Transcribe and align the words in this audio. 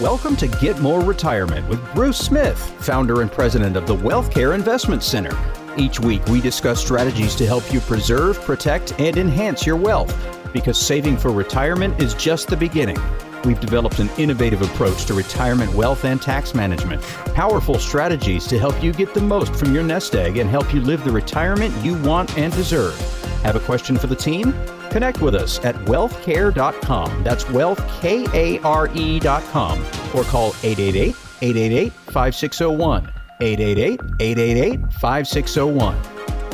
Welcome 0.00 0.34
to 0.36 0.48
Get 0.48 0.80
More 0.80 1.02
Retirement 1.02 1.68
with 1.68 1.94
Bruce 1.94 2.16
Smith, 2.16 2.58
founder 2.82 3.20
and 3.20 3.30
president 3.30 3.76
of 3.76 3.86
the 3.86 3.94
WealthCare 3.94 4.54
Investment 4.54 5.02
Center. 5.02 5.36
Each 5.76 6.00
week, 6.00 6.24
we 6.24 6.40
discuss 6.40 6.80
strategies 6.80 7.34
to 7.34 7.46
help 7.46 7.70
you 7.70 7.80
preserve, 7.80 8.40
protect, 8.40 8.98
and 8.98 9.18
enhance 9.18 9.66
your 9.66 9.76
wealth 9.76 10.16
because 10.54 10.78
saving 10.78 11.18
for 11.18 11.30
retirement 11.30 12.00
is 12.00 12.14
just 12.14 12.48
the 12.48 12.56
beginning. 12.56 12.96
We've 13.44 13.60
developed 13.60 13.98
an 13.98 14.08
innovative 14.16 14.62
approach 14.62 15.04
to 15.04 15.12
retirement 15.12 15.74
wealth 15.74 16.06
and 16.06 16.20
tax 16.20 16.54
management, 16.54 17.02
powerful 17.34 17.78
strategies 17.78 18.46
to 18.46 18.58
help 18.58 18.82
you 18.82 18.94
get 18.94 19.12
the 19.12 19.20
most 19.20 19.54
from 19.54 19.74
your 19.74 19.84
nest 19.84 20.14
egg 20.14 20.38
and 20.38 20.48
help 20.48 20.72
you 20.72 20.80
live 20.80 21.04
the 21.04 21.12
retirement 21.12 21.74
you 21.84 22.00
want 22.00 22.38
and 22.38 22.54
deserve. 22.54 22.98
Have 23.42 23.54
a 23.54 23.60
question 23.60 23.98
for 23.98 24.06
the 24.06 24.16
team? 24.16 24.54
Connect 24.90 25.20
with 25.20 25.34
us 25.34 25.58
at 25.64 25.74
wealthcare.com. 25.86 27.24
That's 27.24 27.44
wealthkare.com 27.44 29.78
or 30.14 30.24
call 30.24 30.48
888 30.62 31.16
888 31.42 31.92
5601. 31.92 33.12
888 33.40 34.00
888 34.20 34.92
5601. 34.94 35.96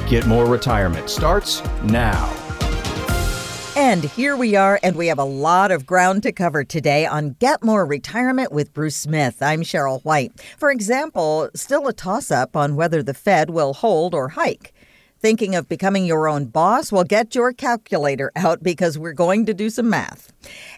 Get 0.09 0.27
more 0.27 0.47
retirement 0.47 1.11
starts 1.11 1.63
now. 1.83 2.33
And 3.77 4.05
here 4.05 4.39
we 4.39 4.57
are, 4.57 4.81
and 4.83 4.97
we 4.97 5.09
have 5.09 5.19
a 5.19 5.25
lot 5.25 5.71
of 5.71 5.85
ground 5.85 6.23
to 6.23 6.33
cover 6.33 6.65
today 6.65 7.05
on 7.05 7.37
Get 7.39 7.63
More 7.63 7.85
Retirement 7.85 8.51
with 8.51 8.73
Bruce 8.73 8.97
Smith. 8.97 9.43
I'm 9.43 9.61
Cheryl 9.61 10.03
White. 10.03 10.33
For 10.57 10.71
example, 10.71 11.51
still 11.55 11.87
a 11.87 11.93
toss 11.93 12.31
up 12.31 12.57
on 12.57 12.75
whether 12.75 13.03
the 13.03 13.13
Fed 13.13 13.51
will 13.51 13.75
hold 13.75 14.15
or 14.15 14.31
hike. 14.31 14.73
Thinking 15.19 15.55
of 15.55 15.69
becoming 15.69 16.05
your 16.05 16.29
own 16.29 16.45
boss? 16.45 16.93
Well, 16.93 17.03
get 17.03 17.35
your 17.35 17.55
calculator 17.55 18.31
out 18.37 18.63
because 18.63 18.99
we're 18.99 19.15
going 19.15 19.47
to 19.47 19.55
do 19.55 19.71
some 19.71 19.89
math. 19.89 20.31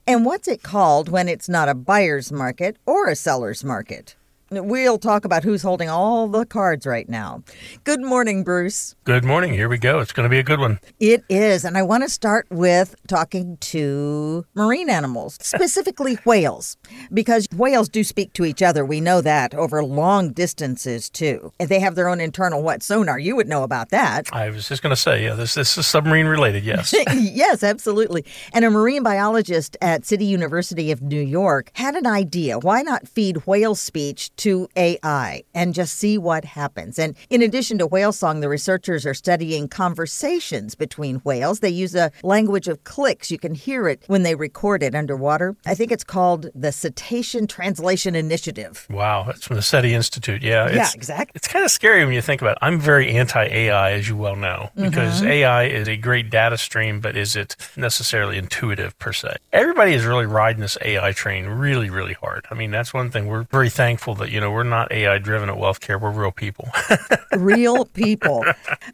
And 0.07 0.25
what's 0.25 0.47
it 0.47 0.63
called 0.63 1.09
when 1.09 1.29
it's 1.29 1.49
not 1.49 1.69
a 1.69 1.75
buyer's 1.75 2.31
market 2.31 2.77
or 2.87 3.09
a 3.09 3.17
seller's 3.17 3.65
market? 3.65 4.15
We'll 4.51 4.99
talk 4.99 5.27
about 5.27 5.45
who's 5.45 5.61
holding 5.61 5.91
all 5.91 6.27
the 6.27 6.47
cards 6.47 6.87
right 6.87 7.07
now. 7.07 7.43
Good 7.85 8.01
morning, 8.01 8.45
Bruce. 8.45 8.95
Good 9.05 9.23
morning. 9.23 9.53
Here 9.53 9.69
we 9.69 9.77
go. 9.77 9.99
It's 9.99 10.13
going 10.13 10.25
to 10.25 10.31
be 10.31 10.39
a 10.39 10.43
good 10.43 10.59
one. 10.59 10.81
It 10.99 11.23
is. 11.29 11.67
And 11.67 11.77
I 11.77 11.83
want 11.83 12.03
to 12.05 12.09
start 12.09 12.47
with 12.51 12.95
talking 13.09 13.59
to 13.59 14.47
marine 14.55 14.89
animals, 14.89 15.37
specifically 15.43 16.15
whales, 16.25 16.79
because 17.13 17.47
whales 17.55 17.91
do 17.91 18.03
speak 18.03 18.33
to 18.35 18.47
each 18.47 18.63
other. 18.63 18.87
We 18.87 19.03
know 19.03 19.21
that 19.21 19.55
over 19.55 19.85
long 19.85 20.33
distances, 20.33 21.11
too. 21.11 21.53
They 21.59 21.81
have 21.81 21.95
their 21.95 22.09
own 22.09 22.21
internal 22.21 22.63
what 22.63 22.83
sonar. 22.83 23.19
You 23.19 23.37
would 23.37 23.49
know 23.49 23.65
about 23.65 23.91
that. 23.91 24.31
I 24.33 24.49
was 24.49 24.67
just 24.67 24.83
going 24.83 24.95
to 24.95 25.01
say, 25.01 25.25
yeah, 25.25 25.35
this, 25.35 25.55
this 25.55 25.77
is 25.77 25.87
submarine 25.87 26.27
related, 26.27 26.65
yes. 26.65 26.95
yes, 27.13 27.63
absolutely. 27.63 28.25
And 28.55 28.65
a 28.65 28.71
marine 28.71 29.03
biologist 29.03 29.77
at 29.83 30.07
City 30.07 30.25
University 30.25 30.91
of 30.91 31.03
New 31.03 31.21
York 31.21 31.71
had 31.75 31.97
an 31.97 32.07
idea. 32.07 32.59
Why 32.59 32.81
not 32.81 33.07
feed 33.07 33.47
whale 33.47 33.75
speech 33.75 34.31
to 34.39 34.69
AI 34.77 35.43
and 35.55 35.75
just 35.75 35.95
see 35.95 36.19
what 36.19 36.45
happens. 36.45 36.99
And 36.99 37.17
in 37.31 37.43
addition 37.43 37.79
to 37.79 37.87
whale 37.87 38.13
song, 38.13 38.41
the 38.41 38.49
researchers 38.49 39.05
are 39.07 39.15
studying 39.15 39.69
conversations 39.69 40.75
between 40.75 41.17
whales. 41.17 41.61
They 41.61 41.71
use 41.71 41.95
a 41.95 42.11
language 42.23 42.69
of 42.69 42.85
clicks. 42.85 43.31
You 43.31 43.39
can 43.39 43.55
hear 43.55 43.89
it 43.89 44.03
when 44.07 44.23
they 44.23 44.35
record 44.35 44.83
it 44.83 44.95
underwater. 44.95 45.57
I 45.67 45.75
think 45.75 45.93
it's 45.93 46.05
called 46.05 46.51
the 46.55 46.73
Cetacean 46.73 47.47
Translation 47.47 48.15
Initiative. 48.15 48.87
Wow, 48.89 49.25
that's 49.25 49.47
from 49.47 49.57
the 49.57 49.63
SETI 49.63 49.95
Institute. 49.95 50.43
Yeah, 50.43 50.71
yeah, 50.71 50.91
exactly. 50.95 51.33
It's 51.35 51.49
kind 51.49 51.65
of 51.65 51.71
scary 51.71 52.05
when 52.05 52.15
you 52.15 52.23
think 52.23 52.41
about 52.41 52.53
it. 52.53 52.59
I'm 52.63 52.81
very 52.81 53.11
anti 53.11 53.45
AI, 53.45 53.93
as 53.93 54.09
you 54.09 54.17
well 54.17 54.37
know, 54.37 54.71
because 54.77 55.21
mm-hmm. 55.21 55.31
AI 55.31 55.65
is 55.65 55.89
a 55.89 55.97
great 55.97 56.31
data 56.31 56.57
stream, 56.57 57.01
but 57.01 57.17
is 57.17 57.37
it 57.37 57.57
necessarily 57.77 58.39
intuitive 58.39 58.99
per 58.99 59.13
se? 59.13 59.37
Everybody 59.53 59.93
is 59.93 60.05
really 60.05 60.27
riding 60.27 60.61
this 60.61 60.79
AI 60.83 61.13
train 61.13 61.47
really, 61.47 61.91
really 61.91 62.15
hard. 62.15 62.47
I 62.51 62.55
mean, 62.55 62.71
that's 62.71 62.95
one 62.95 63.11
thing 63.11 63.27
we're 63.27 63.45
very 63.45 63.71
thankful 63.71 64.15
that 64.17 64.28
you 64.31 64.41
know, 64.41 64.51
we're 64.51 64.63
not 64.63 64.93
AI 64.93 65.19
driven 65.19 65.49
at 65.49 65.57
WealthCare. 65.57 66.01
We're 66.01 66.11
real 66.11 66.33
people. 66.33 66.69
real 67.33 67.85
people. 67.85 68.45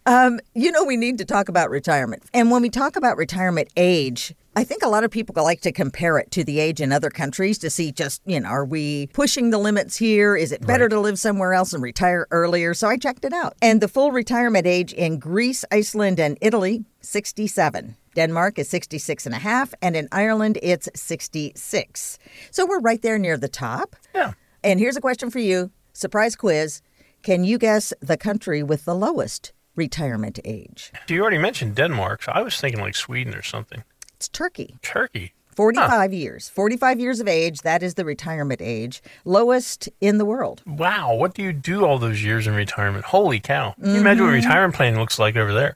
Um, 0.07 0.41
you 0.55 0.71
know, 0.71 0.85
we 0.85 0.97
need 0.97 1.19
to 1.19 1.25
talk 1.25 1.49
about 1.49 1.71
retirement. 1.71 2.23
And 2.33 2.51
when 2.51 2.63
we 2.63 2.71
talk 2.71 2.97
about 2.97 3.17
retirement 3.17 3.69
age, 3.77 4.35
I 4.57 4.63
think 4.63 4.85
a 4.85 4.89
lot 4.89 5.03
of 5.03 5.11
people 5.11 5.35
like 5.43 5.63
to 5.63 5.73
compare 5.73 6.17
it 6.19 6.31
to 6.33 6.45
the 6.45 6.61
age 6.61 6.81
in 6.81 6.93
other 6.93 7.11
countries 7.11 7.59
to 7.59 7.71
see 7.71 7.91
just, 7.91 8.23
you 8.25 8.39
know, 8.39 8.49
are 8.49 8.65
we 8.65 9.09
pushing 9.09 9.51
the 9.51 9.59
limits 9.59 9.97
here? 9.97 10.37
Is 10.37 10.53
it 10.53 10.65
better 10.65 10.85
right. 10.85 10.91
to 10.91 11.01
live 11.01 11.19
somewhere 11.19 11.55
else 11.55 11.73
and 11.73 11.83
retire 11.83 12.29
earlier? 12.31 12.73
So 12.73 12.89
I 12.89 12.97
checked 12.97 13.25
it 13.25 13.33
out. 13.33 13.55
And 13.61 13.81
the 13.81 13.89
full 13.89 14.13
retirement 14.13 14.67
age 14.67 14.93
in 14.93 15.19
Greece, 15.19 15.65
Iceland, 15.73 16.21
and 16.21 16.39
Italy, 16.41 16.85
67. 17.01 17.97
Denmark 18.15 18.59
is 18.61 18.69
66 18.69 19.27
and 19.27 19.35
a 19.35 19.39
half, 19.39 19.75
and 19.83 19.97
in 19.97 20.09
Ireland, 20.13 20.59
it's 20.63 20.89
66. 20.95 22.19
So 22.53 22.65
we're 22.65 22.81
right 22.81 23.03
there 23.03 23.19
near 23.19 23.37
the 23.37 23.49
top. 23.49 23.97
Yeah. 24.15 24.35
And 24.65 24.81
here's 24.81 24.97
a 24.97 25.01
question 25.01 25.31
for 25.31 25.41
you 25.41 25.71
surprise 25.93 26.35
quiz. 26.35 26.81
Can 27.23 27.45
you 27.45 27.59
guess 27.59 27.93
the 28.01 28.17
country 28.17 28.63
with 28.63 28.87
the 28.87 28.95
lowest 28.95 29.53
retirement 29.77 30.41
age? 30.45 30.91
You 31.07 31.21
already 31.21 31.39
mentioned 31.39 31.75
Denmark, 31.75 32.23
so 32.23 32.33
I 32.33 32.41
was 32.41 32.59
thinking 32.59 32.81
like 32.81 32.95
Sweden 32.95 33.35
or 33.35 33.43
something. 33.43 33.85
It's 34.17 34.29
Turkey. 34.29 34.77
Turkey. 34.81 35.35
45 35.55 35.89
huh. 35.89 36.09
years. 36.17 36.49
45 36.49 37.01
years 37.01 37.21
of 37.21 37.29
age, 37.29 37.63
that 37.63 37.83
is 37.83 37.95
the 37.95 38.05
retirement 38.05 38.61
age, 38.63 39.03
lowest 39.25 39.89
in 40.01 40.19
the 40.19 40.25
world. 40.25 40.63
Wow. 40.67 41.15
What 41.15 41.35
do 41.35 41.43
you 41.43 41.53
do 41.53 41.85
all 41.85 41.99
those 41.99 42.23
years 42.23 42.47
in 42.47 42.55
retirement? 42.55 43.05
Holy 43.05 43.41
cow. 43.41 43.75
Can 43.81 43.95
you 43.95 44.01
imagine 44.01 44.25
what 44.25 44.31
a 44.31 44.37
mm-hmm. 44.37 44.47
retirement 44.47 44.75
plan 44.75 44.97
looks 44.97 45.19
like 45.19 45.37
over 45.37 45.53
there? 45.53 45.75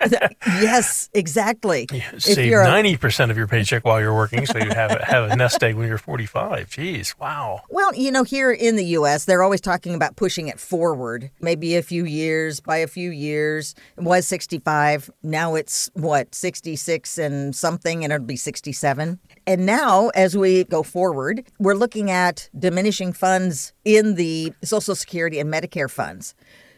yes, 0.46 1.08
exactly. 1.14 1.88
You 2.00 2.18
save 2.18 2.52
90% 2.52 3.28
a... 3.28 3.30
of 3.30 3.36
your 3.36 3.46
paycheck 3.46 3.84
while 3.84 4.00
you're 4.00 4.14
working, 4.14 4.46
so 4.46 4.58
you 4.58 4.70
have 4.70 4.90
a, 4.92 5.04
have 5.04 5.30
a 5.30 5.36
nest 5.36 5.62
egg 5.62 5.76
when 5.76 5.88
you're 5.88 5.98
45. 5.98 6.70
Jeez, 6.70 7.14
wow. 7.18 7.60
Well, 7.68 7.94
you 7.94 8.10
know, 8.10 8.22
here 8.22 8.50
in 8.50 8.76
the 8.76 8.84
U.S., 8.86 9.24
they're 9.24 9.42
always 9.42 9.60
talking 9.60 9.94
about 9.94 10.16
pushing 10.16 10.48
it 10.48 10.58
forward, 10.58 11.30
maybe 11.40 11.76
a 11.76 11.82
few 11.82 12.04
years, 12.04 12.60
by 12.60 12.78
a 12.78 12.86
few 12.86 13.10
years. 13.10 13.74
It 13.96 14.04
was 14.04 14.26
65. 14.26 15.10
Now 15.22 15.54
it's, 15.54 15.90
what, 15.94 16.34
66 16.34 17.18
and 17.18 17.54
something, 17.54 18.04
and 18.04 18.12
it'll 18.12 18.26
be 18.26 18.36
67 18.36 18.89
and 18.98 19.66
now, 19.66 20.08
as 20.10 20.36
we 20.36 20.64
go 20.64 20.82
forward, 20.82 21.44
we're 21.58 21.74
looking 21.74 22.10
at 22.10 22.48
diminishing 22.58 23.12
funds 23.12 23.72
in 23.84 24.14
the 24.14 24.52
Social 24.62 24.94
Security 24.94 25.38
and 25.38 25.52
Medicare 25.52 25.90
funds. 25.90 26.34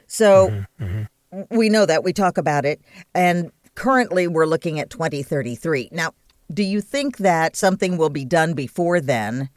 So 0.06 0.48
mm-hmm, 0.48 0.84
mm-hmm. 0.84 1.56
we 1.56 1.68
know 1.68 1.86
that, 1.86 2.04
we 2.04 2.12
talk 2.12 2.38
about 2.38 2.64
it. 2.64 2.80
And 3.14 3.50
currently, 3.74 4.28
we're 4.28 4.46
looking 4.46 4.78
at 4.78 4.90
2033. 4.90 5.88
Now, 5.92 6.12
do 6.52 6.62
you 6.62 6.80
think 6.80 7.18
that 7.18 7.56
something 7.56 7.96
will 7.96 8.10
be 8.10 8.24
done 8.24 8.54
before 8.54 9.00
then 9.00 9.48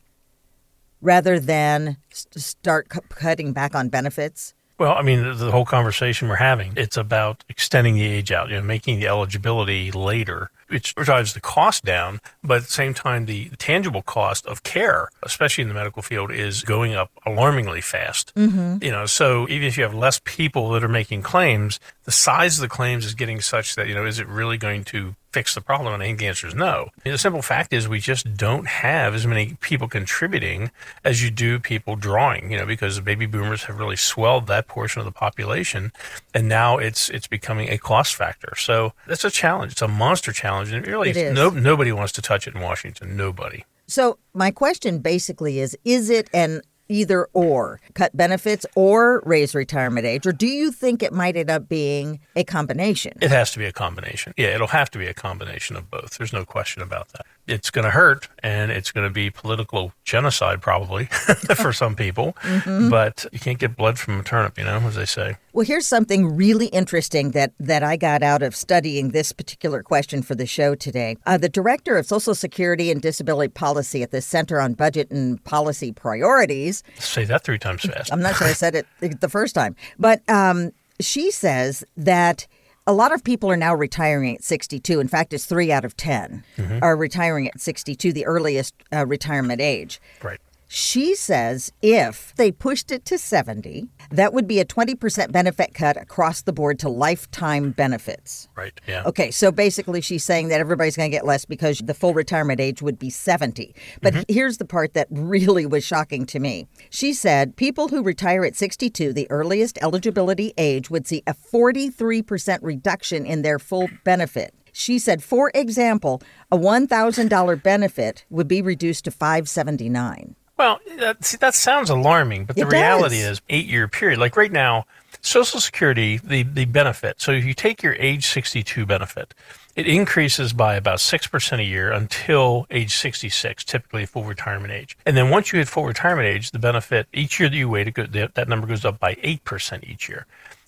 rather 1.02 1.40
than 1.40 1.98
start 2.12 2.90
cutting 3.10 3.54
back 3.54 3.76
on 3.76 3.90
benefits? 3.90 4.55
Well, 4.78 4.94
I 4.94 5.02
mean, 5.02 5.24
the, 5.24 5.34
the, 5.34 5.52
whole 5.52 5.66
conversation 5.66 6.28
we're 6.28 6.36
having, 6.36 6.74
it's 6.75 6.97
about 6.97 7.44
extending 7.47 7.96
the 7.96 8.06
age 8.06 8.31
out, 8.31 8.50
you 8.50 8.56
know, 8.56 8.62
making 8.62 9.00
the 9.00 9.08
eligibility 9.08 9.91
later 9.91 10.52
which 10.68 10.96
drives 10.96 11.34
the 11.34 11.40
cost 11.40 11.84
down, 11.84 12.19
but 12.44 12.58
at 12.58 12.63
the 12.63 12.72
same 12.72 12.94
time, 12.94 13.25
the 13.25 13.50
tangible 13.58 14.02
cost 14.02 14.46
of 14.47 14.63
care, 14.63 15.09
especially 15.24 15.62
in 15.62 15.68
the 15.68 15.74
medical 15.74 16.02
field, 16.02 16.31
is 16.31 16.63
going 16.63 16.96
up 16.96 17.12
alarmingly 17.25 17.81
fast. 17.81 18.34
Mm-hmm. 18.36 18.84
You 18.84 18.91
know, 18.91 19.06
so 19.06 19.47
even 19.47 19.68
if 19.68 19.78
you 19.78 19.84
have 19.84 19.94
less 19.94 20.19
people 20.24 20.69
that 20.72 20.84
are 20.84 20.90
making 20.90 21.22
claims, 21.22 21.80
the 22.06 22.12
size 22.12 22.57
of 22.57 22.62
the 22.62 22.69
claims 22.69 23.06
is 23.06 23.13
getting 23.13 23.42
such 23.42 23.75
that, 23.75 23.88
you 23.88 23.94
know, 23.94 24.06
is 24.06 24.19
it 24.19 24.28
really 24.28 24.57
going 24.57 24.84
to 24.86 25.16
fix 25.35 25.53
the 25.53 25.59
problem? 25.59 25.94
And 25.94 26.01
I 26.01 26.06
think 26.06 26.19
the 26.19 26.28
answer 26.28 26.47
is 26.47 26.56
no. 26.56 26.91
the 27.03 27.18
simple 27.18 27.41
fact 27.41 27.73
is 27.73 27.90
we 27.90 28.00
just 28.00 28.38
don't 28.38 28.68
have 28.68 29.13
as 29.13 29.28
many 29.28 29.57
people 29.59 29.90
contributing 29.90 30.72
as 31.03 31.22
you 31.22 31.29
do 31.29 31.59
people 31.59 31.97
drawing, 31.97 32.51
you 32.51 32.57
know, 32.57 32.66
because 32.66 32.96
the 32.96 33.01
baby 33.01 33.25
boomers 33.25 33.66
have 33.66 33.78
really 33.78 33.97
swelled 33.97 34.47
that 34.47 34.69
portion 34.69 35.01
of 35.01 35.06
the 35.06 35.12
population. 35.12 35.91
And 36.34 36.47
now 36.47 36.78
it's, 36.78 37.09
it's 37.09 37.28
becoming 37.28 37.68
a 37.69 37.78
cost 37.78 38.16
factor. 38.16 38.53
So 38.56 38.94
that's 39.07 39.25
a 39.25 39.29
challenge. 39.29 39.74
It's 39.74 39.81
a 39.81 39.90
monster 39.90 40.31
challenge. 40.31 40.72
And 40.72 40.88
really, 40.88 41.12
no, 41.34 41.50
nobody 41.50 41.91
wants 41.91 42.13
to 42.13 42.22
touch 42.22 42.47
it 42.47 42.56
in 42.56 42.62
Washington. 42.62 43.18
Nobody. 43.18 43.66
So 43.88 44.18
my 44.34 44.51
question 44.51 45.00
basically 45.00 45.59
is, 45.59 45.77
is 45.83 46.10
it 46.10 46.30
an 46.33 46.62
either 46.88 47.28
or 47.34 47.80
cut 47.94 48.16
benefits 48.16 48.66
or 48.76 49.22
raise 49.26 49.56
retirement 49.56 50.06
age? 50.06 50.26
Or 50.26 50.32
do 50.32 50.48
you 50.48 50.72
think 50.72 51.04
it 51.04 51.14
might 51.14 51.36
end 51.36 51.50
up 51.50 51.68
being 51.68 52.20
a 52.36 52.44
combination? 52.44 53.14
It 53.22 53.32
has 53.32 53.52
to 53.54 53.60
be 53.60 53.66
a 53.66 53.72
combination. 53.72 54.34
Yeah, 54.38 54.56
it'll 54.56 54.68
have 54.68 54.90
to 54.92 55.00
be 55.00 55.08
a 55.08 55.14
combination 55.14 55.76
of 55.76 55.90
both. 55.90 56.18
There's 56.18 56.34
no 56.34 56.46
question 56.46 56.82
about 56.82 57.10
that 57.10 57.26
it's 57.47 57.69
going 57.69 57.86
to 57.86 57.92
hurt 57.92 58.27
and 58.44 58.71
it's 58.71 58.92
going 58.92 59.07
to 59.07 59.13
be 59.13 59.30
political 59.30 59.94
genocide 60.03 60.62
probably 60.62 61.06
for 61.56 61.71
some 61.71 61.95
people 61.95 62.33
mm-hmm. 62.42 62.89
but 62.89 63.25
you 63.31 63.39
can't 63.39 63.59
get 63.59 63.75
blood 63.75 63.97
from 64.00 64.19
a 64.19 64.24
turnip 64.24 64.57
you 64.57 64.63
know 64.63 64.77
as 64.80 64.95
they 64.95 65.06
say. 65.06 65.38
Well 65.53 65.65
here's 65.65 65.88
something 65.88 66.36
really 66.36 66.68
interesting 66.68 67.31
that 67.31 67.53
that 67.59 67.83
i 67.83 67.97
got 67.97 68.24
out 68.24 68.42
of 68.42 68.56
studying 68.56 69.12
this 69.12 69.31
particular 69.31 69.83
question 69.83 70.21
for 70.21 70.36
the 70.36 70.45
show 70.45 70.75
today. 70.75 71.18
Uh, 71.25 71.38
the 71.38 71.50
director 71.50 71.97
of 71.97 72.06
social 72.06 72.36
security 72.36 72.92
and 72.92 73.01
disability 73.01 73.51
policy 73.51 74.03
at 74.03 74.12
the 74.12 74.21
center 74.21 74.59
on 74.59 74.74
budget 74.74 75.09
and 75.12 75.44
policy 75.44 75.91
priorities. 75.91 76.83
Say 77.00 77.25
that 77.25 77.44
three 77.44 77.59
times 77.59 77.81
fast. 77.83 78.12
I'm 78.12 78.21
not 78.21 78.36
sure 78.36 78.48
i 78.48 78.53
said 78.53 78.75
it 78.75 78.88
the 79.21 79.30
first 79.30 79.56
time 79.56 79.75
but 80.00 80.27
um, 80.30 80.71
she 81.00 81.31
says 81.31 81.83
that 81.98 82.48
a 82.88 82.94
lot 82.94 83.12
of 83.12 83.24
people 83.24 83.50
are 83.50 83.58
now 83.58 83.74
retiring 83.74 84.36
at 84.36 84.44
62. 84.44 85.00
In 85.00 85.08
fact, 85.08 85.34
it's 85.34 85.46
three 85.46 85.72
out 85.72 85.86
of 85.86 85.98
10 85.98 86.44
mm-hmm. 86.58 86.80
are 86.82 86.96
retiring 86.96 87.48
at 87.48 87.60
62, 87.60 88.14
the 88.14 88.26
earliest 88.26 88.76
uh, 88.94 89.06
retirement 89.06 89.62
age. 89.62 90.00
Right. 90.24 90.40
She 90.67 91.13
says 91.15 91.71
if 91.81 92.33
they 92.35 92.51
pushed 92.51 92.91
it 92.91 93.06
to 93.06 93.17
70, 93.17 93.88
that 94.12 94.33
would 94.33 94.47
be 94.47 94.59
a 94.59 94.65
20% 94.65 95.31
benefit 95.31 95.73
cut 95.73 95.95
across 95.95 96.41
the 96.41 96.51
board 96.53 96.79
to 96.79 96.89
lifetime 96.89 97.71
benefits. 97.71 98.47
Right. 98.56 98.73
Yeah. 98.88 99.03
Okay, 99.06 99.29
so 99.31 99.51
basically 99.51 100.01
she's 100.01 100.23
saying 100.23 100.47
that 100.50 100.59
everybody's 100.59 100.97
going 100.97 101.09
to 101.12 101.15
get 101.15 101.25
less 101.25 101.45
because 101.45 101.79
the 101.79 101.94
full 101.94 102.13
retirement 102.13 102.59
age 102.59 102.81
would 102.81 102.97
be 103.00 103.09
70. 103.09 103.75
But 104.01 104.13
Mm-hmm. 104.15 104.33
here's 104.33 104.57
the 104.57 104.65
part 104.65 104.94
that 104.94 105.07
really 105.12 105.65
was 105.65 105.83
shocking 105.83 106.25
to 106.27 106.39
me. 106.39 106.67
She 106.89 107.13
said 107.13 107.56
people 107.56 107.89
who 107.89 108.01
retire 108.01 108.44
at 108.45 108.56
62, 108.56 109.13
the 109.13 109.29
earliest 109.29 109.77
eligibility 109.81 110.53
age, 110.57 110.89
would 110.89 111.06
see 111.07 111.21
a 111.27 111.33
43% 111.33 112.59
reduction 112.62 113.25
in 113.25 113.41
their 113.44 113.59
full 113.59 113.89
benefit. 114.03 114.53
She 114.71 115.00
said, 115.00 115.23
for 115.23 115.51
example, 115.56 116.21
a 116.51 116.57
$1,000 116.57 117.63
benefit 117.63 118.25
would 118.29 118.47
be 118.47 118.62
reduced 118.62 119.06
to 119.06 119.12
579. 119.12 120.35
Well, 120.57 120.80
that, 120.98 121.24
see, 121.24 121.38
that 121.38 121.54
sounds 121.54 121.90
alarming, 121.90 122.46
but 122.46 122.56
the 122.56 122.66
reality 122.66 123.19
does. 123.22 123.38
is 123.38 123.42
eight 123.50 123.66
year 123.66 123.88
period. 123.88 124.19
Like 124.19 124.38
right 124.38 124.52
now, 124.52 124.86
Social 125.22 125.60
Security, 125.60 126.18
the, 126.18 126.44
the 126.44 126.66
benefit. 126.66 127.19
So 127.19 127.31
if 127.31 127.44
you 127.44 127.54
take 127.54 127.81
your 127.81 127.96
age 127.96 128.28
62 128.28 128.86
benefit, 128.86 129.34
it 129.75 129.88
increases 129.88 130.54
by 130.54 130.75
about 130.75 131.00
6% 131.00 131.60
a 131.60 131.63
year 131.63 131.92
until 131.92 132.66
age 132.72 132.96
66, 132.96 133.63
typically 133.66 134.06
full 134.06 134.24
retirement 134.24 134.72
age. 134.72 134.98
And 135.06 135.18
then 135.18 135.30
once 135.30 135.52
you 135.52 135.60
hit 135.60 135.68
full 135.68 135.86
retirement 135.86 136.28
age, 136.28 136.52
the 136.52 136.60
benefit, 136.60 137.08
each 137.12 137.40
year 137.40 137.50
that 137.50 137.56
you 137.56 137.68
wait, 137.68 137.88
it 137.88 137.92
go, 137.92 138.06
that 138.06 138.48
number 138.48 138.68
goes 138.68 138.86
up 138.86 139.00
by 139.00 139.16
8% 139.16 139.84
each 139.90 140.08
year. 140.08 140.25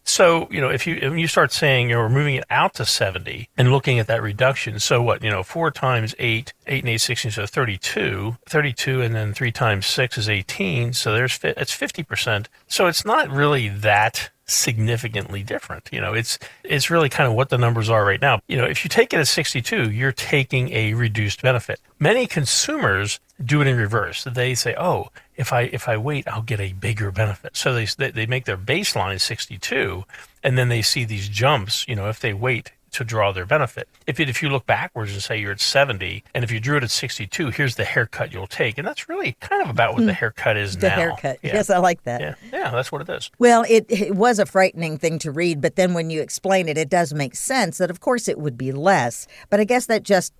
So, 0.07 0.48
you 0.50 0.62
know, 0.62 0.69
if 0.69 0.88
you 0.88 1.09
when 1.09 1.19
you 1.19 1.27
start 1.27 1.51
saying, 1.51 1.89
you 1.89 1.95
know, 1.95 2.01
we're 2.01 2.09
moving 2.09 2.36
it 2.36 2.45
out 2.50 2.74
to 2.75 2.86
70 2.86 3.50
and 3.57 3.71
looking 3.71 4.00
at 4.00 4.07
that 4.07 4.21
reduction, 4.21 4.80
so 4.80 5.01
what, 5.01 5.21
you 5.21 5.30
know, 5.30 5.44
four 5.44 5.69
times 5.69 6.15
eight, 6.18 6.54
eight 6.65 6.83
and 6.83 6.89
eight, 6.89 7.01
16, 7.01 7.31
so 7.31 7.45
32, 7.45 8.38
32, 8.48 9.01
and 9.01 9.13
then 9.13 9.33
three 9.33 9.51
times 9.51 9.86
six 9.86 10.18
is 10.18 10.30
18. 10.30 10.94
So 10.94 11.13
there's, 11.13 11.38
it's 11.44 11.75
50%. 11.75 12.48
So 12.68 12.88
it's 12.88 13.04
not 13.04 13.30
really 13.30 13.68
that 13.68 14.30
significantly 14.45 15.44
different. 15.44 15.89
You 15.92 16.00
know, 16.00 16.13
it's, 16.13 16.39
it's 16.63 16.89
really 16.89 17.09
kind 17.09 17.27
of 17.27 17.36
what 17.36 17.50
the 17.50 17.57
numbers 17.57 17.89
are 17.89 18.06
right 18.06 18.21
now. 18.21 18.39
You 18.48 18.56
know, 18.56 18.65
if 18.65 18.86
you 18.86 18.89
take 18.89 19.13
it 19.13 19.19
at 19.19 19.27
62, 19.27 19.92
you're 19.92 20.13
taking 20.13 20.71
a 20.71 20.94
reduced 20.94 21.42
benefit. 21.42 21.81
Many 22.00 22.27
consumers 22.27 23.19
do 23.44 23.62
it 23.62 23.68
in 23.68 23.77
reverse. 23.77 24.24
They 24.24 24.56
say, 24.56 24.74
"Oh, 24.77 25.09
if 25.38 25.54
I 25.54 25.62
if 25.63 25.88
I 25.88 25.95
wait, 25.98 26.28
I'll 26.28 26.42
get 26.42 26.60
a 26.60 26.74
bigger 26.74 27.12
benefit." 27.12 27.56
So 27.56 27.74
they 27.74 27.86
they, 27.86 28.25
make 28.25 28.45
their 28.45 28.57
baseline 28.57 29.22
62, 29.22 30.04
and 30.44 30.57
then 30.57 30.68
they 30.69 30.81
see 30.81 31.06
these 31.06 31.30
jumps. 31.30 31.88
You 31.88 31.95
know, 31.95 32.10
if 32.10 32.19
they 32.19 32.34
wait 32.34 32.72
to 32.89 33.04
draw 33.04 33.34
their 33.34 33.45
benefit. 33.45 33.88
If 34.07 34.18
it, 34.19 34.30
if 34.30 34.42
you 34.42 34.50
look 34.50 34.66
backwards 34.66 35.12
and 35.12 35.22
say 35.22 35.38
you're 35.38 35.51
at 35.51 35.60
70, 35.60 36.24
and 36.34 36.44
if 36.45 36.51
you 36.51 36.60
drew 36.60 36.78
it 36.78 36.84
at 36.84 36.89
62, 36.89 37.50
here's 37.51 37.75
the 37.75 37.84
haircut 37.84 38.31
you'll 38.34 38.48
take, 38.48 38.78
and 38.78 38.88
that's 38.88 39.10
really 39.10 39.34
kind 39.42 39.62
of 39.62 39.69
about 39.69 39.94
what 39.94 40.06
the 40.06 40.13
haircut 40.13 40.56
is 40.56 40.74
Hmm. 40.75 40.80
The 40.80 40.88
now. 40.88 40.95
haircut. 40.95 41.38
Yeah. 41.44 41.54
Yes, 41.56 41.69
I 41.69 41.78
like 41.80 42.04
that. 42.04 42.22
yeah, 42.22 42.36
yeah, 42.51 42.72
that's 42.72 42.90
what 42.92 43.01
it 43.01 43.10
is. 43.10 43.30
Well, 43.38 43.66
it, 43.69 43.86
it 43.90 44.16
was 44.16 44.40
a 44.40 44.45
frightening 44.45 44.98
thing 44.98 45.19
to 45.19 45.31
read, 45.31 45.60
but 45.62 45.75
then 45.75 45.94
when 45.94 46.10
you 46.10 46.22
explain 46.22 46.69
it, 46.69 46.78
it 46.78 46.90
does 46.90 47.13
make 47.13 47.36
sense 47.36 47.78
that, 47.80 47.92
of 47.92 48.00
course, 48.00 48.30
it 48.30 48.40
would 48.40 48.57
be 48.57 48.72
less. 48.72 49.28
But 49.50 49.60
I 49.60 49.66
guess 49.66 49.86
that 49.88 50.04
just 50.04 50.33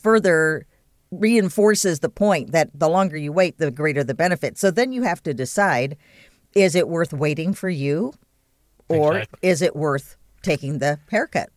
further 0.00 0.66
reinforces 1.10 2.00
the 2.00 2.08
point 2.08 2.52
that 2.52 2.70
the 2.74 2.88
longer 2.88 3.16
you 3.16 3.32
wait, 3.32 3.58
the 3.58 3.70
greater 3.70 4.04
the 4.04 4.14
benefit. 4.14 4.58
So 4.58 4.70
then 4.70 4.92
you 4.92 5.02
have 5.02 5.22
to 5.24 5.34
decide 5.34 5.96
is 6.54 6.74
it 6.74 6.88
worth 6.88 7.12
waiting 7.12 7.54
for 7.54 7.68
you 7.68 8.12
or 8.88 9.18
Exactly. 9.18 9.38
is 9.48 9.62
it 9.62 9.76
worth 9.76 10.16
taking 10.42 10.78
the 10.78 10.98
haircut? 11.10 11.50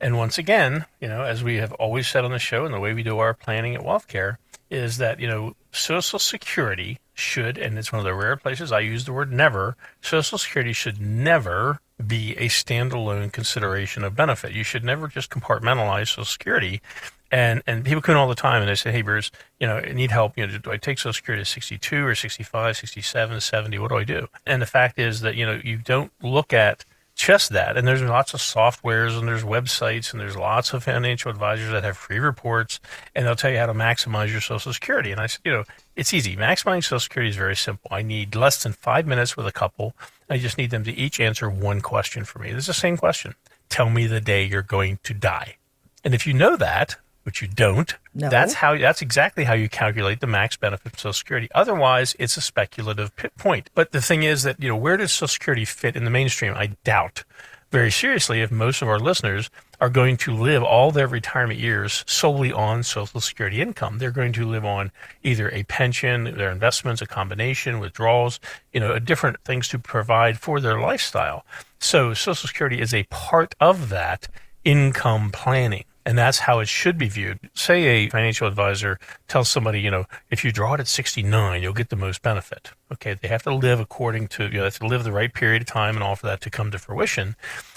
And 0.00 0.16
once 0.16 0.38
again, 0.38 0.86
you 1.00 1.08
know, 1.08 1.22
as 1.22 1.42
we 1.42 1.56
have 1.56 1.72
always 1.74 2.06
said 2.08 2.24
on 2.24 2.30
the 2.30 2.38
show 2.38 2.64
and 2.64 2.72
the 2.72 2.80
way 2.80 2.94
we 2.94 3.02
do 3.02 3.18
our 3.18 3.34
planning 3.34 3.74
at 3.74 3.82
WealthCare 3.82 4.36
is 4.70 4.98
that, 4.98 5.18
you 5.18 5.26
know, 5.26 5.54
Social 5.72 6.18
Security 6.18 6.98
should, 7.14 7.58
and 7.58 7.76
it's 7.78 7.92
one 7.92 7.98
of 7.98 8.04
the 8.04 8.14
rare 8.14 8.36
places 8.36 8.70
I 8.70 8.80
use 8.80 9.04
the 9.04 9.12
word 9.12 9.32
never, 9.32 9.76
Social 10.00 10.38
Security 10.38 10.72
should 10.72 11.00
never 11.00 11.80
be 12.06 12.36
a 12.36 12.48
standalone 12.48 13.32
consideration 13.32 14.04
of 14.04 14.14
benefit. 14.14 14.52
You 14.52 14.62
should 14.62 14.84
never 14.84 15.08
just 15.08 15.30
compartmentalize 15.30 16.08
Social 16.08 16.24
Security. 16.24 16.80
And 17.30 17.62
and 17.66 17.84
people 17.84 18.00
come 18.00 18.14
in 18.14 18.16
all 18.18 18.28
the 18.28 18.34
time 18.34 18.62
and 18.62 18.68
they 18.68 18.74
say, 18.74 18.90
hey, 18.90 19.02
Bruce, 19.02 19.30
you 19.60 19.66
know, 19.66 19.76
I 19.76 19.92
need 19.92 20.10
help. 20.10 20.38
You 20.38 20.46
know, 20.46 20.58
do 20.58 20.70
I 20.70 20.76
take 20.78 20.98
Social 20.98 21.12
Security 21.12 21.42
at 21.42 21.46
62 21.46 22.06
or 22.06 22.14
65, 22.14 22.76
67, 22.76 23.40
70? 23.40 23.78
What 23.78 23.88
do 23.88 23.96
I 23.96 24.04
do? 24.04 24.28
And 24.46 24.62
the 24.62 24.66
fact 24.66 24.98
is 24.98 25.20
that, 25.20 25.34
you 25.34 25.44
know, 25.44 25.60
you 25.62 25.76
don't 25.76 26.10
look 26.22 26.52
at 26.52 26.84
just 27.18 27.50
that. 27.50 27.76
And 27.76 27.86
there's 27.86 28.00
lots 28.00 28.32
of 28.32 28.40
softwares 28.40 29.18
and 29.18 29.26
there's 29.26 29.42
websites 29.42 30.12
and 30.12 30.20
there's 30.20 30.36
lots 30.36 30.72
of 30.72 30.84
financial 30.84 31.30
advisors 31.30 31.72
that 31.72 31.82
have 31.82 31.96
free 31.96 32.20
reports 32.20 32.80
and 33.14 33.26
they'll 33.26 33.36
tell 33.36 33.50
you 33.50 33.58
how 33.58 33.66
to 33.66 33.74
maximize 33.74 34.30
your 34.30 34.40
Social 34.40 34.72
Security. 34.72 35.10
And 35.10 35.20
I 35.20 35.26
said, 35.26 35.40
you 35.44 35.52
know, 35.52 35.64
it's 35.96 36.14
easy. 36.14 36.36
Maximizing 36.36 36.84
Social 36.84 37.00
Security 37.00 37.28
is 37.28 37.36
very 37.36 37.56
simple. 37.56 37.90
I 37.90 38.02
need 38.02 38.36
less 38.36 38.62
than 38.62 38.72
five 38.72 39.06
minutes 39.06 39.36
with 39.36 39.46
a 39.46 39.52
couple. 39.52 39.94
I 40.30 40.38
just 40.38 40.56
need 40.56 40.70
them 40.70 40.84
to 40.84 40.92
each 40.92 41.18
answer 41.18 41.50
one 41.50 41.80
question 41.80 42.24
for 42.24 42.38
me. 42.38 42.50
It's 42.50 42.68
the 42.68 42.72
same 42.72 42.96
question. 42.96 43.34
Tell 43.68 43.90
me 43.90 44.06
the 44.06 44.20
day 44.20 44.44
you're 44.44 44.62
going 44.62 45.00
to 45.02 45.12
die. 45.12 45.56
And 46.04 46.14
if 46.14 46.26
you 46.26 46.32
know 46.32 46.56
that, 46.56 46.96
which 47.28 47.42
you 47.42 47.48
don't, 47.48 47.94
No. 48.14 48.30
that's 48.30 48.54
how 48.54 48.74
that's 48.78 49.02
exactly 49.02 49.44
how 49.44 49.52
you 49.52 49.68
calculate 49.68 50.20
the 50.20 50.26
max 50.26 50.56
benefit 50.56 50.94
of 50.94 50.98
Social 50.98 51.12
Security. 51.12 51.50
Otherwise, 51.54 52.16
it's 52.18 52.38
a 52.38 52.40
speculative 52.40 53.12
point. 53.36 53.68
But 53.74 53.92
the 53.92 54.00
thing 54.00 54.22
is 54.22 54.44
that 54.44 54.56
you 54.62 54.68
know 54.70 54.76
where 54.76 54.96
does 54.96 55.12
Social 55.12 55.28
Security 55.28 55.66
fit 55.66 55.94
in 55.94 56.04
the 56.04 56.10
mainstream? 56.10 56.54
I 56.56 56.68
doubt 56.84 57.24
very 57.70 57.90
seriously 57.90 58.40
if 58.40 58.50
most 58.50 58.80
of 58.80 58.88
our 58.88 58.98
listeners 58.98 59.50
are 59.78 59.90
going 59.90 60.16
to 60.16 60.32
live 60.34 60.62
all 60.62 60.90
their 60.90 61.06
retirement 61.06 61.60
years 61.60 62.02
solely 62.06 62.50
on 62.50 62.82
Social 62.82 63.20
Security 63.20 63.60
income. 63.60 63.98
They're 63.98 64.10
going 64.10 64.32
to 64.32 64.46
live 64.48 64.64
on 64.64 64.90
either 65.22 65.50
a 65.50 65.64
pension, 65.64 66.24
their 66.38 66.50
investments, 66.50 67.02
a 67.02 67.06
combination, 67.06 67.78
withdrawals, 67.78 68.40
you 68.72 68.80
know, 68.80 68.98
different 68.98 69.36
things 69.44 69.68
to 69.68 69.78
provide 69.78 70.38
for 70.40 70.60
their 70.60 70.80
lifestyle. 70.80 71.44
So 71.78 72.14
Social 72.14 72.48
Security 72.48 72.80
is 72.80 72.94
a 72.94 73.02
part 73.10 73.54
of 73.60 73.90
that 73.90 74.28
income 74.64 75.30
planning. 75.30 75.84
And 76.08 76.16
that's 76.16 76.38
how 76.38 76.60
it 76.60 76.68
should 76.68 76.96
be 76.96 77.10
viewed. 77.10 77.38
Say 77.52 77.84
a 77.84 78.08
financial 78.08 78.46
advisor 78.46 78.98
tells 79.28 79.50
somebody, 79.50 79.82
you 79.82 79.90
know, 79.90 80.06
if 80.30 80.42
you 80.42 80.50
draw 80.50 80.72
it 80.72 80.80
at 80.80 80.88
69, 80.88 81.60
you'll 81.60 81.74
get 81.74 81.90
the 81.90 81.96
most 81.96 82.22
benefit. 82.22 82.72
Okay, 82.90 83.12
they 83.12 83.28
have 83.28 83.42
to 83.42 83.54
live 83.54 83.78
according 83.78 84.28
to, 84.28 84.44
you 84.44 84.52
know, 84.52 84.60
they 84.60 84.64
have 84.64 84.78
to 84.78 84.86
live 84.86 85.04
the 85.04 85.12
right 85.12 85.30
period 85.30 85.60
of 85.60 85.68
time 85.68 85.96
and 85.96 86.02
all 86.02 86.16
for 86.16 86.26
that 86.26 86.40
to 86.40 86.48
come 86.48 86.70
to 86.70 86.78
fruition. 86.78 87.36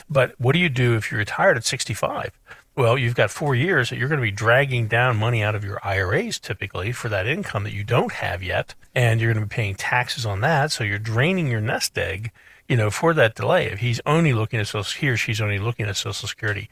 But 0.10 0.34
what 0.40 0.54
do 0.54 0.60
you 0.60 0.70
do 0.70 0.96
if 0.96 1.12
you're 1.12 1.18
retired 1.18 1.58
at 1.58 1.66
65? 1.66 2.32
Well, 2.74 2.98
you've 2.98 3.16
got 3.16 3.32
four 3.32 3.54
years 3.54 3.90
that 3.90 3.98
you're 3.98 4.08
going 4.08 4.22
to 4.22 4.26
be 4.26 4.32
dragging 4.32 4.88
down 4.88 5.18
money 5.18 5.44
out 5.44 5.54
of 5.54 5.66
your 5.66 5.86
IRAs 5.86 6.40
typically 6.40 6.94
for 6.94 7.10
that 7.10 7.28
income 7.28 7.66
that 7.66 7.74
you 7.74 7.84
don't 7.84 8.14
have 8.14 8.42
yet. 8.42 8.76
And 8.96 9.20
you're 9.20 9.34
going 9.34 9.44
to 9.44 9.50
be 9.50 9.54
paying 9.54 9.76
taxes 9.76 10.26
on 10.26 10.40
that. 10.40 10.72
So 10.72 10.86
you're 10.86 11.00
draining 11.00 11.48
your 11.48 11.60
nest 11.60 11.98
egg, 11.98 12.32
you 12.70 12.78
know, 12.78 12.90
for 12.90 13.14
that 13.14 13.36
delay. 13.36 13.66
If 13.66 13.80
he's 13.80 14.00
only 14.06 14.32
looking 14.32 14.62
at 14.62 14.68
social, 14.68 15.02
he 15.02 15.10
or 15.10 15.18
she's 15.18 15.42
only 15.42 15.60
looking 15.60 15.86
at 15.86 15.98
Social 15.98 16.30
Security, 16.30 16.70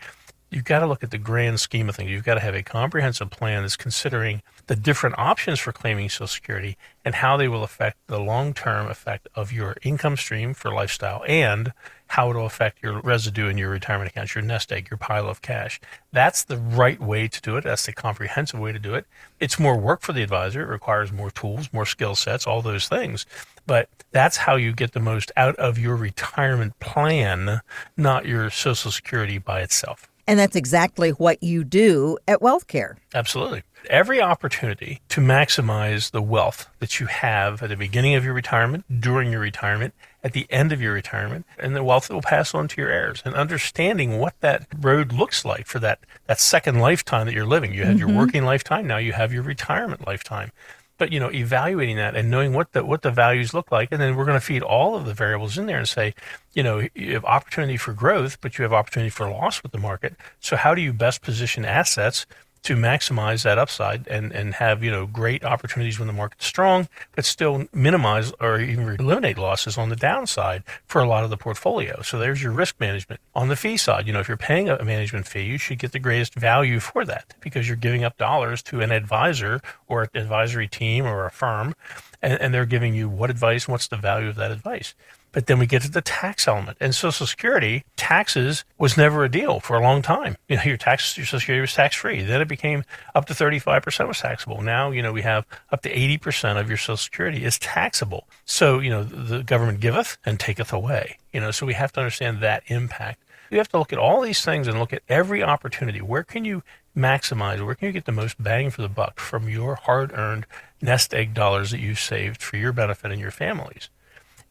you've 0.50 0.65
got 0.65 0.79
to 0.79 0.88
look 0.88 1.03
at 1.03 1.12
the 1.12 1.18
grand 1.18 1.60
scheme 1.60 1.89
of 1.89 1.96
things. 1.96 2.10
You've 2.10 2.24
got 2.24 2.36
to 2.36 2.39
have 2.39 2.56
a 2.56 2.63
comprehensive 2.63 3.29
plan 3.29 3.62
that's 3.62 3.75
considering 3.75 4.41
the 4.68 4.75
different 4.75 5.18
options 5.18 5.60
for 5.60 5.72
claiming 5.72 6.10
Social 6.10 6.27
Security 6.27 6.77
and 7.06 7.15
how 7.15 7.38
they 7.38 7.48
will 7.48 7.63
affect 7.63 7.98
the 8.08 8.20
long 8.20 8.53
term 8.53 8.88
effect 8.88 9.27
of 9.36 9.51
your 9.51 9.75
income 9.82 10.18
stream 10.18 10.53
for 10.53 10.72
lifestyle 10.72 11.24
and 11.27 11.74
how 12.08 12.32
it'll 12.32 12.46
affect 12.46 12.82
your 12.82 13.00
residue 13.01 13.48
in 13.48 13.58
your 13.58 13.70
retirement 13.70 14.10
accounts, 14.10 14.34
your 14.34 14.44
nest 14.44 14.72
egg, 14.72 14.89
your 14.89 14.98
pile 14.98 15.29
of 15.29 15.44
cash. 15.44 15.79
That's 16.12 16.44
the 16.44 16.58
right 16.58 17.00
way 17.00 17.27
to 17.27 17.41
do 17.41 17.56
it. 17.56 17.63
That's 17.63 17.86
the 17.86 17.94
comprehensive 17.94 18.60
way 18.60 18.72
to 18.72 18.79
do 18.79 18.96
it. 18.96 19.06
It's 19.39 19.60
more 19.60 19.77
work 19.77 20.01
for 20.01 20.13
the 20.13 20.24
advisor. 20.24 20.63
It 20.63 20.70
requires 20.70 21.12
more 21.12 21.29
tools, 21.29 21.72
more 21.72 21.86
skill 21.86 22.15
sets, 22.15 22.48
all 22.48 22.63
those 22.63 22.88
things. 22.88 23.27
But 23.68 23.89
that's 24.12 24.38
how 24.38 24.56
you 24.56 24.74
get 24.74 24.94
the 24.94 25.00
most 25.00 25.32
out 25.38 25.56
of 25.58 25.77
your 25.77 25.96
retirement 25.96 26.79
plan, 26.79 27.62
not 27.96 28.25
your 28.25 28.50
Social 28.50 28.89
Security 28.89 29.38
by 29.38 29.62
itself. 29.62 30.09
And 30.30 30.38
that's 30.38 30.56
exactly 30.56 31.10
what 31.10 31.42
you 31.42 31.64
do 31.64 32.20
at 32.28 32.40
WealthCare. 32.40 32.98
Absolutely. 33.16 33.64
Every 33.90 34.22
opportunity 34.22 35.02
to 35.10 35.22
maximize 35.22 36.12
the 36.12 36.22
wealth 36.22 36.68
that 36.78 37.00
you 37.00 37.08
have 37.08 37.64
at 37.64 37.70
the 37.70 37.76
beginning 37.76 38.14
of 38.14 38.24
your 38.24 38.36
retirement, 38.36 38.86
during 39.02 39.32
your 39.32 39.42
retirement, 39.42 39.96
at 40.24 40.34
the 40.34 40.46
end 40.52 40.72
of 40.72 40.84
your 40.84 40.94
retirement, 40.94 41.48
and 41.58 41.76
the 41.76 41.84
wealth 41.84 42.10
that 42.10 42.14
will 42.14 42.22
pass 42.22 42.54
on 42.54 42.68
to 42.68 42.80
your 42.80 42.92
heirs, 42.92 43.24
and 43.26 43.34
understanding 43.34 44.20
what 44.20 44.40
that 44.42 44.68
road 44.80 45.14
looks 45.14 45.46
like 45.46 45.66
for 45.66 45.80
that, 45.80 46.02
that 46.28 46.40
second 46.40 46.80
lifetime 46.80 47.26
that 47.26 47.34
you're 47.34 47.44
living. 47.48 47.74
You 47.74 47.86
had 47.86 47.98
your 47.98 48.10
mm-hmm. 48.10 48.20
working 48.20 48.46
lifetime, 48.46 48.86
now 48.86 48.98
you 48.98 49.14
have 49.14 49.34
your 49.34 49.42
retirement 49.42 50.06
lifetime. 50.06 50.52
But 51.00 51.12
you 51.12 51.20
know, 51.20 51.32
evaluating 51.32 51.96
that 51.96 52.15
and 52.15 52.29
knowing 52.29 52.53
what 52.53 52.74
the 52.74 52.86
what 52.86 53.01
the 53.01 53.10
values 53.10 53.53
look 53.53 53.72
like, 53.72 53.91
and 53.91 54.00
then 54.00 54.15
we're 54.15 54.25
going 54.25 54.39
to 54.39 54.46
feed 54.46 54.62
all 54.62 54.96
of 54.96 55.06
the 55.06 55.13
variables 55.15 55.58
in 55.58 55.65
there 55.65 55.79
and 55.79 55.89
say, 55.89 56.13
you 56.53 56.62
know, 56.62 56.88
you 56.94 57.13
have 57.13 57.25
opportunity 57.25 57.77
for 57.77 57.94
growth, 57.94 58.39
but 58.41 58.58
you 58.58 58.63
have 58.63 58.74
opportunity 58.74 59.10
for 59.10 59.27
loss 59.27 59.63
with 59.63 59.72
the 59.72 59.79
market. 59.79 60.15
So 60.39 60.56
how 60.56 60.75
do 60.75 60.82
you 60.82 60.94
best 60.94 61.24
position 61.24 61.65
assets 61.65 62.27
to 62.63 62.75
maximize 62.75 63.44
that 63.44 63.58
upside 63.58 64.08
and, 64.08 64.32
and 64.32 64.56
have, 64.56 64.84
you 64.84 64.92
know, 64.92 65.06
great 65.06 65.44
opportunities 65.44 66.00
when 66.00 66.08
the 66.08 66.13
market's 66.13 66.46
strong, 66.46 66.88
but 67.16 67.25
still 67.25 67.66
minimize 67.74 68.32
or 68.39 68.60
even 68.60 68.96
eliminate 69.00 69.38
losses 69.38 69.78
on 69.78 69.89
the 69.89 69.96
downside 69.96 70.63
for 70.86 71.01
a 71.01 71.08
lot 71.08 71.24
of 71.24 71.30
the 71.30 71.38
portfolio. 71.38 72.01
So 72.01 72.20
there's 72.20 72.44
your 72.44 72.51
risk 72.51 72.80
management. 72.80 73.22
On 73.34 73.48
the 73.48 73.56
fee 73.56 73.78
side, 73.78 74.08
you 74.08 74.13
know, 74.13 74.20
if 74.20 74.28
you're 74.28 74.38
paying 74.38 74.70
a 74.70 74.84
management 74.84 75.28
fee, 75.28 75.44
you 75.44 75.58
should 75.58 75.80
get 75.80 75.92
the 75.92 76.00
greatest 76.00 76.36
value 76.36 76.80
for 76.80 77.06
that 77.06 77.34
because 77.39 77.68
you're 77.68 77.78
giving 77.78 78.04
up 78.04 78.18
dollars 78.18 78.62
to 78.63 78.82
an 78.82 78.92
advisor 78.92 79.62
or 79.88 80.04
an 80.04 80.10
advisory 80.13 80.68
team 80.68 81.06
or 81.06 81.25
a 81.25 81.32
firm, 81.32 81.75
and, 82.22 82.39
and 82.42 82.54
they're 82.54 82.66
giving 82.66 82.94
you 82.94 83.08
what 83.08 83.30
advice, 83.30 83.68
what's 83.68 83.88
the 83.88 83.98
value 83.98 84.28
of 84.28 84.36
that 84.36 84.51
advice. 84.51 84.94
But 85.32 85.46
then 85.46 85.60
we 85.60 85.68
get 85.68 85.84
to 85.84 85.92
the 85.92 86.02
tax 86.02 86.48
element. 86.48 86.78
And 86.80 86.96
Social 86.96 87.28
Security 87.28 87.84
taxes 87.96 88.66
was 88.78 88.98
never 88.98 89.24
a 89.24 89.30
deal 89.30 89.60
for 89.60 89.76
a 89.76 89.82
long 89.82 90.02
time. 90.02 90.38
You 90.48 90.58
know, 90.58 90.64
your 90.64 90.78
tax, 90.78 91.18
your 91.18 91.26
Social 91.26 91.40
Security 91.40 91.62
was 91.62 91.74
tax 91.74 91.96
free. 91.96 92.22
Then 92.22 92.42
it 92.42 92.48
became 92.48 92.84
up 93.14 93.26
to 93.28 93.34
35% 93.34 94.08
was 94.08 94.20
taxable. 94.20 94.62
Now, 94.62 94.92
you 94.92 95.02
know, 95.02 95.14
we 95.14 95.22
have 95.22 95.46
up 95.72 95.82
to 95.84 95.94
80% 95.94 96.60
of 96.60 96.68
your 96.68 96.78
Social 96.78 96.98
Security 96.98 97.44
is 97.44 97.60
taxable. 97.60 98.28
So, 98.46 98.80
you 98.80 98.90
know, 98.90 99.04
the 99.04 99.44
government 99.44 99.80
giveth 99.80 100.18
and 100.26 100.40
taketh 100.40 100.74
away. 100.74 101.18
You 101.32 101.40
know, 101.40 101.52
so 101.52 101.66
we 101.66 101.74
have 101.74 101.92
to 101.94 102.00
understand 102.00 102.40
that 102.42 102.64
impact. 102.68 103.24
You 103.52 103.58
have 103.58 103.70
to 103.70 103.80
look 103.80 103.92
at 103.92 104.00
all 104.00 104.22
these 104.22 104.44
things 104.44 104.68
and 104.68 104.80
look 104.80 104.94
at 104.94 105.02
every 105.10 105.42
opportunity. 105.42 106.02
Where 106.02 106.24
can 106.24 106.46
you 106.46 106.64
maximize? 106.96 107.66
Where 107.66 107.76
can 107.76 107.88
you 107.88 107.92
get 107.92 108.06
the 108.06 108.12
most 108.12 108.42
bang 108.42 108.70
for 108.70 108.82
the 108.82 108.90
buck 108.90 109.20
from 109.20 109.50
your 109.50 109.76
hard 109.76 110.12
earned 110.14 110.46
nest 110.82 111.14
egg 111.14 111.34
dollars 111.34 111.72
that 111.72 111.80
you've 111.80 112.00
saved 112.00 112.42
for 112.42 112.58
your 112.58 112.74
benefit 112.74 113.12
and 113.12 113.20
your 113.20 113.32
families? 113.32 113.90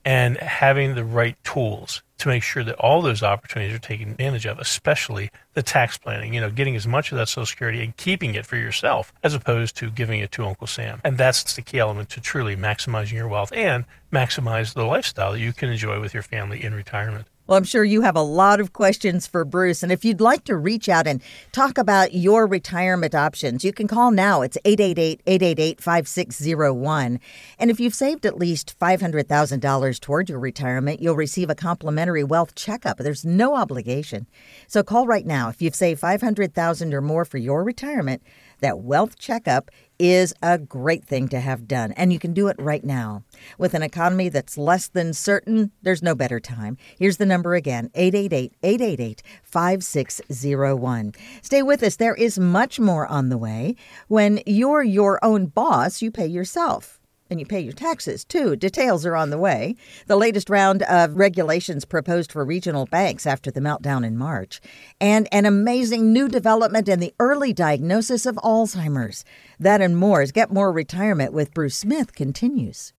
And 0.08 0.38
having 0.38 0.94
the 0.94 1.04
right 1.04 1.36
tools 1.44 2.02
to 2.16 2.28
make 2.28 2.42
sure 2.42 2.64
that 2.64 2.74
all 2.76 3.02
those 3.02 3.22
opportunities 3.22 3.76
are 3.76 3.78
taken 3.78 4.12
advantage 4.12 4.46
of, 4.46 4.58
especially 4.58 5.30
the 5.52 5.62
tax 5.62 5.98
planning, 5.98 6.32
you 6.32 6.40
know, 6.40 6.50
getting 6.50 6.74
as 6.74 6.86
much 6.86 7.12
of 7.12 7.18
that 7.18 7.28
Social 7.28 7.44
Security 7.44 7.84
and 7.84 7.94
keeping 7.98 8.34
it 8.34 8.46
for 8.46 8.56
yourself 8.56 9.12
as 9.22 9.34
opposed 9.34 9.76
to 9.76 9.90
giving 9.90 10.20
it 10.20 10.32
to 10.32 10.46
Uncle 10.46 10.66
Sam. 10.66 11.02
And 11.04 11.18
that's 11.18 11.54
the 11.54 11.60
key 11.60 11.78
element 11.78 12.08
to 12.10 12.22
truly 12.22 12.56
maximizing 12.56 13.12
your 13.12 13.28
wealth 13.28 13.52
and 13.54 13.84
maximize 14.10 14.72
the 14.72 14.86
lifestyle 14.86 15.32
that 15.32 15.40
you 15.40 15.52
can 15.52 15.68
enjoy 15.68 16.00
with 16.00 16.14
your 16.14 16.22
family 16.22 16.64
in 16.64 16.72
retirement. 16.74 17.26
Well, 17.48 17.56
I'm 17.56 17.64
sure 17.64 17.82
you 17.82 18.02
have 18.02 18.14
a 18.14 18.20
lot 18.20 18.60
of 18.60 18.74
questions 18.74 19.26
for 19.26 19.42
Bruce. 19.42 19.82
And 19.82 19.90
if 19.90 20.04
you'd 20.04 20.20
like 20.20 20.44
to 20.44 20.54
reach 20.54 20.86
out 20.86 21.06
and 21.06 21.22
talk 21.50 21.78
about 21.78 22.12
your 22.12 22.46
retirement 22.46 23.14
options, 23.14 23.64
you 23.64 23.72
can 23.72 23.88
call 23.88 24.10
now. 24.10 24.42
It's 24.42 24.58
888 24.66 25.22
888 25.26 25.80
5601. 25.80 27.18
And 27.58 27.70
if 27.70 27.80
you've 27.80 27.94
saved 27.94 28.26
at 28.26 28.36
least 28.36 28.78
$500,000 28.78 30.00
toward 30.00 30.28
your 30.28 30.38
retirement, 30.38 31.00
you'll 31.00 31.16
receive 31.16 31.48
a 31.48 31.54
complimentary 31.54 32.22
wealth 32.22 32.54
checkup. 32.54 32.98
There's 32.98 33.24
no 33.24 33.56
obligation. 33.56 34.26
So 34.66 34.82
call 34.82 35.06
right 35.06 35.24
now. 35.24 35.48
If 35.48 35.62
you've 35.62 35.74
saved 35.74 36.02
$500,000 36.02 36.92
or 36.92 37.00
more 37.00 37.24
for 37.24 37.38
your 37.38 37.64
retirement, 37.64 38.22
that 38.60 38.80
wealth 38.80 39.18
checkup 39.18 39.70
is 39.98 40.34
a 40.42 40.58
great 40.58 41.04
thing 41.04 41.28
to 41.28 41.40
have 41.40 41.66
done, 41.68 41.92
and 41.92 42.12
you 42.12 42.18
can 42.18 42.32
do 42.32 42.48
it 42.48 42.56
right 42.58 42.84
now. 42.84 43.22
With 43.58 43.74
an 43.74 43.82
economy 43.82 44.28
that's 44.28 44.58
less 44.58 44.88
than 44.88 45.12
certain, 45.12 45.72
there's 45.82 46.02
no 46.02 46.14
better 46.14 46.40
time. 46.40 46.76
Here's 46.98 47.16
the 47.16 47.26
number 47.26 47.54
again 47.54 47.90
888 47.94 48.54
888 48.62 49.22
5601. 49.42 51.12
Stay 51.42 51.62
with 51.62 51.82
us, 51.82 51.96
there 51.96 52.14
is 52.14 52.38
much 52.38 52.78
more 52.78 53.06
on 53.06 53.28
the 53.28 53.38
way. 53.38 53.76
When 54.08 54.40
you're 54.46 54.82
your 54.82 55.18
own 55.24 55.46
boss, 55.46 56.02
you 56.02 56.10
pay 56.10 56.26
yourself 56.26 56.98
and 57.30 57.40
you 57.40 57.46
pay 57.46 57.60
your 57.60 57.72
taxes 57.72 58.24
too. 58.24 58.56
Details 58.56 59.04
are 59.06 59.16
on 59.16 59.30
the 59.30 59.38
way. 59.38 59.76
The 60.06 60.16
latest 60.16 60.50
round 60.50 60.82
of 60.82 61.16
regulations 61.16 61.84
proposed 61.84 62.32
for 62.32 62.44
regional 62.44 62.86
banks 62.86 63.26
after 63.26 63.50
the 63.50 63.60
meltdown 63.60 64.06
in 64.06 64.16
March, 64.16 64.60
and 65.00 65.28
an 65.32 65.46
amazing 65.46 66.12
new 66.12 66.28
development 66.28 66.88
in 66.88 67.00
the 67.00 67.14
early 67.18 67.52
diagnosis 67.52 68.26
of 68.26 68.36
Alzheimer's. 68.36 69.24
That 69.58 69.80
and 69.80 69.96
more 69.96 70.22
as 70.22 70.32
Get 70.32 70.52
More 70.52 70.72
Retirement 70.72 71.32
with 71.32 71.54
Bruce 71.54 71.76
Smith 71.76 72.14
continues. 72.14 72.92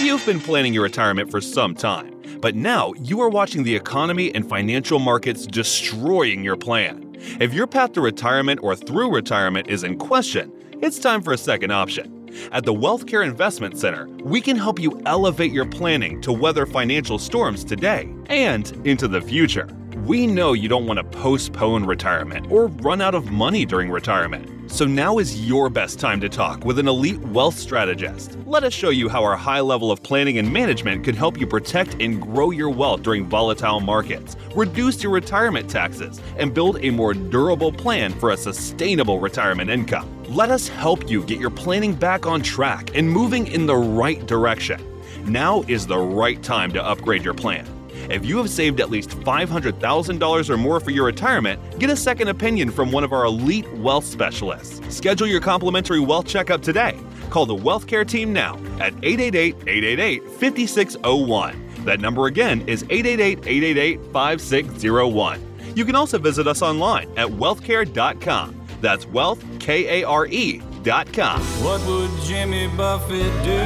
You've 0.00 0.24
been 0.24 0.40
planning 0.40 0.72
your 0.72 0.84
retirement 0.84 1.30
for 1.30 1.40
some 1.42 1.74
time, 1.74 2.22
but 2.40 2.54
now 2.54 2.94
you 2.94 3.20
are 3.20 3.28
watching 3.28 3.64
the 3.64 3.76
economy 3.76 4.34
and 4.34 4.48
financial 4.48 4.98
markets 4.98 5.46
destroying 5.46 6.42
your 6.42 6.56
plan. 6.56 7.14
If 7.38 7.52
your 7.52 7.66
path 7.66 7.92
to 7.92 8.00
retirement 8.00 8.60
or 8.62 8.74
through 8.74 9.14
retirement 9.14 9.68
is 9.68 9.84
in 9.84 9.98
question, 9.98 10.50
it's 10.80 10.98
time 10.98 11.20
for 11.20 11.34
a 11.34 11.38
second 11.38 11.70
option. 11.70 12.19
At 12.52 12.64
the 12.64 12.74
Wealthcare 12.74 13.24
Investment 13.24 13.78
Center, 13.78 14.08
we 14.22 14.40
can 14.40 14.56
help 14.56 14.78
you 14.78 15.00
elevate 15.06 15.52
your 15.52 15.66
planning 15.66 16.20
to 16.22 16.32
weather 16.32 16.66
financial 16.66 17.18
storms 17.18 17.64
today 17.64 18.08
and 18.26 18.70
into 18.86 19.08
the 19.08 19.20
future. 19.20 19.68
We 20.04 20.26
know 20.26 20.54
you 20.54 20.66
don't 20.66 20.86
want 20.86 20.96
to 20.96 21.18
postpone 21.18 21.84
retirement 21.84 22.50
or 22.50 22.68
run 22.68 23.02
out 23.02 23.14
of 23.14 23.30
money 23.30 23.66
during 23.66 23.90
retirement. 23.90 24.72
So 24.72 24.86
now 24.86 25.18
is 25.18 25.46
your 25.46 25.68
best 25.68 26.00
time 26.00 26.20
to 26.22 26.28
talk 26.28 26.64
with 26.64 26.78
an 26.78 26.88
elite 26.88 27.20
wealth 27.20 27.58
strategist. 27.58 28.38
Let 28.46 28.64
us 28.64 28.72
show 28.72 28.88
you 28.88 29.10
how 29.10 29.22
our 29.22 29.36
high 29.36 29.60
level 29.60 29.92
of 29.92 30.02
planning 30.02 30.38
and 30.38 30.50
management 30.50 31.04
can 31.04 31.14
help 31.14 31.38
you 31.38 31.46
protect 31.46 32.00
and 32.00 32.20
grow 32.20 32.50
your 32.50 32.70
wealth 32.70 33.02
during 33.02 33.26
volatile 33.26 33.80
markets, 33.80 34.36
reduce 34.54 35.02
your 35.02 35.12
retirement 35.12 35.68
taxes, 35.68 36.18
and 36.38 36.54
build 36.54 36.82
a 36.82 36.90
more 36.90 37.12
durable 37.12 37.70
plan 37.70 38.12
for 38.14 38.30
a 38.30 38.36
sustainable 38.36 39.20
retirement 39.20 39.68
income. 39.68 40.08
Let 40.28 40.50
us 40.50 40.66
help 40.66 41.10
you 41.10 41.24
get 41.24 41.38
your 41.38 41.50
planning 41.50 41.94
back 41.94 42.26
on 42.26 42.40
track 42.40 42.96
and 42.96 43.10
moving 43.10 43.48
in 43.48 43.66
the 43.66 43.76
right 43.76 44.26
direction. 44.26 44.82
Now 45.26 45.62
is 45.68 45.86
the 45.86 45.98
right 45.98 46.42
time 46.42 46.72
to 46.72 46.82
upgrade 46.82 47.22
your 47.22 47.34
plan. 47.34 47.79
If 48.10 48.26
you 48.26 48.38
have 48.38 48.50
saved 48.50 48.80
at 48.80 48.90
least 48.90 49.10
$500,000 49.10 50.50
or 50.50 50.56
more 50.56 50.80
for 50.80 50.90
your 50.90 51.06
retirement, 51.06 51.78
get 51.78 51.90
a 51.90 51.96
second 51.96 52.26
opinion 52.26 52.72
from 52.72 52.90
one 52.90 53.04
of 53.04 53.12
our 53.12 53.24
elite 53.24 53.72
wealth 53.74 54.04
specialists. 54.04 54.80
Schedule 54.92 55.28
your 55.28 55.40
complimentary 55.40 56.00
wealth 56.00 56.26
checkup 56.26 56.60
today. 56.60 56.98
Call 57.30 57.46
the 57.46 57.54
Wealth 57.54 57.86
Care 57.86 58.04
team 58.04 58.32
now 58.32 58.56
at 58.80 58.92
888 59.04 59.54
888 59.68 60.28
5601. 60.28 61.84
That 61.84 62.00
number 62.00 62.26
again 62.26 62.68
is 62.68 62.82
888 62.90 63.46
888 63.46 64.12
5601. 64.12 65.76
You 65.76 65.84
can 65.84 65.94
also 65.94 66.18
visit 66.18 66.48
us 66.48 66.62
online 66.62 67.08
at 67.16 67.28
wealthcare.com. 67.28 68.66
That's 68.80 69.06
wealth, 69.06 69.44
K 69.60 70.02
A 70.02 70.04
R 70.04 70.26
E 70.26 70.60
com. 70.84 71.40
What 71.62 71.84
would 71.86 72.10
Jimmy 72.22 72.68
Buffett 72.68 73.32
do? 73.44 73.60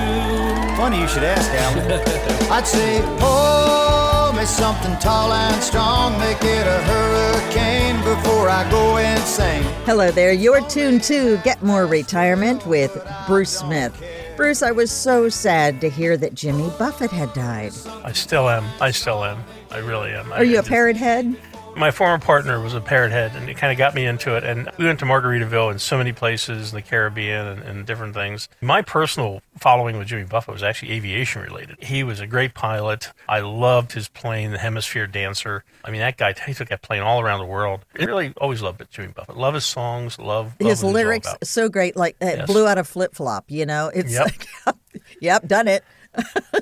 Funny 0.76 1.00
you 1.00 1.08
should 1.08 1.22
ask, 1.22 1.50
Alan. 1.52 1.92
I'd 2.50 2.66
say, 2.66 3.00
pull 3.18 4.32
me 4.32 4.44
something 4.44 4.96
tall 4.98 5.32
and 5.32 5.62
strong, 5.62 6.18
make 6.18 6.42
it 6.42 6.66
a 6.66 6.82
hurricane 6.82 7.96
before 7.98 8.48
I 8.48 8.68
go 8.70 8.96
insane. 8.96 9.62
Hello 9.84 10.10
there. 10.10 10.32
You're 10.32 10.66
tuned 10.68 11.02
to 11.04 11.38
Get 11.44 11.62
More 11.62 11.86
Retirement 11.86 12.66
with 12.66 12.92
Bruce 13.26 13.58
Smith. 13.58 14.02
Bruce, 14.36 14.62
I 14.62 14.72
was 14.72 14.90
so 14.90 15.28
sad 15.28 15.80
to 15.80 15.88
hear 15.88 16.16
that 16.16 16.34
Jimmy 16.34 16.68
Buffett 16.78 17.12
had 17.12 17.32
died. 17.34 17.72
I 18.02 18.10
still 18.12 18.48
am. 18.48 18.64
I 18.80 18.90
still 18.90 19.24
am. 19.24 19.44
I 19.70 19.78
really 19.78 20.10
am. 20.10 20.32
Are 20.32 20.44
you 20.44 20.58
a 20.58 20.62
parrot 20.62 20.96
head? 20.96 21.36
My 21.76 21.90
former 21.90 22.18
partner 22.18 22.60
was 22.60 22.74
a 22.74 22.80
parrot 22.80 23.12
head, 23.12 23.34
and 23.34 23.48
it 23.48 23.56
kind 23.56 23.72
of 23.72 23.78
got 23.78 23.94
me 23.94 24.06
into 24.06 24.36
it. 24.36 24.44
And 24.44 24.70
we 24.78 24.84
went 24.84 24.98
to 25.00 25.04
Margaritaville 25.04 25.70
and 25.70 25.80
so 25.80 25.98
many 25.98 26.12
places 26.12 26.72
in 26.72 26.76
the 26.76 26.82
Caribbean 26.82 27.46
and, 27.46 27.62
and, 27.62 27.86
different 27.86 28.14
things. 28.14 28.48
My 28.60 28.82
personal 28.82 29.42
following 29.58 29.98
with 29.98 30.08
Jimmy 30.08 30.24
Buffett 30.24 30.52
was 30.52 30.62
actually 30.62 30.92
aviation 30.92 31.42
related. 31.42 31.82
He 31.82 32.02
was 32.02 32.20
a 32.20 32.26
great 32.26 32.54
pilot. 32.54 33.12
I 33.28 33.40
loved 33.40 33.92
his 33.92 34.08
plane, 34.08 34.52
the 34.52 34.58
Hemisphere 34.58 35.06
Dancer. 35.06 35.64
I 35.84 35.90
mean, 35.90 36.00
that 36.00 36.16
guy, 36.16 36.34
he 36.46 36.54
took 36.54 36.68
that 36.68 36.82
plane 36.82 37.02
all 37.02 37.20
around 37.20 37.40
the 37.40 37.46
world. 37.46 37.84
I 37.98 38.04
really 38.04 38.32
always 38.38 38.62
loved 38.62 38.80
it, 38.80 38.90
Jimmy 38.90 39.08
Buffett. 39.08 39.36
Love 39.36 39.54
his 39.54 39.64
songs, 39.64 40.18
love, 40.18 40.54
love 40.60 40.70
his 40.70 40.84
lyrics. 40.84 41.28
So 41.42 41.68
great. 41.68 41.96
Like, 41.96 42.16
it 42.20 42.38
yes. 42.38 42.46
blew 42.46 42.66
out 42.66 42.78
a 42.78 42.84
flip 42.84 43.14
flop, 43.14 43.44
you 43.48 43.66
know? 43.66 43.90
It's 43.94 44.12
yep. 44.12 44.30
like, 44.66 44.82
yep, 45.20 45.46
done 45.46 45.68
it. 45.68 45.84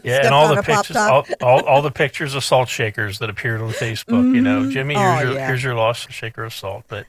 Yeah, 0.02 0.24
and 0.24 0.34
all 0.34 0.54
the 0.54 0.62
pictures, 0.62 0.96
all, 0.96 1.26
all, 1.42 1.64
all, 1.64 1.82
the 1.82 1.90
pictures 1.90 2.34
of 2.34 2.44
salt 2.44 2.68
shakers 2.68 3.18
that 3.18 3.30
appeared 3.30 3.60
on 3.60 3.70
Facebook. 3.70 4.22
Mm-hmm. 4.22 4.34
You 4.34 4.40
know, 4.40 4.60
mm-hmm. 4.62 4.70
Jimmy, 4.70 4.94
here's 4.94 5.20
oh, 5.20 5.22
your 5.22 5.34
yeah. 5.34 5.46
here's 5.46 5.62
your 5.62 5.74
lost 5.74 6.10
shaker 6.10 6.44
of 6.44 6.54
salt. 6.54 6.84
But 6.88 7.06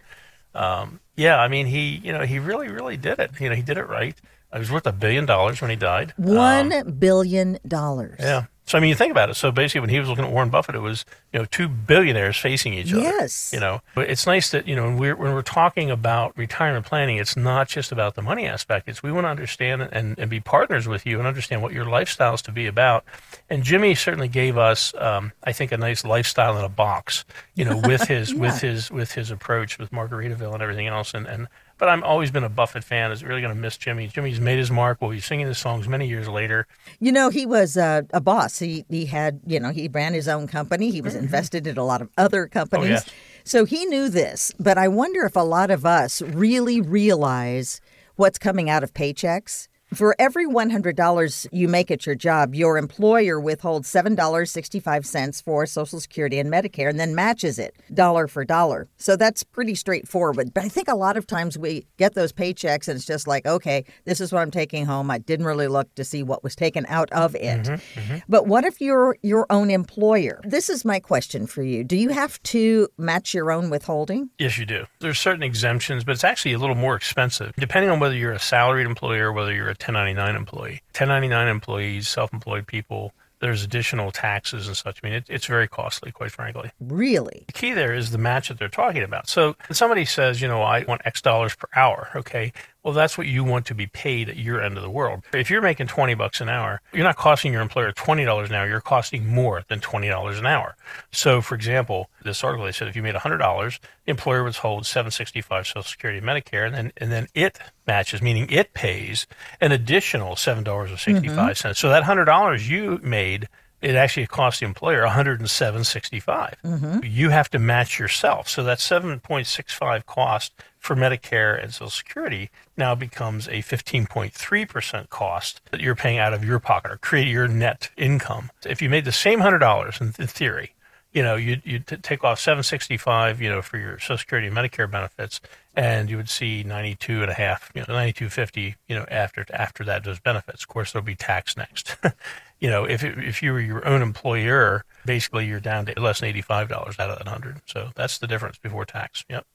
um, 0.53 0.99
yeah, 1.15 1.39
I 1.39 1.47
mean, 1.47 1.65
he 1.67 2.01
you 2.03 2.11
know 2.11 2.21
he 2.21 2.39
really 2.39 2.69
really 2.69 2.97
did 2.97 3.19
it. 3.19 3.31
You 3.39 3.49
know, 3.49 3.55
he 3.55 3.61
did 3.61 3.77
it 3.77 3.87
right. 3.87 4.15
He 4.51 4.59
was 4.59 4.71
worth 4.71 4.85
a 4.85 4.91
billion 4.91 5.25
dollars 5.25 5.61
when 5.61 5.69
he 5.69 5.75
died. 5.75 6.13
One 6.17 6.71
um, 6.71 6.91
billion 6.91 7.57
dollars. 7.67 8.17
Yeah, 8.19 8.45
so 8.65 8.77
I 8.77 8.81
mean, 8.81 8.89
you 8.89 8.95
think 8.95 9.11
about 9.11 9.29
it. 9.29 9.35
So 9.35 9.51
basically, 9.51 9.81
when 9.81 9.89
he 9.89 9.99
was 9.99 10.07
looking 10.07 10.23
at 10.23 10.31
Warren 10.31 10.49
Buffett, 10.49 10.75
it 10.75 10.79
was 10.79 11.03
you 11.33 11.39
know 11.39 11.45
two 11.45 11.67
billionaires 11.67 12.37
facing 12.37 12.73
each 12.73 12.93
other. 12.93 13.01
Yes. 13.01 13.51
You 13.53 13.59
know, 13.59 13.81
but 13.93 14.09
it's 14.09 14.25
nice 14.25 14.51
that 14.51 14.67
you 14.67 14.75
know 14.75 14.83
when 14.85 14.97
we're 14.97 15.15
when 15.15 15.33
we're 15.33 15.41
talking 15.41 15.91
about 15.91 16.37
retirement 16.37 16.85
planning, 16.85 17.17
it's 17.17 17.35
not 17.35 17.67
just 17.67 17.91
about 17.91 18.15
the 18.15 18.21
money 18.21 18.45
aspect. 18.45 18.87
It's 18.87 19.03
we 19.03 19.11
want 19.11 19.25
to 19.25 19.29
understand 19.29 19.81
and 19.81 20.17
and 20.17 20.29
be 20.29 20.39
partners 20.39 20.87
with 20.87 21.05
you 21.05 21.19
and 21.19 21.27
understand 21.27 21.61
what 21.61 21.73
your 21.73 21.85
lifestyle 21.85 22.35
is 22.35 22.41
to 22.43 22.51
be 22.51 22.65
about. 22.65 23.03
And 23.49 23.63
Jimmy 23.63 23.95
certainly 23.95 24.29
gave 24.29 24.57
us, 24.57 24.93
um, 24.97 25.33
I 25.43 25.51
think, 25.51 25.71
a 25.73 25.77
nice 25.77 26.05
lifestyle 26.05 26.57
in 26.57 26.63
a 26.63 26.69
box. 26.69 27.25
You 27.55 27.65
know, 27.65 27.77
with 27.83 28.07
his 28.07 28.31
yeah. 28.33 28.39
with 28.39 28.61
his 28.61 28.89
with 28.89 29.11
his 29.11 29.29
approach 29.29 29.77
with 29.77 29.91
Margaritaville 29.91 30.53
and 30.53 30.63
everything 30.63 30.87
else. 30.87 31.13
And 31.13 31.27
and 31.27 31.47
but 31.77 31.89
I've 31.89 32.03
always 32.03 32.31
been 32.31 32.43
a 32.43 32.49
Buffett 32.49 32.83
fan. 32.83 33.11
Is 33.11 33.23
really 33.23 33.41
going 33.41 33.53
to 33.53 33.59
miss 33.59 33.77
Jimmy. 33.77 34.07
Jimmy's 34.07 34.39
made 34.39 34.57
his 34.57 34.71
mark. 34.71 35.01
We'll 35.01 35.11
be 35.11 35.19
singing 35.19 35.47
his 35.47 35.57
songs 35.57 35.87
many 35.87 36.07
years 36.07 36.27
later. 36.27 36.67
You 36.99 37.11
know, 37.11 37.29
he 37.29 37.45
was 37.45 37.77
uh, 37.77 38.03
a 38.11 38.21
boss. 38.21 38.59
He 38.59 38.85
he 38.89 39.05
had 39.05 39.41
you 39.45 39.59
know 39.59 39.71
he 39.71 39.87
ran 39.87 40.13
his 40.13 40.27
own 40.27 40.47
company. 40.47 40.91
He 40.91 41.01
was 41.01 41.13
mm-hmm. 41.13 41.25
invested 41.25 41.67
in 41.67 41.77
a 41.77 41.83
lot 41.83 42.01
of 42.01 42.09
other 42.17 42.47
companies. 42.47 43.03
Oh, 43.05 43.11
So 43.43 43.65
he 43.65 43.85
knew 43.85 44.09
this, 44.09 44.53
but 44.59 44.77
I 44.77 44.87
wonder 44.87 45.25
if 45.25 45.35
a 45.35 45.41
lot 45.41 45.71
of 45.71 45.85
us 45.85 46.21
really 46.21 46.79
realize 46.79 47.81
what's 48.15 48.37
coming 48.37 48.69
out 48.69 48.83
of 48.83 48.93
paychecks. 48.93 49.67
For 49.93 50.15
every 50.17 50.47
$100 50.47 51.47
you 51.51 51.67
make 51.67 51.91
at 51.91 52.05
your 52.05 52.15
job, 52.15 52.55
your 52.55 52.77
employer 52.77 53.39
withholds 53.39 53.91
$7.65 53.91 55.43
for 55.43 55.65
Social 55.65 55.99
Security 55.99 56.39
and 56.39 56.51
Medicare 56.51 56.89
and 56.89 56.99
then 56.99 57.13
matches 57.13 57.59
it 57.59 57.75
dollar 57.93 58.27
for 58.27 58.43
dollar. 58.43 58.87
So 58.97 59.15
that's 59.15 59.43
pretty 59.43 59.75
straightforward. 59.75 60.53
But 60.53 60.63
I 60.63 60.69
think 60.69 60.87
a 60.87 60.95
lot 60.95 61.17
of 61.17 61.27
times 61.27 61.57
we 61.57 61.85
get 61.97 62.15
those 62.15 62.33
paychecks 62.33 62.87
and 62.87 62.95
it's 62.95 63.05
just 63.05 63.27
like, 63.27 63.45
okay, 63.45 63.85
this 64.05 64.19
is 64.19 64.31
what 64.31 64.41
I'm 64.41 64.51
taking 64.51 64.85
home. 64.85 65.11
I 65.11 65.19
didn't 65.19 65.45
really 65.45 65.67
look 65.67 65.93
to 65.95 66.03
see 66.03 66.23
what 66.23 66.43
was 66.43 66.55
taken 66.55 66.85
out 66.87 67.11
of 67.11 67.35
it. 67.35 67.63
Mm-hmm, 67.63 67.99
mm-hmm. 67.99 68.17
But 68.27 68.47
what 68.47 68.63
if 68.63 68.81
you're 68.81 69.17
your 69.21 69.45
own 69.49 69.69
employer? 69.69 70.41
This 70.43 70.69
is 70.69 70.83
my 70.83 70.99
question 70.99 71.45
for 71.45 71.61
you. 71.61 71.83
Do 71.83 71.97
you 71.97 72.09
have 72.09 72.41
to 72.43 72.87
match 72.97 73.33
your 73.33 73.51
own 73.51 73.69
withholding? 73.69 74.29
Yes, 74.39 74.57
you 74.57 74.65
do. 74.65 74.85
There's 74.99 75.19
certain 75.19 75.43
exemptions, 75.43 76.03
but 76.03 76.13
it's 76.13 76.23
actually 76.23 76.53
a 76.53 76.59
little 76.59 76.75
more 76.75 76.95
expensive 76.95 77.53
depending 77.57 77.91
on 77.91 77.99
whether 77.99 78.15
you're 78.15 78.31
a 78.31 78.39
salaried 78.39 78.85
employer 78.85 79.29
or 79.29 79.33
whether 79.33 79.53
you're 79.53 79.69
a 79.69 79.75
1099 79.87 80.35
employee. 80.35 80.81
1099 80.97 81.47
employees, 81.47 82.07
self 82.07 82.33
employed 82.33 82.65
people, 82.65 83.13
there's 83.43 83.61
additional 83.61 84.09
taxes 84.09 84.67
and 84.67 84.77
such. 84.77 85.01
I 85.03 85.07
mean, 85.07 85.15
it, 85.17 85.25
it's 85.27 85.47
very 85.47 85.67
costly, 85.67 86.13
quite 86.13 86.31
frankly. 86.31 86.71
Really? 86.79 87.43
The 87.47 87.53
key 87.53 87.73
there 87.73 87.93
is 87.93 88.11
the 88.11 88.17
match 88.17 88.47
that 88.47 88.57
they're 88.57 88.69
talking 88.69 89.03
about. 89.03 89.27
So 89.27 89.57
somebody 89.69 90.05
says, 90.05 90.41
you 90.41 90.47
know, 90.47 90.61
I 90.61 90.85
want 90.85 91.01
X 91.03 91.21
dollars 91.21 91.53
per 91.53 91.67
hour. 91.75 92.09
Okay. 92.15 92.53
Well, 92.83 92.93
that's 92.93 93.17
what 93.17 93.27
you 93.27 93.45
want 93.45 93.65
to 93.67 93.75
be 93.75 93.87
paid 93.87 94.27
at 94.29 94.35
your 94.35 94.61
end 94.61 94.75
of 94.75 94.83
the 94.83 94.89
world. 94.89 95.23
If 95.33 95.49
you're 95.49 95.61
making 95.61 95.87
20 95.87 96.15
bucks 96.15 96.41
an 96.41 96.49
hour, 96.49 96.81
you're 96.93 97.05
not 97.05 97.15
costing 97.15 97.53
your 97.53 97.61
employer 97.61 97.93
$20 97.93 98.45
an 98.45 98.53
hour. 98.53 98.67
You're 98.67 98.81
costing 98.81 99.25
more 99.25 99.63
than 99.69 99.79
$20 99.79 100.37
an 100.37 100.45
hour. 100.45 100.75
So, 101.11 101.41
for 101.41 101.55
example, 101.55 102.09
this 102.23 102.43
article, 102.43 102.65
they 102.65 102.73
said 102.73 102.89
if 102.89 102.95
you 102.95 103.01
made 103.01 103.15
$100, 103.15 103.79
the 104.05 104.11
employer 104.11 104.43
would 104.43 104.55
hold 104.57 104.85
765 104.85 105.65
Social 105.65 105.83
Security 105.83 106.19
and 106.19 106.27
Medicare, 106.27 106.65
and 106.65 106.75
then, 106.75 106.91
and 106.97 107.11
then 107.11 107.27
it 107.33 107.57
matches, 107.87 108.21
meaning 108.21 108.49
it 108.49 108.73
pays 108.73 109.27
an 109.61 109.71
additional 109.71 110.35
$7.65. 110.35 111.23
Mm-hmm. 111.23 111.71
So 111.73 111.89
that 111.89 112.03
$100 112.03 112.67
you 112.67 112.99
made 113.01 113.47
it 113.83 113.95
actually 113.95 114.25
costs 114.27 114.61
the 114.61 114.65
employer 114.65 115.05
107.65. 115.05 116.53
Mm-hmm. 116.63 116.99
You 117.03 117.29
have 117.29 117.49
to 117.49 117.59
match 117.59 117.99
yourself. 117.99 118.47
So 118.47 118.63
that 118.63 118.77
7.65 118.77 120.05
cost 120.05 120.53
for 120.83 120.95
Medicare 120.97 121.61
and 121.61 121.73
Social 121.73 121.89
Security 121.89 122.49
now 122.75 122.93
becomes 122.93 123.47
a 123.47 123.61
15.3% 123.61 125.09
cost 125.09 125.61
that 125.71 125.79
you're 125.79 125.95
paying 125.95 126.19
out 126.19 126.33
of 126.33 126.43
your 126.43 126.59
pocket 126.59 126.91
or 126.91 126.97
create 126.97 127.29
your 127.29 127.47
net 127.47 127.89
income. 127.95 128.51
If 128.65 128.81
you 128.81 128.89
made 128.89 129.05
the 129.05 129.13
same 129.13 129.39
$100 129.39 130.01
in, 130.01 130.27
theory, 130.27 130.73
you 131.13 131.23
know, 131.23 131.35
you 131.35 131.61
you 131.63 131.79
take 131.79 132.23
off 132.23 132.39
765, 132.39 133.39
you 133.39 133.49
know, 133.49 133.61
for 133.61 133.77
your 133.77 133.97
Social 133.99 134.17
Security 134.17 134.47
and 134.47 134.57
Medicare 134.57 134.89
benefits, 134.89 135.39
and 135.75 136.09
you 136.09 136.17
would 136.17 136.29
see 136.29 136.63
92 136.63 137.21
and 137.21 137.31
a 137.31 137.35
half, 137.35 137.71
you 137.73 137.81
know, 137.81 137.93
9250, 137.93 138.75
you 138.87 138.95
know, 138.95 139.05
after 139.09 139.45
after 139.53 139.83
that 139.85 140.03
those 140.03 140.19
benefits. 140.19 140.63
Of 140.63 140.67
course, 140.67 140.91
there'll 140.91 141.05
be 141.05 141.15
tax 141.15 141.55
next. 141.55 141.95
you 142.59 142.69
know, 142.69 142.83
if 142.83 143.03
it, 143.03 143.17
if 143.19 143.43
you 143.43 143.53
were 143.53 143.61
your 143.61 143.87
own 143.87 144.01
employer, 144.01 144.83
basically 145.05 145.45
you're 145.45 145.59
down 145.59 145.85
to 145.85 146.01
less 146.01 146.19
than 146.19 146.33
$85 146.33 146.71
out 146.71 146.87
of 146.87 146.97
that 146.97 147.09
100. 147.09 147.61
So 147.67 147.91
that's 147.95 148.17
the 148.17 148.27
difference 148.27 148.57
before 148.57 148.85
tax. 148.85 149.23
Yep. 149.29 149.45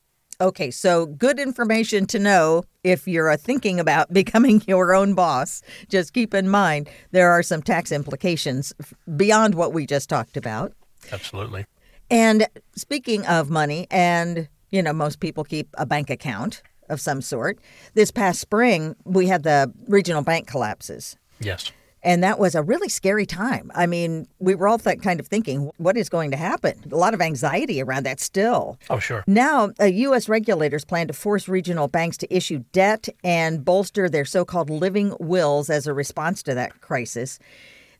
Okay, 0.40 0.70
so 0.70 1.06
good 1.06 1.40
information 1.40 2.06
to 2.06 2.18
know 2.20 2.62
if 2.84 3.08
you're 3.08 3.28
uh, 3.28 3.36
thinking 3.36 3.80
about 3.80 4.12
becoming 4.12 4.62
your 4.68 4.94
own 4.94 5.14
boss. 5.14 5.62
Just 5.88 6.12
keep 6.12 6.32
in 6.32 6.48
mind 6.48 6.88
there 7.10 7.30
are 7.30 7.42
some 7.42 7.60
tax 7.60 7.90
implications 7.90 8.72
beyond 9.16 9.56
what 9.56 9.72
we 9.72 9.84
just 9.84 10.08
talked 10.08 10.36
about. 10.36 10.72
Absolutely. 11.10 11.66
And 12.08 12.46
speaking 12.76 13.26
of 13.26 13.50
money, 13.50 13.88
and 13.90 14.48
you 14.70 14.80
know, 14.80 14.92
most 14.92 15.18
people 15.18 15.42
keep 15.42 15.68
a 15.76 15.84
bank 15.84 16.08
account 16.08 16.62
of 16.88 17.00
some 17.00 17.20
sort. 17.20 17.58
This 17.94 18.12
past 18.12 18.40
spring, 18.40 18.94
we 19.04 19.26
had 19.26 19.42
the 19.42 19.72
regional 19.88 20.22
bank 20.22 20.46
collapses. 20.46 21.16
Yes. 21.40 21.72
And 22.08 22.24
that 22.24 22.38
was 22.38 22.54
a 22.54 22.62
really 22.62 22.88
scary 22.88 23.26
time. 23.26 23.70
I 23.74 23.84
mean, 23.84 24.28
we 24.38 24.54
were 24.54 24.66
all 24.66 24.78
th- 24.78 25.02
kind 25.02 25.20
of 25.20 25.26
thinking, 25.26 25.70
what 25.76 25.98
is 25.98 26.08
going 26.08 26.30
to 26.30 26.38
happen? 26.38 26.82
A 26.90 26.96
lot 26.96 27.12
of 27.12 27.20
anxiety 27.20 27.82
around 27.82 28.06
that 28.06 28.18
still. 28.18 28.78
Oh, 28.88 28.98
sure. 28.98 29.22
Now, 29.26 29.72
uh, 29.78 29.84
U.S. 29.84 30.26
regulators 30.26 30.86
plan 30.86 31.08
to 31.08 31.12
force 31.12 31.48
regional 31.48 31.86
banks 31.86 32.16
to 32.16 32.34
issue 32.34 32.64
debt 32.72 33.10
and 33.22 33.62
bolster 33.62 34.08
their 34.08 34.24
so 34.24 34.46
called 34.46 34.70
living 34.70 35.14
wills 35.20 35.68
as 35.68 35.86
a 35.86 35.92
response 35.92 36.42
to 36.44 36.54
that 36.54 36.80
crisis. 36.80 37.38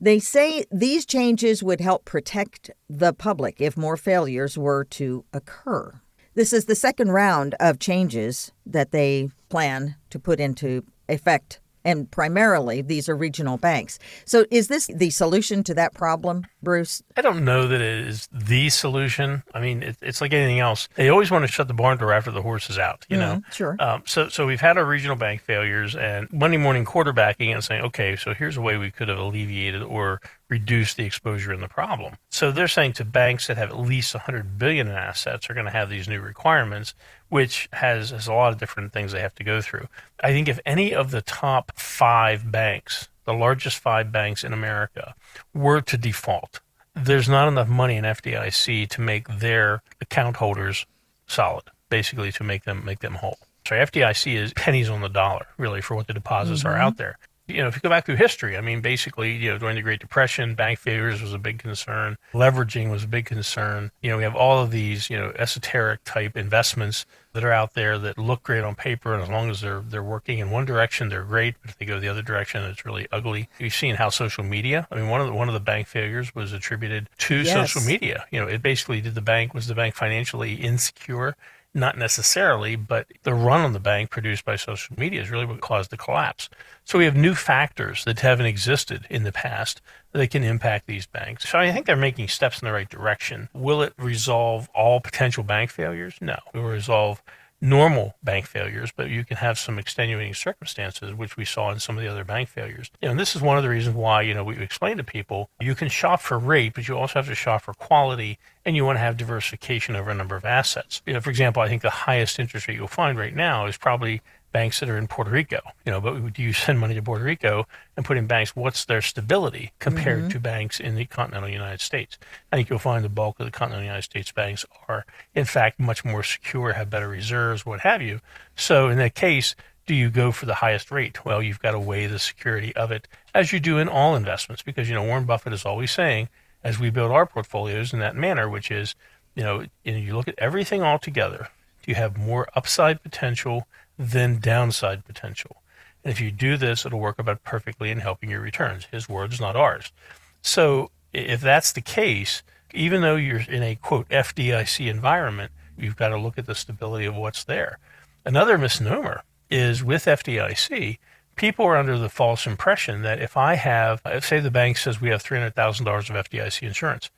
They 0.01 0.21
say 0.21 0.65
these 0.73 1.05
changes 1.05 1.63
would 1.63 1.83
help 1.83 2.07
protect 2.07 2.71
the 2.89 3.13
public 3.13 3.61
if 3.61 3.77
more 3.77 3.99
failures 3.99 4.57
were 4.57 4.85
to 4.85 5.27
occur. 5.35 6.01
This 6.33 6.55
is 6.55 6.65
the 6.65 6.75
second 6.75 7.11
round 7.11 7.57
of 7.61 7.79
changes 7.79 8.53
that 8.65 8.91
they 8.91 9.29
plan 9.51 9.97
to 10.09 10.19
put 10.19 10.41
into 10.41 10.85
effect 11.11 11.61
and 11.89 12.11
primarily 12.11 12.83
these 12.83 13.09
are 13.09 13.17
regional 13.17 13.57
banks. 13.57 13.99
So, 14.27 14.45
is 14.51 14.69
this 14.69 14.89
the 14.89 15.09
solution 15.09 15.65
to 15.65 15.75
that 15.75 15.95
problem, 15.95 16.47
Bruce? 16.63 17.03
I 17.17 17.23
don't 17.23 17.47
know 17.47 17.67
that 17.67 17.81
it 17.81 18.07
is 18.07 18.29
the 18.31 18.69
solution. 18.69 19.43
I 19.55 19.61
mean, 19.61 19.83
it, 19.83 19.97
it's 20.03 20.21
like 20.21 20.35
anything 20.35 20.61
else. 20.61 20.91
They 20.97 21.09
always 21.09 21.31
want 21.31 21.47
to 21.47 21.51
shut 21.51 21.67
the 21.67 21.73
barn 21.75 21.97
door 21.97 22.13
after 22.13 22.31
the 22.31 22.43
horse 22.43 22.69
is 22.69 22.79
out. 22.79 23.07
You 23.09 23.17
mm, 23.17 23.21
know, 23.21 23.43
sure. 23.51 23.77
Um, 23.79 24.03
so, 24.05 24.29
so 24.29 24.47
we've 24.47 24.61
had 24.61 24.77
our 24.77 24.85
regional 24.85 25.17
bank 25.17 25.41
failures, 25.41 25.97
and 25.97 26.31
Monday 26.31 26.59
morning 26.59 26.85
quarterbacking 26.85 27.55
and 27.55 27.65
saying, 27.65 27.83
okay, 27.87 28.17
so 28.17 28.35
here's 28.35 28.59
a 28.59 28.61
way 28.61 28.77
we 28.77 28.91
could 28.91 29.09
have 29.09 29.19
alleviated 29.19 29.83
or 29.83 30.21
reduce 30.49 30.95
the 30.95 31.05
exposure 31.05 31.53
in 31.53 31.61
the 31.61 31.69
problem. 31.69 32.15
So 32.31 32.51
they're 32.51 32.69
saying 32.69 32.95
to 32.95 33.05
banks 33.05 33.47
that 33.47 33.59
have 33.59 33.71
at 33.71 33.79
least 33.79 34.15
100 34.15 34.59
billion 34.59 34.89
in 34.89 34.95
assets 34.95 35.49
are 35.49 35.55
going 35.55 35.67
to 35.67 35.73
have 35.73 35.91
these 35.91 36.09
new 36.09 36.21
requirements, 36.21 36.95
which 37.29 37.69
has, 37.73 38.11
has 38.11 38.27
a 38.27 38.33
lot 38.33 38.53
of 38.53 38.59
different 38.59 38.93
things 38.93 39.13
they 39.13 39.21
have 39.21 39.35
to 39.37 39.45
go 39.45 39.61
through. 39.61 39.89
I 40.23 40.29
think 40.29 40.49
if 40.49 40.59
any 40.65 40.95
of 40.95 41.11
the 41.11 41.23
top 41.23 41.73
five 41.77 42.51
banks, 42.51 43.09
the 43.25 43.35
largest 43.35 43.79
five 43.79 44.11
banks 44.11 44.43
in 44.43 44.53
America, 44.53 45.15
were 45.53 45.83
to 45.83 45.99
default, 45.99 46.61
there's 46.95 47.29
not 47.29 47.49
enough 47.49 47.69
money 47.69 47.97
in 47.97 48.05
FDIC 48.05 48.89
to 48.89 49.01
make 49.01 49.29
their 49.29 49.83
account 50.01 50.37
holders 50.37 50.87
solid, 51.27 51.65
basically 51.91 52.33
to 52.33 52.43
make 52.43 52.65
them 52.65 52.85
make 52.85 53.01
them 53.01 53.15
whole. 53.15 53.39
So 53.67 53.77
FDIC 53.77 54.35
is 54.35 54.55
pennies 54.55 54.89
on 54.89 55.03
the 55.03 55.11
dollar, 55.11 55.47
really, 55.59 55.83
for 55.83 55.95
what 55.95 56.07
the 56.07 56.15
deposits 56.15 56.61
mm-hmm. 56.61 56.69
are 56.69 56.77
out 56.77 56.97
there 56.97 57.19
you 57.49 57.63
know, 57.63 57.69
if 57.69 57.75
you 57.75 57.81
go 57.81 57.89
back 57.89 58.05
through 58.05 58.17
history, 58.17 58.57
I 58.57 58.61
mean, 58.61 58.81
basically, 58.81 59.33
you 59.33 59.51
know, 59.51 59.59
during 59.59 59.77
the 59.77 59.83
Great 59.83 60.01
Depression, 60.01 60.55
bank 60.55 60.79
failures 60.79 61.23
was 61.23 61.33
a 61.33 61.39
big 61.39 61.59
concern. 61.59 62.19
Leveraging 62.33 62.91
was 62.91 63.05
a 63.05 63.09
big 63.09 63.25
concern. 63.25 63.91
You 64.03 64.11
know, 64.11 64.19
we 64.19 64.23
have 64.23 64.37
all 64.37 64.63
of 64.63 64.71
these, 64.71 65.09
you 65.09 65.17
know, 65.17 65.33
esoteric 65.37 66.05
type 66.05 66.37
investments 66.37 67.07
that 67.33 67.45
are 67.45 67.53
out 67.53 67.75
there 67.75 67.99
that 67.99 68.19
look 68.19 68.43
great 68.43 68.65
on 68.65 68.75
paper, 68.75 69.15
and 69.15 69.23
as 69.23 69.29
long 69.29 69.49
as 69.49 69.61
they're 69.61 69.81
they're 69.81 70.03
working 70.03 70.39
in 70.39 70.51
one 70.51 70.65
direction, 70.65 71.09
they're 71.09 71.25
great. 71.25 71.55
But 71.63 71.71
if 71.71 71.79
they 71.79 71.87
go 71.87 71.99
the 71.99 72.09
other 72.09 72.23
direction, 72.23 72.63
it's 72.65 72.85
really 72.85 73.07
ugly. 73.11 73.49
You've 73.59 73.75
seen 73.75 73.95
how 73.95 74.11
social 74.11 74.45
media. 74.45 74.87
I 74.91 74.97
mean, 74.97 75.09
one 75.09 75.21
of 75.21 75.27
the, 75.27 75.33
one 75.33 75.49
of 75.49 75.55
the 75.55 75.61
bank 75.61 75.87
failures 75.87 76.35
was 76.35 76.53
attributed 76.53 77.09
to 77.19 77.37
yes. 77.37 77.53
social 77.53 77.87
media. 77.87 78.25
You 78.31 78.41
know, 78.41 78.47
it 78.47 78.63
basically 78.63 79.01
did 79.01 79.15
the 79.15 79.23
bank 79.23 79.55
was 79.55 79.67
the 79.69 79.75
bank 79.75 79.95
financially 79.95 80.55
insecure 80.55 81.37
not 81.75 81.99
necessarily, 81.99 82.77
but 82.77 83.07
the 83.23 83.35
run 83.35 83.61
on 83.61 83.73
the 83.73 83.81
bank 83.81 84.11
produced 84.11 84.45
by 84.45 84.57
social 84.57 84.97
media 84.99 85.21
is 85.21 85.31
really 85.31 85.45
what 85.45 85.61
caused 85.61 85.91
the 85.91 85.97
collapse. 85.97 86.49
So 86.85 86.99
we 86.99 87.05
have 87.05 87.17
new 87.17 87.35
factors 87.35 88.05
that 88.05 88.21
haven't 88.21 88.47
existed 88.47 89.07
in 89.11 89.23
the 89.23 89.33
past 89.33 89.81
that 90.13 90.31
can 90.31 90.43
impact 90.43 90.87
these 90.87 91.07
banks. 91.07 91.49
So 91.49 91.59
I 91.59 91.71
think 91.71 91.87
they're 91.87 91.97
making 91.97 92.29
steps 92.29 92.61
in 92.61 92.67
the 92.67 92.73
right 92.73 92.89
direction. 92.89 93.49
Will 93.53 93.83
it 93.83 93.93
resolve 93.99 94.69
all 94.75 95.01
potential 95.01 95.45
bank 95.45 95.71
failures? 95.71 96.17
No. 96.21 96.39
It 96.55 96.59
will 96.59 96.71
resolve 96.71 97.23
normal 97.61 98.15
bank 98.23 98.47
failures, 98.47 98.93
but 98.95 99.11
you 99.11 99.25
can 99.25 99.37
have 99.39 99.59
some 99.59 99.79
extenuating 99.79 100.35
circumstances, 100.35 101.13
which 101.15 101.37
we 101.37 101.45
saw 101.45 101.71
in 101.73 101.81
some 101.81 101.97
of 101.97 102.03
the 102.03 102.11
other 102.11 102.25
bank 102.25 102.49
failures. 102.49 102.91
You 103.01 103.09
know, 103.09 103.13
and 103.13 103.21
this 103.21 103.35
is 103.35 103.43
one 103.43 103.57
of 103.57 103.63
the 103.63 103.69
reasons 103.69 103.97
why, 103.97 104.23
you 104.23 104.35
know, 104.35 104.45
we 104.45 104.57
explain 104.59 104.97
to 104.99 105.05
people 105.05 105.51
you 105.61 105.75
can 105.75 105.89
shop 105.89 106.21
for 106.21 106.39
rate, 106.39 106.75
but 106.75 106.87
you 106.87 106.97
also 106.97 107.19
have 107.19 107.27
to 107.27 107.35
shop 107.35 107.63
for 107.63 107.75
quality 107.75 108.39
and 108.65 108.77
you 108.77 108.85
want 108.85 108.97
to 108.97 109.01
have 109.01 109.17
diversification 109.17 109.97
over 109.97 110.11
a 110.11 110.15
number 110.15 110.37
of 110.37 110.45
assets. 110.45 111.03
You 111.07 111.15
know, 111.15 111.21
for 111.21 111.31
example, 111.31 111.63
I 111.63 111.69
think 111.69 111.83
the 111.83 111.91
highest 111.91 112.39
interest 112.39 112.69
rate 112.69 112.77
you'll 112.77 112.87
find 112.87 113.19
right 113.19 113.35
now 113.35 113.67
is 113.67 113.77
probably 113.77 114.23
banks 114.53 114.81
that 114.81 114.89
are 114.89 114.97
in 114.97 115.09
Puerto 115.09 115.31
Rico. 115.31 115.61
You 115.85 115.93
know, 115.93 116.01
but 116.01 116.33
do 116.33 116.43
you 116.43 116.53
send 116.53 116.79
money 116.79 116.95
to 116.95 117.03
Puerto 117.03 117.25
Rico 117.25 117.67
and 117.97 118.05
put 118.05 118.17
in 118.17 118.27
banks? 118.27 118.57
What's 118.57 118.85
their 118.85 119.03
stability 119.03 119.73
compared 119.79 120.21
mm-hmm. 120.21 120.29
to 120.31 120.41
banks 120.41 120.81
in 120.81 120.95
the 120.95 121.05
continental 121.07 121.49
United 121.49 121.81
States? 121.81 122.19
I 122.53 122.57
think 122.57 122.71
you'll 122.71 122.79
find 122.79 123.05
the 123.05 123.09
bulk 123.09 123.39
of 123.41 123.47
the 123.47 123.53
continental 123.53 123.85
United 123.85 124.03
States 124.03 124.33
banks 124.33 124.65
are, 124.89 125.05
in 125.35 125.45
fact, 125.45 125.79
much 125.79 126.05
more 126.05 126.23
secure, 126.23 126.73
have 126.73 126.91
better 126.91 127.09
reserves, 127.09 127.67
what 127.67 127.81
have 127.81 128.03
you. 128.03 128.21
So 128.57 128.89
in 128.89 128.99
that 128.99 129.15
case, 129.15 129.55
do 129.87 129.95
you 129.95 130.11
go 130.11 130.33
for 130.33 130.47
the 130.47 130.57
highest 130.57 130.91
rate? 130.91 131.25
Well, 131.25 131.43
you've 131.43 131.61
got 131.61 131.73
to 131.73 131.81
weigh 131.81 132.07
the 132.07 132.19
security 132.19 132.77
of 132.77 132.93
it, 132.93 133.09
as 133.35 133.53
you 133.53 133.59
do 133.59 133.79
in 133.79 133.89
all 133.89 134.15
investments, 134.15 134.63
because 134.63 134.89
you 134.89 134.95
know 134.95 135.03
Warren 135.03 135.25
Buffett 135.25 135.55
is 135.55 135.65
always 135.65 135.91
saying, 135.91 136.29
as 136.63 136.79
we 136.79 136.91
build 136.91 137.11
our 137.11 137.25
portfolios 137.25 137.93
in 137.93 137.99
that 138.01 138.15
manner, 138.15 138.49
which 138.49 138.71
is, 138.71 138.95
you 139.35 139.43
know, 139.43 139.65
you 139.85 140.15
look 140.15 140.29
at 140.29 140.39
everything 140.39 140.83
all 140.83 140.99
together. 140.99 141.49
Do 141.83 141.91
you 141.91 141.95
have 141.95 142.19
more 142.19 142.49
upside 142.55 143.03
potential 143.03 143.67
than 143.99 144.39
downside 144.39 145.05
potential. 145.05 145.63
And 146.05 146.13
if 146.13 146.21
you 146.21 146.31
do 146.31 146.57
this, 146.57 146.87
it'll 146.87 147.01
work 147.01 147.19
about 147.19 147.43
perfectly 147.43 147.91
in 147.91 147.99
helping 147.99 148.31
your 148.31 148.41
returns. 148.41 148.87
His 148.91 149.09
words, 149.09 149.41
not 149.41 149.57
ours. 149.57 149.93
So 150.41 150.91
if 151.13 151.41
that's 151.41 151.73
the 151.73 151.81
case, 151.81 152.43
even 152.73 153.01
though 153.01 153.17
you're 153.17 153.41
in 153.41 153.63
a 153.63 153.75
quote 153.75 154.09
FDIC 154.09 154.89
environment, 154.89 155.53
you've 155.77 155.97
got 155.97 156.09
to 156.09 156.19
look 156.19 156.39
at 156.39 156.47
the 156.47 156.55
stability 156.55 157.07
of 157.07 157.17
what's 157.17 157.45
there. 157.45 157.79
Another 158.25 158.59
misnomer 158.59 159.23
is 159.51 159.83
with 159.83 160.05
FDIC, 160.05 160.99
people 161.35 161.65
are 161.65 161.77
under 161.77 161.99
the 161.99 162.09
false 162.09 162.47
impression 162.47 163.03
that 163.03 163.21
if 163.21 163.37
I 163.37 163.55
have, 163.55 164.03
say 164.21 164.41
the 164.41 164.51
bank 164.51 164.77
says 164.77 165.01
we 165.01 165.09
have 165.09 165.23
$300,000 165.23 165.81
of 165.87 166.29
FDIC 166.29 166.63
insurance, 166.63 167.11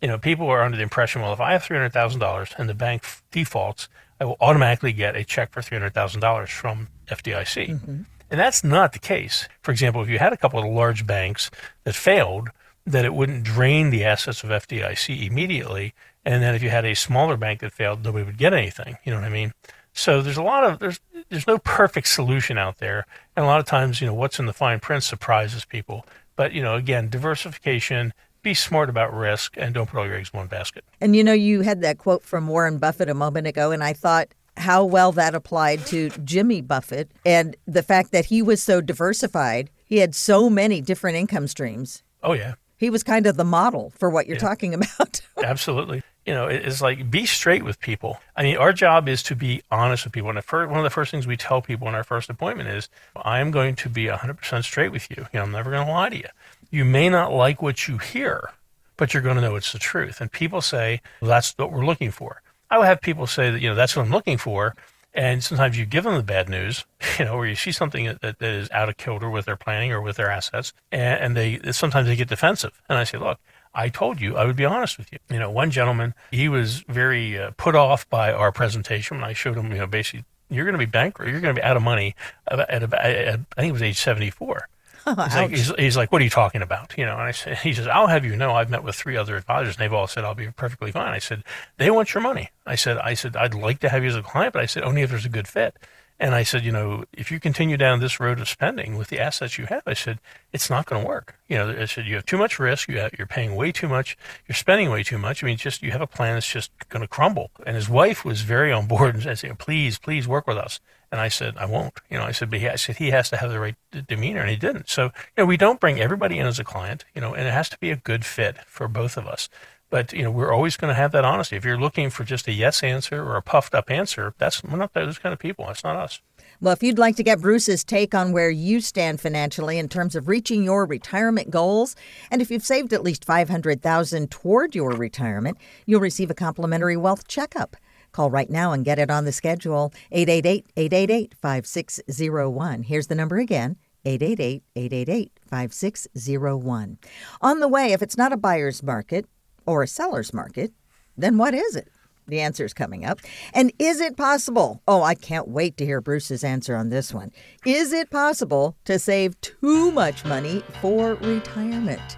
you 0.00 0.08
know, 0.08 0.18
people 0.18 0.48
are 0.48 0.62
under 0.62 0.76
the 0.76 0.82
impression, 0.82 1.22
well, 1.22 1.32
if 1.32 1.40
I 1.40 1.52
have 1.52 1.62
$300,000 1.62 2.58
and 2.58 2.68
the 2.68 2.74
bank 2.74 3.04
defaults, 3.30 3.88
I 4.20 4.24
will 4.24 4.36
automatically 4.40 4.92
get 4.92 5.16
a 5.16 5.24
check 5.24 5.52
for 5.52 5.60
$300,000 5.60 6.48
from 6.48 6.88
FDIC. 7.08 7.68
Mm-hmm. 7.68 8.02
And 8.30 8.40
that's 8.40 8.64
not 8.64 8.92
the 8.92 8.98
case. 8.98 9.48
For 9.62 9.70
example, 9.70 10.02
if 10.02 10.08
you 10.08 10.18
had 10.18 10.32
a 10.32 10.36
couple 10.36 10.58
of 10.58 10.66
large 10.66 11.06
banks 11.06 11.50
that 11.84 11.94
failed, 11.94 12.50
that 12.86 13.04
it 13.04 13.14
wouldn't 13.14 13.44
drain 13.44 13.90
the 13.90 14.04
assets 14.04 14.42
of 14.42 14.50
FDIC 14.50 15.26
immediately. 15.26 15.94
And 16.24 16.42
then 16.42 16.54
if 16.54 16.62
you 16.62 16.70
had 16.70 16.84
a 16.84 16.94
smaller 16.94 17.36
bank 17.36 17.60
that 17.60 17.72
failed, 17.72 18.04
nobody 18.04 18.24
would 18.24 18.38
get 18.38 18.52
anything. 18.52 18.98
You 19.04 19.12
know 19.12 19.20
what 19.20 19.26
I 19.26 19.30
mean? 19.30 19.52
So 19.92 20.20
there's 20.20 20.36
a 20.36 20.42
lot 20.42 20.62
of 20.64 20.78
there's 20.78 21.00
there's 21.30 21.46
no 21.46 21.56
perfect 21.56 22.08
solution 22.08 22.58
out 22.58 22.78
there, 22.78 23.06
and 23.34 23.44
a 23.46 23.48
lot 23.48 23.60
of 23.60 23.66
times 23.66 24.00
you 24.00 24.06
know 24.06 24.12
what's 24.12 24.38
in 24.38 24.44
the 24.44 24.52
fine 24.52 24.78
print 24.78 25.02
surprises 25.02 25.64
people. 25.64 26.04
But 26.36 26.52
you 26.52 26.62
know 26.62 26.76
again, 26.76 27.08
diversification, 27.08 28.12
be 28.46 28.54
smart 28.54 28.88
about 28.88 29.12
risk, 29.12 29.56
and 29.56 29.74
don't 29.74 29.90
put 29.90 29.98
all 29.98 30.06
your 30.06 30.14
eggs 30.14 30.30
in 30.32 30.38
one 30.38 30.46
basket. 30.46 30.84
And 31.00 31.16
you 31.16 31.24
know 31.24 31.32
you 31.32 31.62
had 31.62 31.80
that 31.82 31.98
quote 31.98 32.22
from 32.22 32.46
Warren 32.46 32.78
Buffett 32.78 33.08
a 33.08 33.14
moment 33.14 33.48
ago, 33.48 33.72
and 33.72 33.82
I 33.82 33.92
thought 33.92 34.28
how 34.56 34.84
well 34.84 35.10
that 35.12 35.34
applied 35.34 35.84
to 35.86 36.10
Jimmy 36.24 36.60
Buffett 36.60 37.10
and 37.26 37.56
the 37.66 37.82
fact 37.82 38.12
that 38.12 38.26
he 38.26 38.42
was 38.42 38.62
so 38.62 38.80
diversified. 38.80 39.68
He 39.84 39.98
had 39.98 40.14
so 40.14 40.48
many 40.48 40.80
different 40.80 41.16
income 41.16 41.48
streams. 41.48 42.04
Oh 42.22 42.34
yeah. 42.34 42.54
He 42.78 42.88
was 42.88 43.02
kind 43.02 43.26
of 43.26 43.36
the 43.36 43.44
model 43.44 43.92
for 43.98 44.10
what 44.10 44.26
you're 44.26 44.36
yeah. 44.36 44.42
talking 44.42 44.74
about. 44.74 45.20
Absolutely. 45.42 46.02
You 46.24 46.34
know, 46.34 46.46
it's 46.46 46.80
like 46.80 47.10
be 47.10 47.26
straight 47.26 47.64
with 47.64 47.80
people. 47.80 48.18
I 48.36 48.42
mean, 48.42 48.56
our 48.56 48.72
job 48.72 49.08
is 49.08 49.22
to 49.24 49.36
be 49.36 49.62
honest 49.70 50.04
with 50.04 50.12
people. 50.12 50.30
And 50.30 50.44
first, 50.44 50.70
one 50.70 50.78
of 50.78 50.84
the 50.84 50.90
first 50.90 51.10
things 51.10 51.26
we 51.26 51.36
tell 51.36 51.62
people 51.62 51.88
in 51.88 51.94
our 51.94 52.04
first 52.04 52.28
appointment 52.30 52.68
is, 52.68 52.88
I 53.14 53.38
am 53.38 53.50
going 53.50 53.76
to 53.76 53.88
be 53.88 54.06
100% 54.06 54.64
straight 54.64 54.90
with 54.90 55.08
you. 55.10 55.26
You 55.32 55.38
know, 55.38 55.42
I'm 55.42 55.52
never 55.52 55.70
going 55.70 55.86
to 55.86 55.92
lie 55.92 56.08
to 56.08 56.16
you. 56.16 56.28
You 56.70 56.84
may 56.84 57.08
not 57.08 57.32
like 57.32 57.62
what 57.62 57.88
you 57.88 57.98
hear, 57.98 58.50
but 58.96 59.14
you're 59.14 59.22
going 59.22 59.36
to 59.36 59.42
know 59.42 59.56
it's 59.56 59.72
the 59.72 59.78
truth. 59.78 60.20
And 60.20 60.30
people 60.30 60.60
say, 60.60 61.00
well, 61.20 61.28
that's 61.28 61.54
what 61.56 61.72
we're 61.72 61.86
looking 61.86 62.10
for. 62.10 62.42
I 62.70 62.78
will 62.78 62.84
have 62.84 63.00
people 63.00 63.26
say 63.26 63.50
that, 63.50 63.60
you 63.60 63.68
know, 63.68 63.74
that's 63.74 63.96
what 63.96 64.04
I'm 64.04 64.12
looking 64.12 64.38
for. 64.38 64.74
And 65.14 65.42
sometimes 65.42 65.78
you 65.78 65.86
give 65.86 66.04
them 66.04 66.14
the 66.14 66.22
bad 66.22 66.48
news, 66.48 66.84
you 67.18 67.24
know, 67.24 67.34
or 67.34 67.46
you 67.46 67.54
see 67.54 67.72
something 67.72 68.04
that, 68.04 68.20
that 68.20 68.42
is 68.42 68.70
out 68.70 68.88
of 68.88 68.96
kilter 68.96 69.30
with 69.30 69.46
their 69.46 69.56
planning 69.56 69.92
or 69.92 70.02
with 70.02 70.16
their 70.16 70.30
assets, 70.30 70.74
and, 70.92 71.20
and 71.20 71.36
they 71.36 71.72
sometimes 71.72 72.06
they 72.06 72.16
get 72.16 72.28
defensive. 72.28 72.82
And 72.88 72.98
I 72.98 73.04
say, 73.04 73.16
look, 73.16 73.38
I 73.74 73.88
told 73.88 74.20
you 74.20 74.36
I 74.36 74.44
would 74.44 74.56
be 74.56 74.66
honest 74.66 74.98
with 74.98 75.10
you. 75.12 75.18
You 75.30 75.38
know, 75.38 75.50
one 75.50 75.70
gentleman, 75.70 76.14
he 76.30 76.50
was 76.50 76.80
very 76.80 77.38
uh, 77.38 77.52
put 77.56 77.74
off 77.74 78.08
by 78.10 78.30
our 78.30 78.52
presentation 78.52 79.18
when 79.18 79.24
I 79.24 79.32
showed 79.32 79.56
him, 79.56 79.72
you 79.72 79.78
know, 79.78 79.86
basically, 79.86 80.24
you're 80.50 80.64
going 80.64 80.74
to 80.74 80.78
be 80.78 80.86
bankrupt, 80.86 81.30
you're 81.30 81.40
going 81.40 81.54
to 81.54 81.60
be 81.60 81.64
out 81.64 81.76
of 81.76 81.82
money 81.82 82.14
at, 82.46 82.82
about, 82.82 83.04
I 83.04 83.36
think 83.56 83.70
it 83.70 83.72
was 83.72 83.82
age 83.82 83.98
74. 83.98 84.68
He's, 85.06 85.16
like, 85.16 85.50
he's, 85.50 85.72
he's, 85.76 85.96
like, 85.96 86.12
what 86.12 86.20
are 86.20 86.24
you 86.24 86.30
talking 86.30 86.62
about? 86.62 86.96
You 86.98 87.06
know, 87.06 87.12
and 87.12 87.22
I 87.22 87.30
said, 87.30 87.58
he 87.58 87.72
says, 87.72 87.86
I'll 87.86 88.08
have 88.08 88.24
you 88.24 88.36
know, 88.36 88.54
I've 88.54 88.70
met 88.70 88.82
with 88.82 88.96
three 88.96 89.16
other 89.16 89.36
advisors, 89.36 89.76
and 89.76 89.84
they've 89.84 89.92
all 89.92 90.06
said 90.06 90.24
I'll 90.24 90.34
be 90.34 90.48
perfectly 90.48 90.92
fine. 90.92 91.12
I 91.12 91.18
said, 91.18 91.44
they 91.78 91.90
want 91.90 92.12
your 92.12 92.22
money. 92.22 92.50
I 92.66 92.74
said, 92.74 92.98
I 92.98 93.14
said, 93.14 93.36
I'd 93.36 93.54
like 93.54 93.80
to 93.80 93.88
have 93.88 94.02
you 94.02 94.08
as 94.08 94.16
a 94.16 94.22
client, 94.22 94.52
but 94.52 94.62
I 94.62 94.66
said 94.66 94.82
only 94.82 95.02
if 95.02 95.10
there's 95.10 95.24
a 95.24 95.30
good 95.30 95.48
fit. 95.48 95.76
And 96.18 96.34
I 96.34 96.44
said, 96.44 96.64
you 96.64 96.72
know, 96.72 97.04
if 97.12 97.30
you 97.30 97.38
continue 97.38 97.76
down 97.76 98.00
this 98.00 98.18
road 98.18 98.40
of 98.40 98.48
spending 98.48 98.96
with 98.96 99.08
the 99.08 99.20
assets 99.20 99.58
you 99.58 99.66
have, 99.66 99.82
I 99.86 99.92
said, 99.92 100.18
it's 100.50 100.70
not 100.70 100.86
going 100.86 101.02
to 101.02 101.08
work. 101.08 101.38
You 101.46 101.58
know, 101.58 101.76
I 101.78 101.84
said, 101.84 102.06
you 102.06 102.14
have 102.14 102.24
too 102.24 102.38
much 102.38 102.58
risk. 102.58 102.88
You 102.88 103.00
have, 103.00 103.12
you're 103.18 103.26
paying 103.26 103.54
way 103.54 103.70
too 103.70 103.86
much. 103.86 104.16
You're 104.48 104.56
spending 104.56 104.88
way 104.90 105.02
too 105.02 105.18
much. 105.18 105.44
I 105.44 105.46
mean, 105.46 105.58
just, 105.58 105.82
you 105.82 105.90
have 105.90 106.00
a 106.00 106.06
plan 106.06 106.34
that's 106.34 106.50
just 106.50 106.70
going 106.88 107.02
to 107.02 107.08
crumble. 107.08 107.50
And 107.66 107.76
his 107.76 107.90
wife 107.90 108.24
was 108.24 108.40
very 108.40 108.72
on 108.72 108.86
board 108.86 109.14
and 109.14 109.38
said, 109.38 109.58
please, 109.58 109.98
please 109.98 110.26
work 110.26 110.46
with 110.46 110.56
us. 110.56 110.80
And 111.12 111.20
I 111.20 111.28
said, 111.28 111.56
I 111.56 111.66
won't. 111.66 112.00
You 112.10 112.18
know, 112.18 112.24
I 112.24 112.32
said, 112.32 112.50
but 112.50 112.58
he, 112.58 112.68
I 112.68 112.76
said, 112.76 112.96
he 112.96 113.10
has 113.10 113.30
to 113.30 113.36
have 113.36 113.50
the 113.50 113.60
right 113.60 113.76
demeanor, 114.08 114.40
and 114.40 114.50
he 114.50 114.56
didn't. 114.56 114.88
So, 114.88 115.04
you 115.04 115.10
know, 115.38 115.46
we 115.46 115.56
don't 115.56 115.80
bring 115.80 116.00
everybody 116.00 116.38
in 116.38 116.46
as 116.46 116.58
a 116.58 116.64
client, 116.64 117.04
you 117.14 117.20
know, 117.20 117.32
and 117.32 117.46
it 117.46 117.52
has 117.52 117.68
to 117.70 117.78
be 117.78 117.90
a 117.90 117.96
good 117.96 118.24
fit 118.24 118.56
for 118.66 118.88
both 118.88 119.16
of 119.16 119.26
us. 119.26 119.48
But 119.88 120.12
you 120.12 120.22
know, 120.22 120.30
we're 120.30 120.52
always 120.52 120.76
going 120.76 120.90
to 120.90 120.94
have 120.94 121.12
that 121.12 121.24
honesty. 121.24 121.56
If 121.56 121.64
you're 121.64 121.78
looking 121.78 122.10
for 122.10 122.24
just 122.24 122.48
a 122.48 122.52
yes 122.52 122.82
answer 122.82 123.22
or 123.22 123.36
a 123.36 123.42
puffed 123.42 123.74
up 123.74 123.90
answer, 123.90 124.34
that's 124.38 124.62
we're 124.64 124.76
not 124.76 124.94
those 124.94 125.18
kind 125.18 125.32
of 125.32 125.38
people. 125.38 125.66
That's 125.66 125.84
not 125.84 125.96
us. 125.96 126.20
Well, 126.60 126.72
if 126.72 126.82
you'd 126.82 126.98
like 126.98 127.16
to 127.16 127.22
get 127.22 127.40
Bruce's 127.40 127.84
take 127.84 128.14
on 128.14 128.32
where 128.32 128.50
you 128.50 128.80
stand 128.80 129.20
financially 129.20 129.78
in 129.78 129.88
terms 129.88 130.16
of 130.16 130.26
reaching 130.26 130.64
your 130.64 130.86
retirement 130.86 131.50
goals, 131.50 131.94
and 132.30 132.40
if 132.40 132.50
you've 132.50 132.64
saved 132.64 132.92
at 132.92 133.02
least 133.02 133.24
500,000 133.24 134.30
toward 134.30 134.74
your 134.74 134.92
retirement, 134.92 135.58
you'll 135.84 136.00
receive 136.00 136.30
a 136.30 136.34
complimentary 136.34 136.96
wealth 136.96 137.28
checkup. 137.28 137.76
Call 138.16 138.30
right 138.30 138.48
now 138.48 138.72
and 138.72 138.82
get 138.82 138.98
it 138.98 139.10
on 139.10 139.26
the 139.26 139.32
schedule 139.32 139.92
888-888-5601. 140.10 142.86
Here's 142.86 143.08
the 143.08 143.14
number 143.14 143.36
again. 143.36 143.76
888-888-5601. 144.06 146.96
On 147.42 147.60
the 147.60 147.68
way, 147.68 147.92
if 147.92 148.00
it's 148.00 148.16
not 148.16 148.32
a 148.32 148.38
buyer's 148.38 148.82
market 148.82 149.26
or 149.66 149.82
a 149.82 149.86
seller's 149.86 150.32
market, 150.32 150.72
then 151.18 151.36
what 151.36 151.52
is 151.52 151.76
it? 151.76 151.88
The 152.26 152.40
answer 152.40 152.64
is 152.64 152.72
coming 152.72 153.04
up. 153.04 153.18
And 153.52 153.70
is 153.78 154.00
it 154.00 154.16
possible? 154.16 154.80
Oh, 154.88 155.02
I 155.02 155.14
can't 155.14 155.48
wait 155.48 155.76
to 155.76 155.84
hear 155.84 156.00
Bruce's 156.00 156.42
answer 156.42 156.74
on 156.74 156.88
this 156.88 157.12
one. 157.12 157.32
Is 157.66 157.92
it 157.92 158.10
possible 158.10 158.78
to 158.86 158.98
save 158.98 159.38
too 159.42 159.90
much 159.90 160.24
money 160.24 160.64
for 160.80 161.16
retirement? 161.16 162.16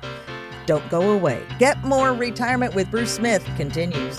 Don't 0.67 0.89
go 0.91 1.11
away. 1.11 1.45
Get 1.59 1.83
more 1.83 2.13
retirement 2.13 2.77
with 2.77 2.89
Bruce 2.89 3.17
Smith 3.17 3.45
continues. 3.57 4.17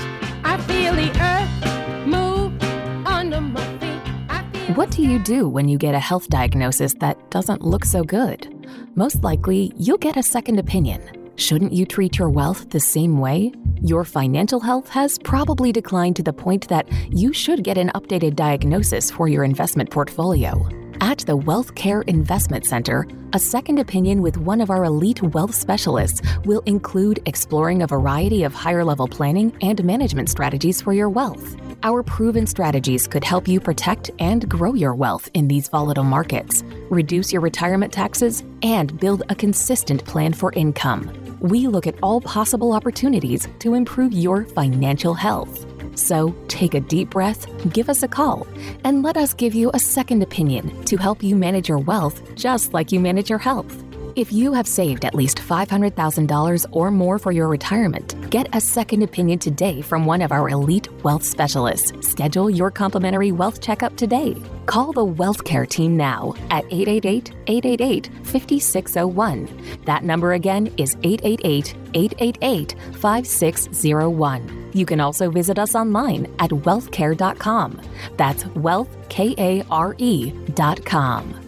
What 4.75 4.91
do 4.91 5.01
you 5.01 5.19
do 5.19 5.49
when 5.49 5.67
you 5.67 5.77
get 5.77 5.93
a 5.93 5.99
health 5.99 6.29
diagnosis 6.29 6.93
that 6.99 7.31
doesn't 7.31 7.61
look 7.61 7.83
so 7.83 8.03
good? 8.03 8.47
Most 8.95 9.23
likely, 9.23 9.73
you'll 9.75 9.97
get 9.97 10.15
a 10.15 10.23
second 10.23 10.59
opinion. 10.59 11.18
Shouldn't 11.39 11.71
you 11.71 11.85
treat 11.85 12.17
your 12.17 12.29
wealth 12.29 12.69
the 12.69 12.81
same 12.81 13.17
way? 13.17 13.53
Your 13.81 14.03
financial 14.03 14.59
health 14.59 14.89
has 14.89 15.17
probably 15.19 15.71
declined 15.71 16.17
to 16.17 16.23
the 16.23 16.33
point 16.33 16.67
that 16.67 16.89
you 17.09 17.31
should 17.31 17.63
get 17.63 17.77
an 17.77 17.91
updated 17.95 18.35
diagnosis 18.35 19.09
for 19.09 19.29
your 19.29 19.45
investment 19.45 19.89
portfolio. 19.89 20.67
At 20.99 21.19
the 21.19 21.37
Wealth 21.37 21.75
Care 21.75 22.01
Investment 22.01 22.65
Center, 22.65 23.07
a 23.31 23.39
second 23.39 23.79
opinion 23.79 24.21
with 24.21 24.35
one 24.35 24.59
of 24.59 24.69
our 24.69 24.83
elite 24.83 25.23
wealth 25.23 25.55
specialists 25.55 26.21
will 26.43 26.59
include 26.65 27.21
exploring 27.25 27.83
a 27.83 27.87
variety 27.87 28.43
of 28.43 28.53
higher 28.53 28.83
level 28.83 29.07
planning 29.07 29.55
and 29.61 29.81
management 29.85 30.29
strategies 30.29 30.81
for 30.81 30.91
your 30.91 31.09
wealth. 31.09 31.55
Our 31.83 32.03
proven 32.03 32.47
strategies 32.47 33.07
could 33.07 33.23
help 33.23 33.47
you 33.47 33.61
protect 33.61 34.11
and 34.19 34.49
grow 34.49 34.73
your 34.73 34.93
wealth 34.93 35.29
in 35.33 35.47
these 35.47 35.69
volatile 35.69 36.03
markets, 36.03 36.65
reduce 36.89 37.31
your 37.31 37.41
retirement 37.41 37.93
taxes, 37.93 38.43
and 38.61 38.99
build 38.99 39.23
a 39.29 39.35
consistent 39.35 40.03
plan 40.03 40.33
for 40.33 40.51
income 40.51 41.28
we 41.39 41.67
look 41.67 41.87
at 41.87 41.95
all 42.01 42.21
possible 42.21 42.73
opportunities 42.73 43.47
to 43.59 43.73
improve 43.73 44.13
your 44.13 44.45
financial 44.45 45.13
health. 45.13 45.65
So 45.97 46.35
take 46.47 46.73
a 46.73 46.79
deep 46.79 47.09
breath, 47.09 47.47
give 47.73 47.89
us 47.89 48.03
a 48.03 48.07
call, 48.07 48.47
and 48.83 49.03
let 49.03 49.17
us 49.17 49.33
give 49.33 49.53
you 49.53 49.71
a 49.73 49.79
second 49.79 50.23
opinion 50.23 50.83
to 50.85 50.97
help 50.97 51.23
you 51.23 51.35
manage 51.35 51.67
your 51.67 51.79
wealth 51.79 52.21
just 52.35 52.73
like 52.73 52.91
you 52.91 52.99
manage 52.99 53.29
your 53.29 53.39
health. 53.39 53.88
If 54.15 54.33
you 54.33 54.53
have 54.53 54.67
saved 54.67 55.05
at 55.05 55.13
least 55.13 55.37
$500,000 55.37 56.65
or 56.71 56.89
more 56.89 57.19
for 57.19 57.31
your 57.31 57.47
retirement, 57.47 58.15
get 58.31 58.53
a 58.55 58.61
second 58.61 59.03
opinion 59.03 59.37
today 59.37 59.81
from 59.81 60.07
one 60.07 60.23
of 60.23 60.31
our 60.31 60.49
elite 60.49 60.87
wealth 61.03 61.23
specialists. 61.23 61.93
Schedule 62.01 62.49
your 62.49 62.71
complimentary 62.71 63.31
wealth 63.31 63.61
checkup 63.61 63.95
today. 63.97 64.35
Call 64.65 64.93
the 64.93 65.03
Wealth 65.03 65.43
Care 65.43 65.67
team 65.67 65.95
now 65.95 66.33
at 66.49 66.65
888 66.71 67.35
888 67.47 68.09
5601. 68.23 69.81
That 69.85 70.03
number 70.03 70.33
again 70.33 70.73
is 70.77 70.97
888 71.03 71.75
888 71.93 72.75
5601. 72.93 74.71
You 74.73 74.85
can 74.85 74.99
also 74.99 75.29
visit 75.29 75.59
us 75.59 75.75
online 75.75 76.25
at 76.39 76.49
wealthcare.com. 76.49 77.79
That's 78.17 78.43
wealthkare.com. 78.43 81.38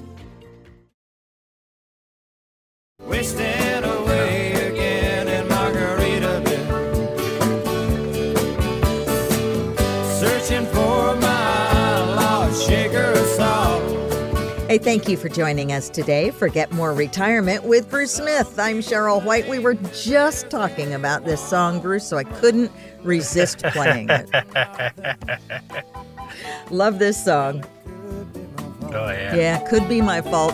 Wasting 3.06 3.84
away 3.84 4.54
again 4.54 5.28
in 5.28 5.48
Margaritaville. 5.48 7.18
Searching 10.20 10.66
for 10.68 11.16
my 11.18 12.16
lost 12.16 12.66
shaker 12.68 13.12
of 13.12 13.26
salt. 13.28 13.82
Hey, 14.70 14.78
thank 14.78 15.10
you 15.10 15.18
for 15.18 15.28
joining 15.30 15.72
us 15.72 15.90
today 15.90 16.32
for 16.32 16.48
Get 16.48 16.72
More 16.72 16.94
Retirement 16.94 17.66
with 17.66 17.90
Bruce 17.90 18.14
Smith. 18.14 18.58
I'm 18.58 18.78
Cheryl 18.78 19.22
White. 19.24 19.50
We 19.50 19.60
were 19.60 19.74
just 19.74 20.50
talking 20.50 20.94
about 20.94 21.26
this 21.26 21.46
song, 21.46 21.82
Bruce, 21.82 22.08
so 22.08 22.18
I 22.18 22.24
couldn't 22.24 22.72
resist 23.04 23.60
playing 23.64 24.10
it. 24.10 24.30
Love 26.70 27.00
this 27.00 27.24
song. 27.26 27.66
Oh, 28.94 29.10
yeah. 29.10 29.36
Yeah, 29.36 29.70
could 29.70 29.90
be 29.90 30.02
my 30.02 30.22
fault. 30.22 30.54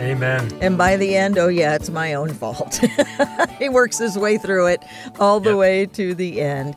Amen. 0.00 0.50
And 0.60 0.76
by 0.76 0.96
the 0.96 1.16
end, 1.16 1.38
oh, 1.38 1.48
yeah, 1.48 1.74
it's 1.74 1.90
my 1.90 2.14
own 2.14 2.32
fault. 2.32 2.80
he 3.58 3.68
works 3.68 3.98
his 3.98 4.18
way 4.18 4.38
through 4.38 4.66
it 4.66 4.84
all 5.18 5.40
the 5.40 5.50
yep. 5.50 5.58
way 5.58 5.86
to 5.86 6.14
the 6.14 6.40
end. 6.40 6.76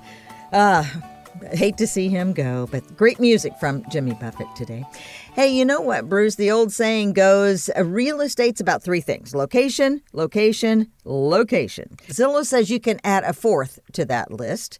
Ah, 0.54 0.90
hate 1.54 1.78
to 1.78 1.88
see 1.88 2.10
him 2.10 2.34
go, 2.34 2.68
but 2.72 2.96
great 2.96 3.20
music 3.20 3.54
from 3.60 3.84
Jimmy 3.90 4.14
Buffett 4.14 4.48
today. 4.56 4.86
Hey, 5.34 5.50
you 5.50 5.66
know 5.66 5.82
what, 5.82 6.10
Bruce? 6.10 6.36
The 6.36 6.52
old 6.52 6.72
saying 6.72 7.14
goes 7.14 7.70
uh, 7.78 7.84
real 7.84 8.22
estate's 8.22 8.62
about 8.62 8.84
three 8.84 9.02
things 9.02 9.36
location, 9.36 10.02
location, 10.14 10.92
location. 11.06 11.98
Zillow 12.08 12.46
says 12.46 12.70
you 12.70 12.80
can 12.80 13.00
add 13.04 13.24
a 13.24 13.34
fourth 13.34 13.80
to 13.94 14.06
that 14.06 14.32
list. 14.32 14.80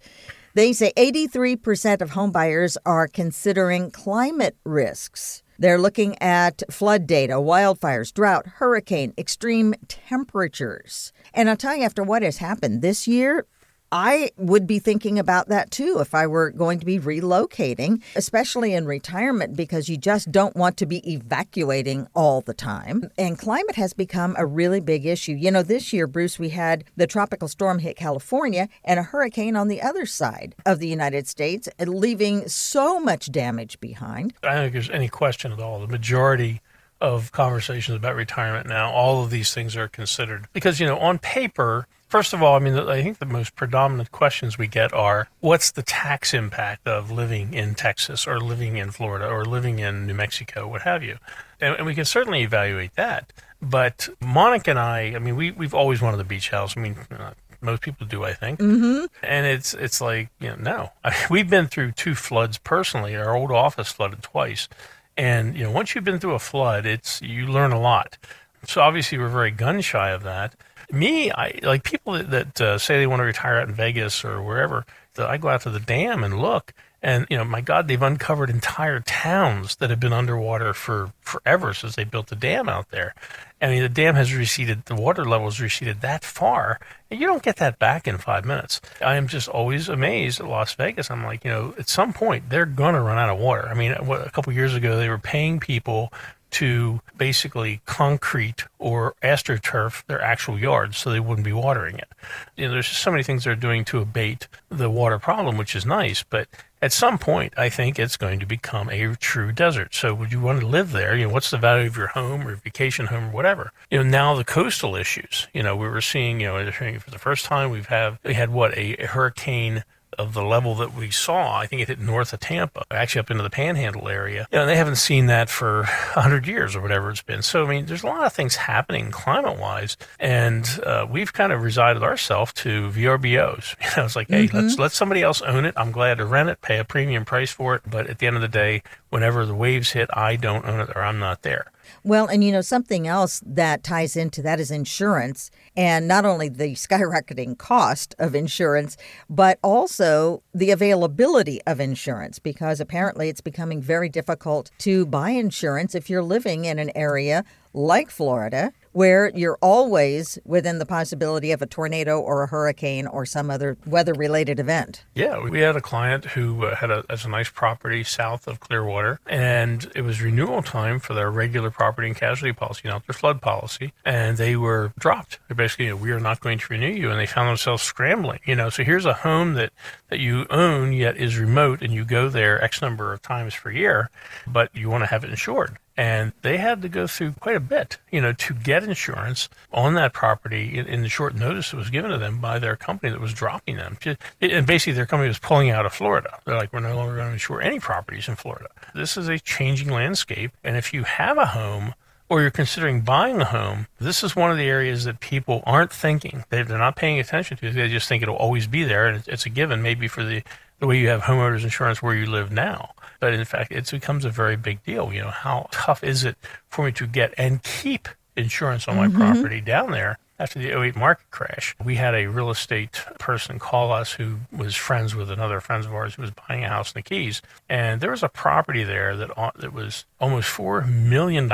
They 0.56 0.74
say 0.74 0.92
83% 0.98 2.02
of 2.02 2.12
homebuyers 2.12 2.78
are 2.86 3.08
considering 3.08 3.92
climate 3.92 4.58
risks. 4.64 5.44
They're 5.60 5.78
looking 5.78 6.18
at 6.22 6.64
flood 6.72 7.06
data, 7.06 7.34
wildfires, 7.34 8.14
drought, 8.14 8.48
hurricane, 8.48 9.14
extreme 9.18 9.76
temperatures. 9.90 11.12
And 11.34 11.50
I'll 11.50 11.58
tell 11.58 11.76
you, 11.76 11.84
after 11.84 12.02
what 12.02 12.22
has 12.22 12.38
happened 12.38 12.82
this 12.82 13.10
year, 13.10 13.46
I 13.92 14.32
would 14.38 14.68
be 14.68 14.80
thinking 14.80 15.18
about 15.18 15.48
that 15.50 15.72
too 15.72 15.98
if 16.00 16.14
I 16.14 16.28
were 16.28 16.52
going 16.52 16.80
to 16.80 16.86
be 16.86 17.00
relocating, 17.00 18.02
especially 18.16 18.74
in 18.74 18.86
retirement, 18.86 19.56
because 19.56 19.90
you 19.90 19.98
just 19.98 20.32
don't 20.32 20.56
want 20.56 20.78
to 20.78 20.86
be 20.86 21.12
evacuating 21.12 22.08
all 22.14 22.42
the 22.42 22.54
time. 22.54 23.10
And 23.18 23.38
climate 23.38 23.76
has 23.76 23.94
become 23.94 24.36
a 24.38 24.46
really 24.46 24.80
big 24.80 25.06
issue. 25.06 25.34
You 25.34 25.52
know, 25.52 25.64
this 25.64 25.92
year, 25.94 26.08
Bruce, 26.08 26.38
we 26.38 26.50
had 26.50 26.84
the 26.96 27.08
tropical 27.08 27.48
storm 27.48 27.80
hit 27.80 27.98
California 27.98 28.70
and 28.84 29.00
a 29.00 29.04
hurricane 29.04 29.56
on 29.56 29.68
the 29.68 29.82
other 29.82 30.06
side 30.06 30.56
of 30.66 30.80
the 30.80 30.88
United 30.88 31.28
States, 31.28 31.68
leaving 31.80 32.48
so 32.48 33.00
much 33.00 33.32
damage 33.32 33.80
behind. 33.80 34.34
I 34.44 34.54
don't 34.54 34.64
think 34.64 34.74
there's 34.74 34.90
any 34.90 35.10
question 35.10 35.52
at 35.52 35.60
all. 35.60 35.80
The 35.80 35.88
majority 35.88 36.62
of 37.02 37.32
conversations 37.32 37.96
about 37.96 38.16
retirement 38.16 38.68
now, 38.68 38.92
all 38.92 39.24
of 39.24 39.30
these 39.30 39.54
things 39.54 39.76
are 39.78 39.88
considered. 39.88 40.48
Because, 40.54 40.80
you 40.80 40.86
know, 40.86 40.98
on 40.98 41.18
paper, 41.18 41.88
First 42.10 42.34
of 42.34 42.42
all, 42.42 42.56
I 42.56 42.60
mean, 42.60 42.74
I 42.74 43.04
think 43.04 43.20
the 43.20 43.28
most 43.28 43.56
predominant 43.56 44.12
questions 44.12 44.58
we 44.58 44.66
get 44.66 44.92
are 44.94 45.30
what's 45.42 45.70
the 45.70 45.84
tax 45.84 46.34
impact 46.34 46.88
of 46.88 47.12
living 47.12 47.54
in 47.54 47.76
Texas 47.76 48.28
or 48.28 48.40
living 48.40 48.78
in 48.78 48.90
Florida 48.90 49.28
or 49.28 49.46
living 49.46 49.78
in 49.78 50.08
New 50.08 50.16
Mexico, 50.16 50.68
what 50.68 50.82
have 50.82 51.04
you? 51.04 51.20
And, 51.62 51.76
and 51.76 51.86
we 51.86 51.94
can 51.94 52.06
certainly 52.06 52.42
evaluate 52.42 52.96
that. 52.96 53.32
But 53.62 54.10
Monica 54.20 54.72
and 54.72 54.80
I, 54.80 55.14
I 55.16 55.20
mean, 55.20 55.36
we, 55.36 55.52
we've 55.52 55.76
always 55.76 56.02
wanted 56.02 56.18
the 56.18 56.24
beach 56.24 56.50
house. 56.50 56.76
I 56.76 56.80
mean, 56.80 56.96
uh, 57.12 57.34
most 57.62 57.84
people 57.84 58.08
do, 58.08 58.24
I 58.24 58.34
think. 58.34 58.60
Mm-hmm. 58.60 59.06
And 59.22 59.46
it's 59.46 59.76
it's 59.76 60.02
like, 60.02 60.30
you 60.40 60.48
know, 60.50 60.56
no. 60.56 60.92
I 61.04 61.12
mean, 61.12 61.28
we've 61.30 61.50
been 61.50 61.68
through 61.68 61.92
two 61.92 62.16
floods 62.16 62.58
personally. 62.58 63.16
Our 63.16 63.36
old 63.36 63.52
office 63.52 63.92
flooded 63.92 64.24
twice. 64.24 64.68
And, 65.16 65.56
you 65.56 65.64
know, 65.64 65.72
once 65.72 65.94
you've 65.94 66.06
been 66.06 66.20
through 66.20 66.34
a 66.34 66.40
flood, 66.40 66.88
it's 66.88 67.22
you 67.22 67.46
learn 67.46 67.72
a 67.72 67.80
lot. 67.80 68.18
So 68.66 68.82
obviously 68.82 69.20
we're 69.20 69.30
very 69.30 69.52
gun 69.52 69.82
shy 69.82 70.10
of 70.10 70.24
that 70.24 70.56
me, 70.92 71.32
I 71.32 71.60
like 71.64 71.84
people 71.84 72.14
that, 72.14 72.30
that 72.30 72.62
uh, 72.62 72.78
say 72.78 72.98
they 72.98 73.08
want 73.08 73.20
to 73.20 73.26
retire 73.26 73.58
out 73.58 73.68
in 73.68 73.74
Vegas 73.74 74.24
or 74.26 74.42
wherever. 74.42 74.86
That 75.16 75.30
I 75.30 75.38
go 75.38 75.50
out 75.50 75.62
to 75.62 75.70
the 75.70 75.80
dam 75.80 76.24
and 76.24 76.40
look, 76.40 76.74
and 77.02 77.26
you 77.30 77.38
know, 77.38 77.46
my 77.46 77.62
God, 77.62 77.88
they've 77.88 78.02
uncovered 78.02 78.50
entire 78.50 79.00
towns 79.00 79.78
that 79.78 79.90
have 79.90 80.00
been 80.00 80.14
underwater 80.14 80.74
for 80.74 81.14
forever 81.22 81.74
since 81.74 81.96
they 81.96 82.04
built 82.04 82.28
the 82.28 82.36
dam 82.36 82.68
out 82.68 82.90
there. 82.92 83.14
I 83.62 83.68
mean, 83.68 83.82
the 83.82 83.90
dam 83.90 84.16
has 84.16 84.34
receded, 84.34 84.86
the 84.86 84.96
water 84.96 85.26
level 85.26 85.48
has 85.48 85.60
receded 85.60 86.02
that 86.02 86.24
far, 86.24 86.80
and 87.10 87.20
you 87.20 87.28
don't 87.28 87.44
get 87.44 87.58
that 87.58 87.80
back 87.80 88.08
in 88.08 88.18
five 88.18 88.46
minutes. 88.46 88.82
I 89.02 89.16
am 89.16 89.28
just 89.28 89.48
always 89.48 89.90
amazed 89.90 90.40
at 90.40 90.48
Las 90.48 90.74
Vegas. 90.76 91.12
I'm 91.12 91.24
like, 91.24 91.44
you 91.44 91.52
know, 91.52 91.74
at 91.78 91.90
some 91.90 92.14
point 92.14 92.50
they're 92.50 92.66
to 92.66 93.02
run 93.02 93.18
out 93.18 93.30
of 93.30 93.40
water. 93.40 93.68
I 93.68 93.74
mean, 93.74 93.92
a 93.92 94.30
couple 94.32 94.54
years 94.54 94.76
ago 94.76 94.98
they 94.98 95.10
were 95.10 95.18
paying 95.18 95.60
people 95.60 96.12
to 96.52 97.02
basically 97.18 97.82
concrete 97.86 98.66
or 98.78 99.16
astroturf 99.22 100.06
their 100.08 100.22
actual 100.22 100.58
yards 100.58 100.98
so 100.98 101.12
they 101.12 101.20
wouldn't 101.20 101.46
be 101.46 101.54
watering 101.54 101.98
it. 101.98 102.10
You 102.56 102.68
know, 102.68 102.74
there's 102.74 102.90
just 102.90 103.02
so 103.02 103.12
many 103.12 103.24
things 103.24 103.44
they're 103.44 103.56
doing 103.56 103.86
to 103.86 104.00
abate 104.00 104.48
the 104.70 104.90
water 104.90 105.20
problem, 105.20 105.58
which 105.58 105.76
is 105.76 105.86
nice, 105.86 106.24
but 106.24 106.48
at 106.82 106.94
some 106.94 107.18
point, 107.18 107.54
I 107.58 107.70
think 107.70 108.00
it's 108.00 108.16
going 108.16 108.40
to 108.40 108.46
become 108.46 108.90
a 108.90 109.16
true 109.16 109.52
desert. 109.52 109.94
So, 109.94 110.14
would 110.14 110.32
you 110.32 110.40
want 110.40 110.62
to 110.62 110.68
live 110.68 110.92
there? 110.92 111.16
You 111.16 111.28
know, 111.28 111.34
what's 111.34 111.50
the 111.50 111.58
value 111.58 111.88
of 111.88 111.98
your 111.98 112.08
home 112.08 112.48
or 112.48 112.56
vacation 112.56 113.08
home 113.08 113.26
or 113.26 113.32
whatever? 113.32 113.74
You 113.92 113.98
know, 113.98 114.10
now 114.10 114.36
the 114.36 114.46
coastal 114.46 114.96
issues. 114.96 115.48
You 115.54 115.62
know, 115.62 115.76
we 115.76 115.88
were 115.90 116.02
seeing. 116.02 116.40
You 116.40 116.48
know, 116.48 116.72
for 116.72 117.12
the 117.12 117.20
first 117.20 117.46
time, 117.46 117.70
we've 117.70 117.88
have 117.88 118.20
we 118.24 118.34
had 118.34 118.52
what 118.52 118.78
a, 118.78 118.96
a 119.04 119.08
hurricane 119.08 119.84
of 120.20 120.34
the 120.34 120.44
level 120.44 120.76
that 120.76 120.94
we 120.94 121.10
saw. 121.10 121.58
I 121.58 121.66
think 121.66 121.82
it 121.82 121.88
hit 121.88 122.00
north 122.00 122.34
of 122.34 122.42
Tampa, 122.42 122.84
actually 122.92 123.22
up 123.22 123.32
into 123.32 123.42
the 123.42 123.50
Panhandle 123.50 124.10
area. 124.10 124.48
You 124.52 124.60
know, 124.60 124.66
they 124.66 124.76
haven't 124.76 124.98
seen 124.98 125.28
that 125.28 125.50
for 125.50 125.84
100 126.14 126.46
years 126.46 126.76
or 126.76 126.82
whatever 126.82 127.10
it's 127.10 127.22
been. 127.22 127.42
So, 127.42 127.64
I 127.64 127.70
mean, 127.70 127.86
there's 127.86 128.04
a 128.04 128.08
lot 128.08 128.26
of 128.26 128.34
things 128.34 128.58
happening 128.58 129.12
climate 129.12 129.58
wise, 129.58 129.96
and 130.20 130.68
uh, 130.86 131.08
we've 131.10 131.32
kind 131.32 131.54
of 131.54 131.64
resided 131.64 132.04
ourselves 132.04 132.54
to 132.54 132.90
VRBOs. 132.90 133.76
You 133.90 133.96
know, 133.98 134.06
it's 134.06 134.16
like, 134.16 134.28
hey, 134.28 134.46
mm-hmm. 134.46 134.58
let's 134.58 134.78
let 134.78 134.92
somebody 134.92 135.24
else 135.24 135.42
own 135.42 135.66
it. 135.66 135.74
I'm 135.76 135.92
glad 135.92 136.18
to 136.18 136.26
rent 136.26 136.50
it, 136.50 136.62
pay 136.62 136.78
a 136.78 136.84
premium 136.84 137.26
price 137.26 137.52
for 137.52 137.76
it. 137.76 137.82
But 137.90 138.08
at 138.08 138.20
the 138.20 138.28
end 138.28 138.36
of 138.36 138.42
the 138.42 138.48
day, 138.48 138.84
whenever 139.10 139.46
the 139.46 139.56
waves 139.56 139.92
hit, 139.92 140.10
I 140.14 140.36
don't 140.36 140.66
own 140.66 140.82
it 140.82 140.90
or 140.96 141.02
I'm 141.02 141.18
not 141.18 141.42
there. 141.42 141.72
Well, 142.04 142.28
and 142.28 142.44
you 142.44 142.52
know, 142.52 142.62
something 142.62 143.08
else 143.08 143.42
that 143.46 143.84
ties 143.84 144.16
into 144.16 144.42
that 144.42 144.60
is 144.60 144.72
insurance, 144.72 145.52
and 145.76 146.08
not 146.08 146.26
only 146.26 146.50
the 146.50 146.74
skyrocketing 146.74 147.58
cost 147.58 148.16
of 148.20 148.36
insurance, 148.36 148.98
but 149.30 149.60
also 149.64 150.44
the 150.54 150.72
availability 150.72 151.62
of 151.68 151.80
insurance, 151.80 152.40
because 152.40 152.80
apparently 152.80 153.30
it's 153.30 153.42
becoming 153.42 153.82
very 153.82 154.10
difficult 154.10 154.72
to 154.80 155.06
buy 155.06 155.32
insurance 155.32 155.96
if 155.96 156.10
you're 156.10 156.24
living 156.24 156.66
in 156.66 156.80
an 156.80 156.92
area 156.96 157.44
like 157.74 158.10
Florida 158.10 158.74
where 159.00 159.32
you're 159.34 159.58
always 159.62 160.38
within 160.44 160.78
the 160.78 160.86
possibility 160.86 161.54
of 161.54 161.62
a 161.62 161.66
tornado 161.66 162.20
or 162.20 162.44
a 162.44 162.48
hurricane 162.48 163.08
or 163.08 163.26
some 163.26 163.50
other 163.50 163.78
weather 163.86 164.14
related 164.14 164.60
event. 164.60 165.06
Yeah, 165.16 165.40
we 165.40 165.62
had 165.62 165.78
a 165.78 165.82
client 165.82 166.26
who 166.26 166.66
uh, 166.66 166.76
had 166.76 166.92
a, 166.92 167.06
a 167.08 167.30
nice 167.30 167.50
property 167.50 168.04
south 168.04 168.46
of 168.46 168.60
Clearwater, 168.60 169.22
and 169.26 169.90
it 169.96 170.02
was 170.02 170.22
renewal 170.22 170.62
time 170.62 171.00
for 171.00 171.14
their 171.14 171.32
regular 171.32 171.72
property 171.72 172.10
and 172.10 172.18
casualty 172.18 172.52
policy, 172.52 172.90
not 172.90 173.08
their 173.08 173.14
flood 173.14 173.42
policy, 173.42 173.94
and 174.04 174.36
they 174.36 174.58
were 174.58 174.92
dropped. 175.00 175.40
They're 175.48 175.56
basically, 175.56 175.86
you 175.86 175.92
know, 175.92 175.96
we 175.96 176.12
are 176.12 176.20
not 176.20 176.42
going 176.42 176.60
to 176.60 176.68
renew 176.70 176.92
you, 176.92 177.10
and 177.10 177.18
they 177.18 177.26
found 177.26 177.48
themselves 177.48 177.84
scrambling. 177.84 178.42
You 178.44 178.56
know, 178.58 178.70
so 178.70 178.84
here's 178.84 179.06
a 179.06 179.14
home 179.14 179.54
that 179.54 179.72
that 180.10 180.20
you 180.20 180.46
own 180.50 180.92
yet 180.92 181.16
is 181.16 181.38
remote, 181.38 181.82
and 181.82 181.94
you 181.94 182.04
go 182.04 182.28
there 182.28 182.62
X 182.62 182.82
number 182.82 183.14
of 183.14 183.22
times 183.22 183.56
per 183.56 183.72
year, 183.72 184.10
but 184.46 184.76
you 184.76 184.90
want 184.90 185.04
to 185.04 185.08
have 185.08 185.24
it 185.24 185.30
insured 185.30 185.78
and 186.00 186.32
they 186.44 186.56
had 186.56 186.82
to 186.82 186.88
go 186.88 187.08
through 187.08 187.34
quite 187.34 187.58
a 187.58 187.60
bit, 187.60 187.98
you 188.10 188.22
know, 188.22 188.32
to 188.32 188.54
get 188.54 188.86
insurance 188.86 189.50
on 189.74 189.96
that 189.96 190.14
property 190.14 190.78
in, 190.78 190.86
in, 190.86 191.02
the 191.02 191.10
short 191.10 191.36
notice 191.36 191.72
that 191.72 191.78
was 191.78 191.90
given 191.90 192.10
to 192.10 192.18
them 192.18 192.40
by 192.40 192.58
their 192.58 192.78
company 192.78 193.12
that 193.12 193.20
was 193.20 193.34
dropping 193.34 193.76
them. 193.76 193.98
And 194.40 194.66
basically, 194.66 194.94
their 194.94 195.06
company 195.06 195.28
was 195.28 195.40
pulling 195.40 195.72
out 195.72 195.86
of 195.86 195.92
Florida. 195.92 196.40
They're 196.46 196.56
like, 196.56 196.72
we're 196.72 196.80
no 196.80 196.96
longer 196.96 197.18
going 197.18 197.28
to 197.28 197.34
insure 197.34 197.62
any 197.62 197.82
properties 197.82 198.30
in 198.30 198.38
Florida. 198.38 198.70
This 198.96 199.18
is 199.18 199.28
a 199.28 199.40
changing 199.40 199.90
landscape, 199.90 200.54
and 200.64 200.78
if 200.78 200.94
you 200.94 201.04
have 201.04 201.38
a 201.38 201.48
home 201.48 201.94
or 202.30 202.40
you're 202.40 202.50
considering 202.50 203.02
buying 203.02 203.42
a 203.42 203.46
home, 203.46 203.88
this 204.00 204.24
is 204.24 204.38
one 204.38 204.52
of 204.52 204.58
the 204.58 204.70
areas 204.70 205.04
that 205.04 205.20
people 205.20 205.62
aren't 205.66 205.92
thinking. 205.92 206.46
They're 206.50 206.64
not 206.64 206.96
paying 206.96 207.20
attention 207.20 207.58
to. 207.58 207.72
They 207.72 207.90
just 207.90 208.08
think 208.08 208.24
it'll 208.24 208.38
always 208.38 208.68
be 208.68 208.86
there, 208.86 209.08
and 209.08 209.28
it's 209.28 209.46
a 209.46 209.50
given. 209.50 209.82
Maybe 209.82 210.08
for 210.08 210.24
the 210.24 210.44
the 210.80 210.88
way 210.88 210.98
you 210.98 211.10
have 211.10 211.22
homeowners 211.22 211.64
insurance 211.64 212.02
where 212.02 212.16
you 212.16 212.26
live 212.26 212.52
now. 212.52 212.94
But 213.20 213.34
in 213.34 213.44
fact, 213.46 213.72
it 213.72 213.90
becomes 213.92 214.26
a 214.26 214.30
very 214.30 214.56
big 214.56 214.84
deal. 214.84 215.12
You 215.14 215.22
know, 215.24 215.30
how 215.30 215.68
tough 215.72 216.04
is 216.04 216.24
it 216.24 216.38
for 216.70 216.86
me 216.86 216.92
to 216.94 217.08
get 217.08 217.34
and 217.38 217.62
keep 217.64 218.08
insurance 218.36 218.88
on 218.88 218.96
my 218.96 219.08
mm-hmm. 219.08 219.18
property 219.18 219.62
down 219.62 219.92
there? 219.92 220.18
After 220.40 220.58
the 220.58 220.72
08 220.82 220.96
market 220.96 221.30
crash, 221.32 221.76
we 221.84 221.96
had 221.96 222.16
a 222.16 222.28
real 222.28 222.50
estate 222.50 223.04
person 223.20 223.60
call 223.60 223.92
us 223.92 224.14
who 224.14 224.38
was 224.56 224.74
friends 224.74 225.14
with 225.14 225.30
another 225.30 225.60
friend 225.60 225.84
of 225.84 225.94
ours 225.94 226.16
who 226.16 226.22
was 226.22 226.32
buying 226.32 226.64
a 226.64 226.70
house 226.70 226.94
in 226.94 227.00
the 227.00 227.02
Keys. 227.02 227.42
And 227.68 228.00
there 228.00 228.12
was 228.12 228.24
a 228.24 228.30
property 228.30 228.86
there 228.86 229.18
that, 229.18 229.32
that 229.58 229.74
was 229.74 230.06
almost 230.18 230.48
$4 230.48 230.88
million 230.88 231.52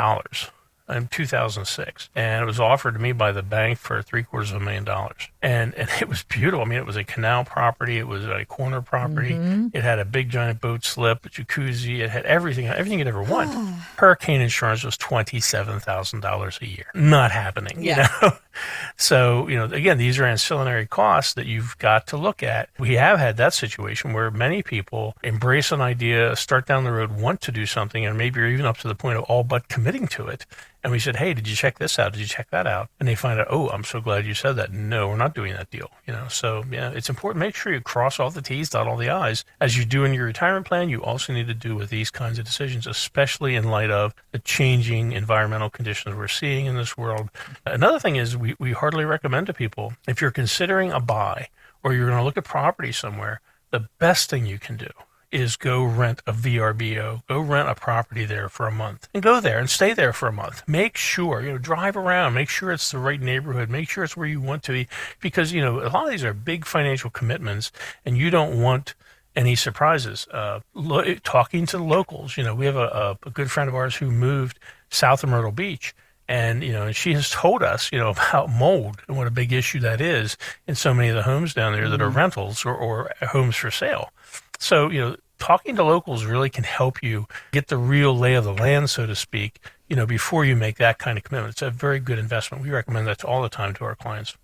in 0.87 1.07
2006, 1.07 2.09
and 2.15 2.43
it 2.43 2.45
was 2.45 2.59
offered 2.59 2.93
to 2.93 2.99
me 2.99 3.11
by 3.11 3.31
the 3.31 3.41
bank 3.41 3.79
for 3.79 4.01
three 4.01 4.23
quarters 4.23 4.51
of 4.51 4.61
a 4.61 4.65
million 4.65 4.83
dollars. 4.83 5.29
And 5.45 5.75
and 5.75 5.87
it 6.01 6.09
was 6.09 6.23
beautiful. 6.23 6.65
I 6.65 6.65
mean, 6.65 6.79
it 6.79 6.85
was 6.85 6.95
a 6.95 7.03
canal 7.03 7.45
property. 7.45 7.99
It 7.99 8.07
was 8.07 8.25
a 8.25 8.45
corner 8.45 8.81
property. 8.81 9.31
Mm-hmm. 9.33 9.67
It 9.73 9.83
had 9.83 9.99
a 9.99 10.05
big 10.05 10.29
giant 10.29 10.59
boat 10.59 10.83
slip, 10.83 11.25
a 11.25 11.29
jacuzzi. 11.29 11.99
It 11.99 12.09
had 12.09 12.25
everything, 12.25 12.67
everything 12.67 12.99
you'd 12.99 13.07
ever 13.07 13.21
want. 13.21 13.53
Hurricane 13.97 14.41
insurance 14.41 14.83
was 14.83 14.97
twenty 14.97 15.39
seven 15.39 15.79
thousand 15.79 16.21
dollars 16.21 16.57
a 16.61 16.67
year. 16.67 16.87
Not 16.95 17.31
happening. 17.31 17.83
Yeah. 17.83 18.09
You 18.21 18.27
know. 18.27 18.37
so 18.97 19.47
you 19.47 19.55
know, 19.55 19.65
again, 19.65 19.99
these 19.99 20.17
are 20.17 20.25
ancillary 20.25 20.87
costs 20.87 21.35
that 21.35 21.45
you've 21.45 21.77
got 21.77 22.07
to 22.07 22.17
look 22.17 22.41
at. 22.41 22.69
We 22.79 22.95
have 22.95 23.19
had 23.19 23.37
that 23.37 23.53
situation 23.53 24.13
where 24.13 24.31
many 24.31 24.63
people 24.63 25.15
embrace 25.23 25.71
an 25.71 25.81
idea, 25.81 26.35
start 26.35 26.65
down 26.65 26.85
the 26.85 26.91
road, 26.91 27.11
want 27.11 27.41
to 27.41 27.51
do 27.51 27.67
something, 27.67 28.03
and 28.03 28.17
maybe 28.17 28.39
you're 28.39 28.49
even 28.49 28.65
up 28.65 28.79
to 28.79 28.87
the 28.87 28.95
point 28.95 29.17
of 29.17 29.25
all 29.25 29.43
but 29.43 29.67
committing 29.67 30.07
to 30.07 30.25
it 30.27 30.47
and 30.85 30.91
we 30.91 30.99
said, 30.99 31.15
"Hey, 31.15 31.33
did 31.33 31.47
you 31.47 31.55
check 31.55 31.79
this 31.79 31.97
out? 31.97 32.11
Did 32.13 32.21
you 32.21 32.27
check 32.27 32.51
that 32.51 32.67
out?" 32.67 32.89
And 32.99 33.09
they 33.09 33.15
find 33.15 33.39
out, 33.39 33.47
"Oh, 33.49 33.69
I'm 33.69 33.83
so 33.83 33.99
glad 33.99 34.23
you 34.23 34.35
said 34.35 34.55
that." 34.57 34.71
No, 34.71 35.07
we're 35.07 35.17
not 35.17 35.33
doing 35.35 35.53
that 35.53 35.69
deal. 35.69 35.91
You 36.07 36.13
know, 36.13 36.27
so 36.29 36.63
yeah, 36.71 36.91
it's 36.91 37.09
important. 37.09 37.39
Make 37.39 37.55
sure 37.55 37.73
you 37.73 37.81
cross 37.81 38.19
all 38.19 38.31
the 38.31 38.41
T's, 38.41 38.69
dot 38.69 38.87
all 38.87 38.97
the 38.97 39.09
I's, 39.09 39.45
as 39.61 39.77
you 39.77 39.85
do 39.85 40.03
in 40.03 40.13
your 40.13 40.25
retirement 40.25 40.65
plan. 40.65 40.89
You 40.89 41.03
also 41.03 41.33
need 41.33 41.47
to 41.47 41.53
do 41.53 41.75
with 41.75 41.89
these 41.89 42.09
kinds 42.09 42.39
of 42.39 42.45
decisions, 42.45 42.87
especially 42.87 43.55
in 43.55 43.65
light 43.65 43.91
of 43.91 44.15
the 44.31 44.39
changing 44.39 45.11
environmental 45.11 45.69
conditions 45.69 46.15
we're 46.15 46.27
seeing 46.27 46.65
in 46.65 46.75
this 46.75 46.97
world. 46.97 47.29
Another 47.65 47.99
thing 47.99 48.15
is, 48.15 48.35
we 48.35 48.55
we 48.59 48.71
hardly 48.71 49.05
recommend 49.05 49.47
to 49.47 49.53
people 49.53 49.93
if 50.07 50.21
you're 50.21 50.31
considering 50.31 50.91
a 50.91 50.99
buy 50.99 51.49
or 51.83 51.93
you're 51.93 52.07
going 52.07 52.17
to 52.17 52.23
look 52.23 52.37
at 52.37 52.45
property 52.45 52.91
somewhere 52.91 53.41
the 53.71 53.87
best 53.99 54.29
thing 54.29 54.45
you 54.45 54.57
can 54.57 54.77
do 54.77 54.89
is 55.35 55.57
go 55.57 55.83
rent 55.83 56.21
a 56.25 56.31
VRBO, 56.33 57.25
go 57.27 57.39
rent 57.39 57.69
a 57.69 57.75
property 57.75 58.25
there 58.25 58.49
for 58.49 58.67
a 58.67 58.71
month 58.71 59.07
and 59.13 59.21
go 59.21 59.39
there 59.39 59.59
and 59.59 59.69
stay 59.69 59.93
there 59.93 60.13
for 60.13 60.27
a 60.27 60.31
month. 60.33 60.63
Make 60.67 60.97
sure, 60.97 61.41
you 61.41 61.51
know, 61.51 61.57
drive 61.57 61.97
around, 61.97 62.33
make 62.33 62.49
sure 62.49 62.71
it's 62.71 62.91
the 62.91 62.97
right 62.97 63.21
neighborhood, 63.21 63.69
make 63.69 63.89
sure 63.89 64.03
it's 64.03 64.15
where 64.17 64.27
you 64.27 64.41
want 64.41 64.63
to 64.63 64.71
be 64.71 64.87
because, 65.19 65.51
you 65.51 65.61
know, 65.61 65.79
a 65.81 65.89
lot 65.89 66.05
of 66.05 66.11
these 66.11 66.23
are 66.23 66.33
big 66.33 66.65
financial 66.65 67.09
commitments 67.09 67.71
and 68.05 68.17
you 68.17 68.29
don't 68.29 68.61
want 68.61 68.95
any 69.35 69.55
surprises. 69.55 70.27
Uh, 70.31 70.61
lo- 70.73 71.13
talking 71.23 71.65
to 71.65 71.77
the 71.77 71.83
locals, 71.83 72.37
you 72.37 72.43
know, 72.43 72.55
we 72.55 72.65
have 72.65 72.77
a, 72.77 73.17
a 73.25 73.29
good 73.29 73.51
friend 73.51 73.67
of 73.67 73.75
ours 73.75 73.95
who 73.97 74.09
moved 74.11 74.57
south 74.89 75.23
of 75.23 75.29
Myrtle 75.29 75.51
Beach 75.51 75.93
and, 76.27 76.63
you 76.63 76.71
know, 76.71 76.91
she 76.91 77.13
has 77.13 77.29
told 77.29 77.61
us, 77.61 77.91
you 77.91 77.99
know, 77.99 78.09
about 78.09 78.49
mold 78.49 79.01
and 79.07 79.17
what 79.17 79.27
a 79.27 79.31
big 79.31 79.51
issue 79.53 79.79
that 79.81 80.01
is 80.01 80.37
in 80.67 80.73
so 80.75 80.93
many 80.93 81.09
of 81.09 81.15
the 81.15 81.23
homes 81.23 81.53
down 81.53 81.73
there 81.73 81.89
that 81.89 82.01
are 82.01 82.07
Mm-hmm. 82.07 82.17
rentals 82.17 82.65
or, 82.65 82.73
or 82.73 83.11
homes 83.21 83.55
for 83.57 83.69
sale. 83.69 84.09
So, 84.57 84.89
you 84.89 85.01
know, 85.01 85.15
talking 85.39 85.75
to 85.75 85.83
locals 85.83 86.25
really 86.25 86.49
can 86.49 86.63
help 86.63 87.03
you 87.03 87.27
get 87.51 87.67
the 87.67 87.77
real 87.77 88.17
lay 88.17 88.35
of 88.35 88.43
the 88.43 88.53
land, 88.53 88.89
so 88.89 89.05
to 89.05 89.15
speak, 89.15 89.59
you 89.87 89.95
know, 89.95 90.05
before 90.05 90.45
you 90.45 90.55
make 90.55 90.77
that 90.77 90.97
kind 90.97 91.17
of 91.17 91.23
commitment. 91.23 91.53
It's 91.53 91.61
a 91.61 91.69
very 91.69 91.99
good 91.99 92.19
investment. 92.19 92.63
We 92.63 92.69
recommend 92.69 93.07
that 93.07 93.23
all 93.23 93.41
the 93.41 93.49
time 93.49 93.73
to 93.75 93.85
our 93.85 93.95
clients. 93.95 94.37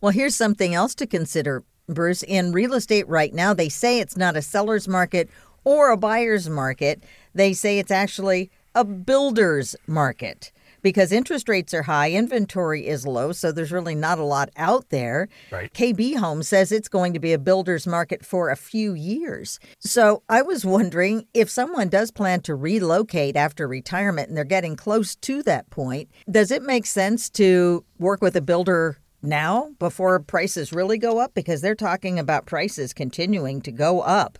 Well, 0.00 0.12
here's 0.12 0.34
something 0.34 0.74
else 0.74 0.94
to 0.96 1.06
consider, 1.06 1.62
Bruce. 1.88 2.22
In 2.22 2.52
real 2.52 2.74
estate 2.74 3.08
right 3.08 3.32
now, 3.32 3.54
they 3.54 3.68
say 3.68 4.00
it's 4.00 4.16
not 4.16 4.36
a 4.36 4.42
seller's 4.42 4.88
market 4.88 5.30
or 5.64 5.90
a 5.90 5.96
buyer's 5.96 6.48
market. 6.48 7.02
They 7.34 7.52
say 7.52 7.78
it's 7.78 7.90
actually 7.90 8.50
a 8.74 8.84
builder's 8.84 9.76
market 9.86 10.52
because 10.82 11.12
interest 11.12 11.48
rates 11.48 11.74
are 11.74 11.82
high, 11.82 12.10
inventory 12.10 12.86
is 12.86 13.06
low, 13.06 13.32
so 13.32 13.52
there's 13.52 13.72
really 13.72 13.94
not 13.94 14.18
a 14.18 14.24
lot 14.24 14.50
out 14.56 14.90
there. 14.90 15.28
Right. 15.50 15.72
KB 15.72 16.16
Home 16.16 16.42
says 16.42 16.72
it's 16.72 16.88
going 16.88 17.12
to 17.12 17.18
be 17.18 17.32
a 17.32 17.38
builder's 17.38 17.86
market 17.86 18.24
for 18.24 18.50
a 18.50 18.56
few 18.56 18.94
years. 18.94 19.58
So 19.78 20.22
I 20.28 20.42
was 20.42 20.64
wondering 20.64 21.26
if 21.34 21.50
someone 21.50 21.88
does 21.88 22.10
plan 22.10 22.40
to 22.42 22.54
relocate 22.54 23.36
after 23.36 23.66
retirement 23.66 24.28
and 24.28 24.36
they're 24.36 24.44
getting 24.44 24.76
close 24.76 25.16
to 25.16 25.42
that 25.44 25.70
point, 25.70 26.10
does 26.30 26.50
it 26.50 26.62
make 26.62 26.86
sense 26.86 27.28
to 27.30 27.84
work 27.98 28.22
with 28.22 28.36
a 28.36 28.40
builder 28.40 28.98
now 29.22 29.70
before 29.78 30.20
prices 30.20 30.72
really 30.72 30.98
go 30.98 31.18
up? 31.18 31.34
Because 31.34 31.60
they're 31.60 31.74
talking 31.74 32.18
about 32.18 32.46
prices 32.46 32.92
continuing 32.92 33.60
to 33.62 33.72
go 33.72 34.00
up 34.00 34.38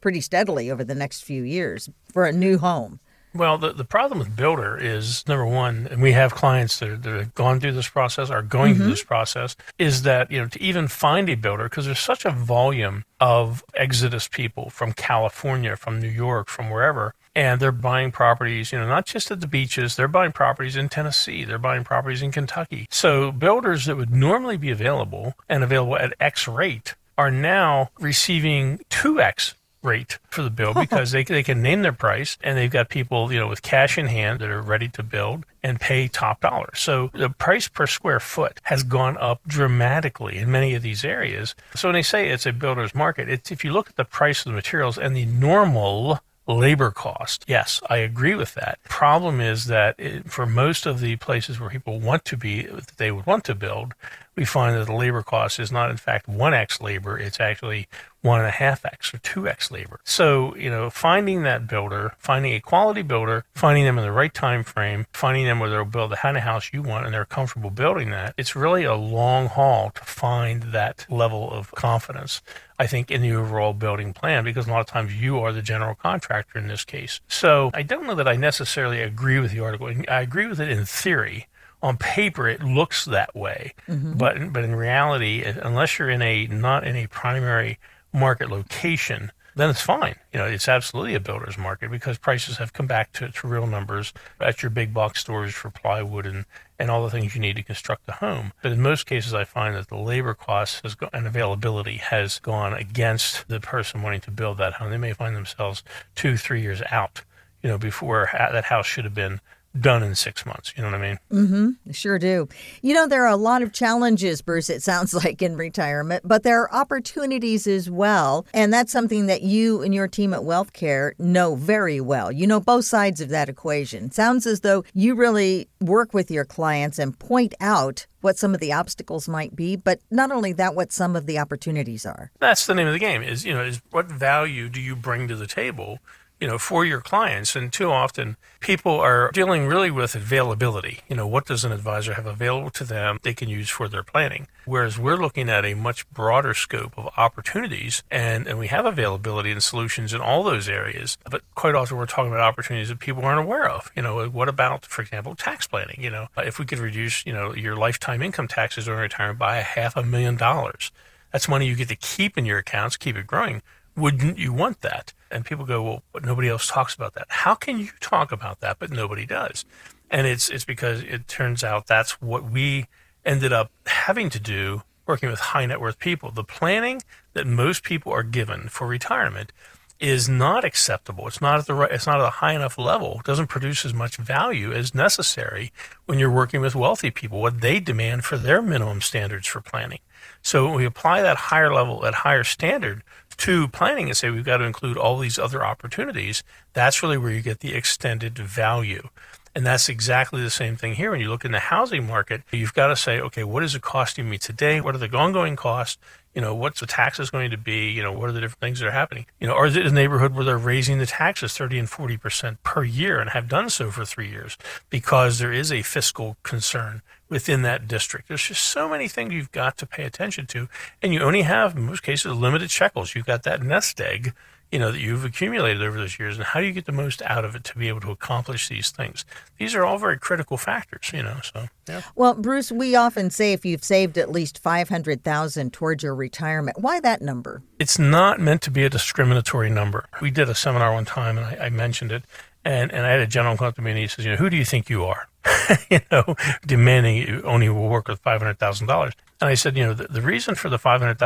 pretty 0.00 0.20
steadily 0.20 0.70
over 0.70 0.84
the 0.84 0.94
next 0.94 1.22
few 1.22 1.42
years 1.42 1.90
for 2.12 2.24
a 2.24 2.32
new 2.32 2.58
home. 2.58 3.00
Well, 3.32 3.58
the, 3.58 3.72
the 3.72 3.84
problem 3.84 4.18
with 4.18 4.34
builder 4.34 4.76
is 4.76 5.26
number 5.28 5.46
one, 5.46 5.86
and 5.90 6.02
we 6.02 6.12
have 6.12 6.34
clients 6.34 6.78
that, 6.80 6.88
are, 6.88 6.96
that 6.96 7.10
have 7.10 7.34
gone 7.34 7.60
through 7.60 7.72
this 7.72 7.88
process, 7.88 8.28
are 8.28 8.42
going 8.42 8.74
through 8.74 8.84
mm-hmm. 8.86 8.90
this 8.90 9.04
process, 9.04 9.56
is 9.78 10.02
that, 10.02 10.30
you 10.32 10.40
know, 10.40 10.48
to 10.48 10.60
even 10.60 10.88
find 10.88 11.28
a 11.28 11.36
builder, 11.36 11.64
because 11.64 11.86
there's 11.86 12.00
such 12.00 12.24
a 12.24 12.30
volume 12.30 13.04
of 13.20 13.62
exodus 13.74 14.26
people 14.26 14.70
from 14.70 14.92
California, 14.92 15.76
from 15.76 16.00
New 16.00 16.08
York, 16.08 16.48
from 16.48 16.70
wherever, 16.70 17.14
and 17.34 17.60
they're 17.60 17.70
buying 17.70 18.10
properties, 18.10 18.72
you 18.72 18.78
know, 18.78 18.88
not 18.88 19.06
just 19.06 19.30
at 19.30 19.40
the 19.40 19.46
beaches, 19.46 19.94
they're 19.94 20.08
buying 20.08 20.32
properties 20.32 20.76
in 20.76 20.88
Tennessee, 20.88 21.44
they're 21.44 21.58
buying 21.58 21.84
properties 21.84 22.22
in 22.22 22.32
Kentucky. 22.32 22.88
So 22.90 23.30
builders 23.30 23.86
that 23.86 23.96
would 23.96 24.12
normally 24.12 24.56
be 24.56 24.70
available 24.70 25.34
and 25.48 25.62
available 25.62 25.96
at 25.96 26.14
X 26.18 26.48
rate 26.48 26.94
are 27.16 27.30
now 27.30 27.90
receiving 28.00 28.78
2X 28.90 29.54
rate 29.82 30.18
for 30.28 30.42
the 30.42 30.50
bill 30.50 30.74
because 30.74 31.12
they, 31.12 31.24
they 31.24 31.42
can 31.42 31.62
name 31.62 31.82
their 31.82 31.92
price 31.92 32.36
and 32.42 32.56
they've 32.56 32.70
got 32.70 32.88
people, 32.88 33.32
you 33.32 33.38
know, 33.38 33.48
with 33.48 33.62
cash 33.62 33.98
in 33.98 34.06
hand 34.06 34.40
that 34.40 34.50
are 34.50 34.60
ready 34.62 34.88
to 34.88 35.02
build 35.02 35.44
and 35.62 35.80
pay 35.80 36.08
top 36.08 36.40
dollar. 36.40 36.70
So 36.74 37.10
the 37.14 37.30
price 37.30 37.68
per 37.68 37.86
square 37.86 38.20
foot 38.20 38.60
has 38.64 38.82
gone 38.82 39.16
up 39.18 39.40
dramatically 39.46 40.38
in 40.38 40.50
many 40.50 40.74
of 40.74 40.82
these 40.82 41.04
areas. 41.04 41.54
So 41.74 41.88
when 41.88 41.94
they 41.94 42.02
say 42.02 42.28
it's 42.28 42.46
a 42.46 42.52
builder's 42.52 42.94
market, 42.94 43.28
it's 43.28 43.50
if 43.50 43.64
you 43.64 43.72
look 43.72 43.88
at 43.88 43.96
the 43.96 44.04
price 44.04 44.40
of 44.40 44.44
the 44.44 44.52
materials 44.52 44.98
and 44.98 45.16
the 45.16 45.26
normal 45.26 46.20
labor 46.46 46.90
cost. 46.90 47.44
Yes, 47.46 47.80
I 47.88 47.98
agree 47.98 48.34
with 48.34 48.54
that. 48.54 48.78
Problem 48.84 49.40
is 49.40 49.66
that 49.66 49.94
it, 49.98 50.30
for 50.30 50.46
most 50.46 50.86
of 50.86 51.00
the 51.00 51.16
places 51.16 51.60
where 51.60 51.70
people 51.70 52.00
want 52.00 52.24
to 52.26 52.36
be, 52.36 52.62
that 52.62 52.96
they 52.96 53.10
would 53.10 53.26
want 53.26 53.44
to 53.44 53.54
build, 53.54 53.94
we 54.36 54.44
find 54.44 54.76
that 54.76 54.86
the 54.86 54.94
labor 54.94 55.22
cost 55.22 55.58
is 55.60 55.70
not 55.70 55.90
in 55.90 55.96
fact 55.96 56.26
1x 56.28 56.82
labor, 56.82 57.18
it's 57.18 57.40
actually 57.40 57.88
1.5x 58.24 59.14
or 59.14 59.18
2x 59.18 59.70
labor. 59.70 60.00
So, 60.04 60.54
you 60.56 60.70
know, 60.70 60.90
finding 60.90 61.42
that 61.44 61.66
builder, 61.66 62.14
finding 62.18 62.52
a 62.52 62.60
quality 62.60 63.02
builder, 63.02 63.44
finding 63.54 63.84
them 63.84 63.98
in 63.98 64.04
the 64.04 64.12
right 64.12 64.32
time 64.32 64.62
frame, 64.62 65.06
finding 65.12 65.46
them 65.46 65.58
where 65.58 65.70
they'll 65.70 65.84
build 65.84 66.10
the 66.10 66.16
kind 66.16 66.36
of 66.36 66.42
house 66.42 66.70
you 66.72 66.82
want 66.82 67.06
and 67.06 67.14
they're 67.14 67.24
comfortable 67.24 67.70
building 67.70 68.10
that, 68.10 68.34
it's 68.36 68.54
really 68.54 68.84
a 68.84 68.94
long 68.94 69.46
haul 69.46 69.90
to 69.90 70.04
find 70.04 70.64
that 70.64 71.06
level 71.08 71.50
of 71.50 71.70
confidence. 71.72 72.42
I 72.78 72.86
think, 72.86 73.10
in 73.10 73.20
the 73.20 73.34
overall 73.34 73.74
building 73.74 74.14
plan 74.14 74.42
because 74.42 74.66
a 74.66 74.70
lot 74.70 74.80
of 74.80 74.86
times 74.86 75.14
you 75.14 75.38
are 75.40 75.52
the 75.52 75.60
general 75.60 75.94
contractor 75.94 76.58
in 76.58 76.66
this 76.66 76.82
case. 76.82 77.20
So 77.28 77.70
I 77.74 77.82
don't 77.82 78.06
know 78.06 78.14
that 78.14 78.26
I 78.26 78.36
necessarily 78.36 79.02
agree 79.02 79.38
with 79.38 79.52
the 79.52 79.60
article. 79.60 79.92
I 80.08 80.22
agree 80.22 80.46
with 80.46 80.60
it 80.60 80.70
in 80.70 80.86
theory. 80.86 81.46
On 81.82 81.98
paper, 81.98 82.48
it 82.48 82.62
looks 82.62 83.04
that 83.04 83.34
way, 83.36 83.74
mm-hmm. 83.86 84.14
but 84.14 84.52
but 84.52 84.64
in 84.64 84.74
reality, 84.74 85.42
unless 85.44 85.98
you're 85.98 86.08
in 86.08 86.22
a 86.22 86.46
not 86.46 86.86
in 86.86 86.96
a 86.96 87.06
primary 87.06 87.78
market 88.12 88.50
location, 88.50 89.32
then 89.56 89.70
it's 89.70 89.80
fine. 89.80 90.16
You 90.32 90.38
know, 90.38 90.46
it's 90.46 90.68
absolutely 90.68 91.14
a 91.14 91.20
builder's 91.20 91.58
market 91.58 91.90
because 91.90 92.18
prices 92.18 92.58
have 92.58 92.72
come 92.72 92.86
back 92.86 93.12
to, 93.14 93.30
to 93.30 93.46
real 93.46 93.66
numbers 93.66 94.12
at 94.40 94.62
your 94.62 94.70
big 94.70 94.94
box 94.94 95.20
stores 95.20 95.52
for 95.52 95.70
plywood 95.70 96.24
and, 96.24 96.44
and 96.78 96.90
all 96.90 97.02
the 97.02 97.10
things 97.10 97.34
you 97.34 97.40
need 97.40 97.56
to 97.56 97.62
construct 97.62 98.08
a 98.08 98.12
home. 98.12 98.52
But 98.62 98.72
in 98.72 98.80
most 98.80 99.06
cases, 99.06 99.34
I 99.34 99.44
find 99.44 99.74
that 99.74 99.88
the 99.88 99.98
labor 99.98 100.34
costs 100.34 100.80
has 100.82 100.94
go- 100.94 101.10
and 101.12 101.26
availability 101.26 101.96
has 101.96 102.38
gone 102.38 102.74
against 102.74 103.48
the 103.48 103.60
person 103.60 104.02
wanting 104.02 104.20
to 104.22 104.30
build 104.30 104.58
that 104.58 104.74
home. 104.74 104.90
They 104.90 104.96
may 104.98 105.12
find 105.12 105.34
themselves 105.34 105.82
two, 106.14 106.36
three 106.36 106.62
years 106.62 106.82
out, 106.90 107.22
you 107.62 107.68
know, 107.68 107.78
before 107.78 108.26
ha- 108.26 108.52
that 108.52 108.64
house 108.64 108.86
should 108.86 109.04
have 109.04 109.14
been 109.14 109.40
done 109.78 110.02
in 110.02 110.14
six 110.14 110.44
months. 110.44 110.72
You 110.76 110.82
know 110.82 110.90
what 110.90 111.00
I 111.00 111.08
mean? 111.08 111.18
Mm-hmm. 111.32 111.90
Sure 111.92 112.18
do. 112.18 112.48
You 112.82 112.94
know, 112.94 113.06
there 113.06 113.24
are 113.24 113.32
a 113.32 113.36
lot 113.36 113.62
of 113.62 113.72
challenges, 113.72 114.42
Bruce, 114.42 114.70
it 114.70 114.82
sounds 114.82 115.14
like, 115.24 115.42
in 115.42 115.56
retirement, 115.56 116.22
but 116.26 116.42
there 116.42 116.60
are 116.60 116.74
opportunities 116.74 117.66
as 117.66 117.90
well. 117.90 118.46
And 118.52 118.72
that's 118.72 118.92
something 118.92 119.26
that 119.26 119.42
you 119.42 119.82
and 119.82 119.94
your 119.94 120.08
team 120.08 120.34
at 120.34 120.40
WealthCare 120.40 121.12
know 121.18 121.54
very 121.54 122.00
well. 122.00 122.32
You 122.32 122.46
know 122.46 122.60
both 122.60 122.84
sides 122.84 123.20
of 123.20 123.28
that 123.30 123.48
equation. 123.48 124.10
Sounds 124.10 124.46
as 124.46 124.60
though 124.60 124.84
you 124.94 125.14
really 125.14 125.68
work 125.80 126.12
with 126.12 126.30
your 126.30 126.44
clients 126.44 126.98
and 126.98 127.18
point 127.18 127.54
out 127.60 128.06
what 128.20 128.36
some 128.36 128.52
of 128.54 128.60
the 128.60 128.72
obstacles 128.72 129.28
might 129.28 129.56
be, 129.56 129.76
but 129.76 130.00
not 130.10 130.30
only 130.30 130.52
that, 130.52 130.74
what 130.74 130.92
some 130.92 131.16
of 131.16 131.26
the 131.26 131.38
opportunities 131.38 132.04
are. 132.04 132.30
that's 132.38 132.66
the 132.66 132.74
name 132.74 132.86
of 132.86 132.92
the 132.92 132.98
game 132.98 133.22
is 133.22 133.44
you 133.44 133.52
know 133.52 133.62
is 133.62 133.80
what 133.90 134.06
value 134.06 134.68
do 134.68 134.80
you 134.80 134.94
bring 134.96 135.28
to 135.28 135.36
the 135.36 135.46
table 135.46 135.98
you 136.40 136.46
know 136.46 136.58
for 136.58 136.84
your 136.84 137.00
clients 137.00 137.54
and 137.54 137.72
too 137.72 137.90
often 137.90 138.36
people 138.60 138.98
are 138.98 139.30
dealing 139.32 139.66
really 139.66 139.90
with 139.90 140.14
availability. 140.14 141.00
You 141.08 141.16
know 141.16 141.26
what 141.26 141.46
does 141.46 141.64
an 141.64 141.72
advisor 141.72 142.14
have 142.14 142.26
available 142.26 142.70
to 142.70 142.84
them 142.84 143.18
they 143.22 143.34
can 143.34 143.48
use 143.48 143.68
for 143.68 143.88
their 143.88 144.02
planning? 144.02 144.48
Whereas 144.64 144.98
we're 144.98 145.16
looking 145.16 145.48
at 145.48 145.64
a 145.64 145.74
much 145.74 146.08
broader 146.10 146.54
scope 146.54 146.96
of 146.96 147.10
opportunities 147.16 148.02
and 148.10 148.46
and 148.46 148.58
we 148.58 148.68
have 148.68 148.86
availability 148.86 149.50
and 149.50 149.62
solutions 149.62 150.14
in 150.14 150.20
all 150.20 150.42
those 150.42 150.68
areas. 150.68 151.18
But 151.30 151.42
quite 151.54 151.74
often 151.74 151.96
we're 151.96 152.06
talking 152.06 152.32
about 152.32 152.40
opportunities 152.40 152.88
that 152.88 152.98
people 152.98 153.24
aren't 153.24 153.40
aware 153.40 153.68
of. 153.68 153.90
You 153.94 154.02
know 154.02 154.28
what 154.28 154.48
about 154.48 154.86
for 154.86 155.02
example 155.02 155.34
tax 155.34 155.66
planning? 155.66 156.02
You 156.02 156.10
know 156.10 156.28
uh, 156.36 156.42
if 156.46 156.58
we 156.58 156.64
could 156.64 156.78
reduce 156.78 157.24
you 157.26 157.32
know 157.32 157.54
your 157.54 157.76
lifetime 157.76 158.22
income 158.22 158.48
taxes 158.48 158.86
during 158.86 159.00
retirement 159.00 159.38
by 159.38 159.58
a 159.58 159.62
half 159.62 159.96
a 159.96 160.02
million 160.02 160.36
dollars. 160.36 160.90
That's 161.32 161.48
money 161.48 161.66
you 161.66 161.76
get 161.76 161.88
to 161.88 161.96
keep 161.96 162.36
in 162.36 162.44
your 162.44 162.58
accounts, 162.58 162.96
keep 162.96 163.16
it 163.16 163.26
growing. 163.26 163.62
Wouldn't 163.96 164.38
you 164.38 164.52
want 164.52 164.80
that? 164.80 165.12
And 165.30 165.44
people 165.44 165.64
go, 165.64 165.82
well, 165.82 166.02
but 166.12 166.24
nobody 166.24 166.48
else 166.48 166.66
talks 166.66 166.94
about 166.94 167.14
that. 167.14 167.26
How 167.28 167.54
can 167.54 167.78
you 167.78 167.88
talk 168.00 168.32
about 168.32 168.60
that, 168.60 168.78
but 168.78 168.90
nobody 168.90 169.26
does? 169.26 169.64
And 170.10 170.26
it's 170.26 170.48
it's 170.48 170.64
because 170.64 171.02
it 171.02 171.28
turns 171.28 171.62
out 171.62 171.86
that's 171.86 172.20
what 172.20 172.50
we 172.50 172.86
ended 173.24 173.52
up 173.52 173.70
having 173.86 174.28
to 174.30 174.40
do 174.40 174.82
working 175.06 175.28
with 175.28 175.40
high 175.40 175.66
net 175.66 175.80
worth 175.80 175.98
people. 175.98 176.30
The 176.30 176.44
planning 176.44 177.02
that 177.34 177.46
most 177.46 177.82
people 177.84 178.12
are 178.12 178.22
given 178.22 178.68
for 178.68 178.86
retirement 178.86 179.52
is 180.00 180.28
not 180.28 180.64
acceptable. 180.64 181.28
It's 181.28 181.42
not 181.42 181.58
at 181.58 181.66
the 181.66 181.74
right, 181.74 181.92
it's 181.92 182.06
not 182.06 182.20
at 182.20 182.26
a 182.26 182.30
high 182.30 182.54
enough 182.54 182.78
level. 182.78 183.18
It 183.20 183.26
doesn't 183.26 183.48
produce 183.48 183.84
as 183.84 183.92
much 183.92 184.16
value 184.16 184.72
as 184.72 184.94
necessary 184.94 185.72
when 186.06 186.18
you're 186.18 186.30
working 186.30 186.62
with 186.62 186.74
wealthy 186.74 187.10
people, 187.10 187.40
what 187.40 187.60
they 187.60 187.80
demand 187.80 188.24
for 188.24 188.38
their 188.38 188.62
minimum 188.62 189.02
standards 189.02 189.46
for 189.46 189.60
planning. 189.60 190.00
So 190.42 190.64
when 190.64 190.74
we 190.74 190.86
apply 190.86 191.20
that 191.22 191.36
higher 191.36 191.72
level, 191.72 192.00
that 192.00 192.14
higher 192.14 192.44
standard 192.44 193.02
to 193.40 193.68
planning 193.68 194.08
and 194.08 194.16
say 194.16 194.30
we've 194.30 194.44
got 194.44 194.58
to 194.58 194.64
include 194.64 194.96
all 194.96 195.18
these 195.18 195.38
other 195.38 195.64
opportunities, 195.64 196.42
that's 196.72 197.02
really 197.02 197.18
where 197.18 197.30
you 197.32 197.40
get 197.40 197.60
the 197.60 197.74
extended 197.74 198.38
value. 198.38 199.08
And 199.54 199.66
that's 199.66 199.88
exactly 199.88 200.42
the 200.42 200.50
same 200.50 200.76
thing 200.76 200.94
here. 200.94 201.10
When 201.10 201.20
you 201.20 201.28
look 201.28 201.44
in 201.44 201.52
the 201.52 201.58
housing 201.58 202.06
market, 202.06 202.42
you've 202.52 202.74
got 202.74 202.88
to 202.88 202.96
say, 202.96 203.18
okay, 203.20 203.42
what 203.42 203.64
is 203.64 203.74
it 203.74 203.82
costing 203.82 204.30
me 204.30 204.38
today? 204.38 204.80
What 204.80 204.94
are 204.94 204.98
the 204.98 205.16
ongoing 205.16 205.56
costs? 205.56 205.98
You 206.34 206.40
know, 206.40 206.54
what's 206.54 206.80
the 206.80 206.86
taxes 206.86 207.30
going 207.30 207.50
to 207.50 207.56
be? 207.56 207.90
You 207.90 208.02
know, 208.02 208.12
what 208.12 208.28
are 208.28 208.32
the 208.32 208.40
different 208.40 208.60
things 208.60 208.80
that 208.80 208.86
are 208.86 208.92
happening? 208.92 209.26
You 209.40 209.48
know, 209.48 209.54
or 209.54 209.66
is 209.66 209.76
it 209.76 209.86
a 209.86 209.90
neighborhood 209.90 210.34
where 210.34 210.44
they're 210.44 210.58
raising 210.58 210.98
the 210.98 211.06
taxes 211.06 211.56
30 211.56 211.78
and 211.80 211.88
40% 211.88 212.58
per 212.62 212.84
year 212.84 213.20
and 213.20 213.30
have 213.30 213.48
done 213.48 213.68
so 213.68 213.90
for 213.90 214.04
three 214.04 214.28
years 214.28 214.56
because 214.90 215.38
there 215.38 215.52
is 215.52 215.72
a 215.72 215.82
fiscal 215.82 216.36
concern 216.42 217.02
within 217.28 217.62
that 217.62 217.88
district? 217.88 218.28
There's 218.28 218.46
just 218.46 218.62
so 218.62 218.88
many 218.88 219.08
things 219.08 219.32
you've 219.32 219.52
got 219.52 219.76
to 219.78 219.86
pay 219.86 220.04
attention 220.04 220.46
to. 220.48 220.68
And 221.02 221.12
you 221.12 221.20
only 221.20 221.42
have, 221.42 221.76
in 221.76 221.82
most 221.82 222.02
cases, 222.02 222.32
limited 222.34 222.70
shekels. 222.70 223.14
You've 223.14 223.26
got 223.26 223.42
that 223.42 223.62
nest 223.62 224.00
egg 224.00 224.32
you 224.72 224.78
know, 224.78 224.92
that 224.92 225.00
you've 225.00 225.24
accumulated 225.24 225.82
over 225.82 225.98
those 225.98 226.18
years 226.18 226.36
and 226.36 226.44
how 226.44 226.60
do 226.60 226.66
you 226.66 226.72
get 226.72 226.86
the 226.86 226.92
most 226.92 227.22
out 227.22 227.44
of 227.44 227.54
it 227.54 227.64
to 227.64 227.78
be 227.78 227.88
able 227.88 228.00
to 228.00 228.10
accomplish 228.10 228.68
these 228.68 228.90
things? 228.90 229.24
These 229.58 229.74
are 229.74 229.84
all 229.84 229.98
very 229.98 230.18
critical 230.18 230.56
factors, 230.56 231.10
you 231.12 231.22
know, 231.22 231.38
so 231.42 231.68
yeah. 231.88 232.02
Well, 232.14 232.34
Bruce, 232.34 232.70
we 232.70 232.94
often 232.94 233.30
say 233.30 233.52
if 233.52 233.64
you've 233.64 233.82
saved 233.82 234.16
at 234.16 234.30
least 234.30 234.58
500,000 234.58 235.72
towards 235.72 236.04
your 236.04 236.14
retirement, 236.14 236.78
why 236.80 237.00
that 237.00 237.20
number? 237.20 237.62
It's 237.78 237.98
not 237.98 238.38
meant 238.38 238.62
to 238.62 238.70
be 238.70 238.84
a 238.84 238.90
discriminatory 238.90 239.70
number. 239.70 240.08
We 240.20 240.30
did 240.30 240.48
a 240.48 240.54
seminar 240.54 240.92
one 240.92 241.04
time 241.04 241.36
and 241.36 241.46
I, 241.46 241.66
I 241.66 241.68
mentioned 241.70 242.12
it 242.12 242.24
and, 242.64 242.92
and 242.92 243.06
I 243.06 243.10
had 243.10 243.20
a 243.20 243.26
gentleman 243.26 243.58
come 243.58 243.68
up 243.68 243.74
to 243.76 243.82
me 243.82 243.90
and 243.90 243.98
he 243.98 244.06
says, 244.06 244.24
you 244.24 244.30
know, 244.30 244.36
who 244.36 244.50
do 244.50 244.56
you 244.56 244.64
think 244.64 244.88
you 244.88 245.04
are? 245.04 245.28
you 245.90 246.00
know, 246.12 246.36
demanding 246.66 247.16
you 247.16 247.42
only 247.44 247.68
will 247.68 247.88
work 247.88 248.08
with 248.08 248.22
$500,000. 248.22 249.12
And 249.40 249.48
I 249.48 249.54
said, 249.54 249.76
you 249.76 249.84
know, 249.84 249.94
the, 249.94 250.06
the 250.08 250.20
reason 250.20 250.54
for 250.54 250.68
the 250.68 250.78
$500,000 250.78 251.16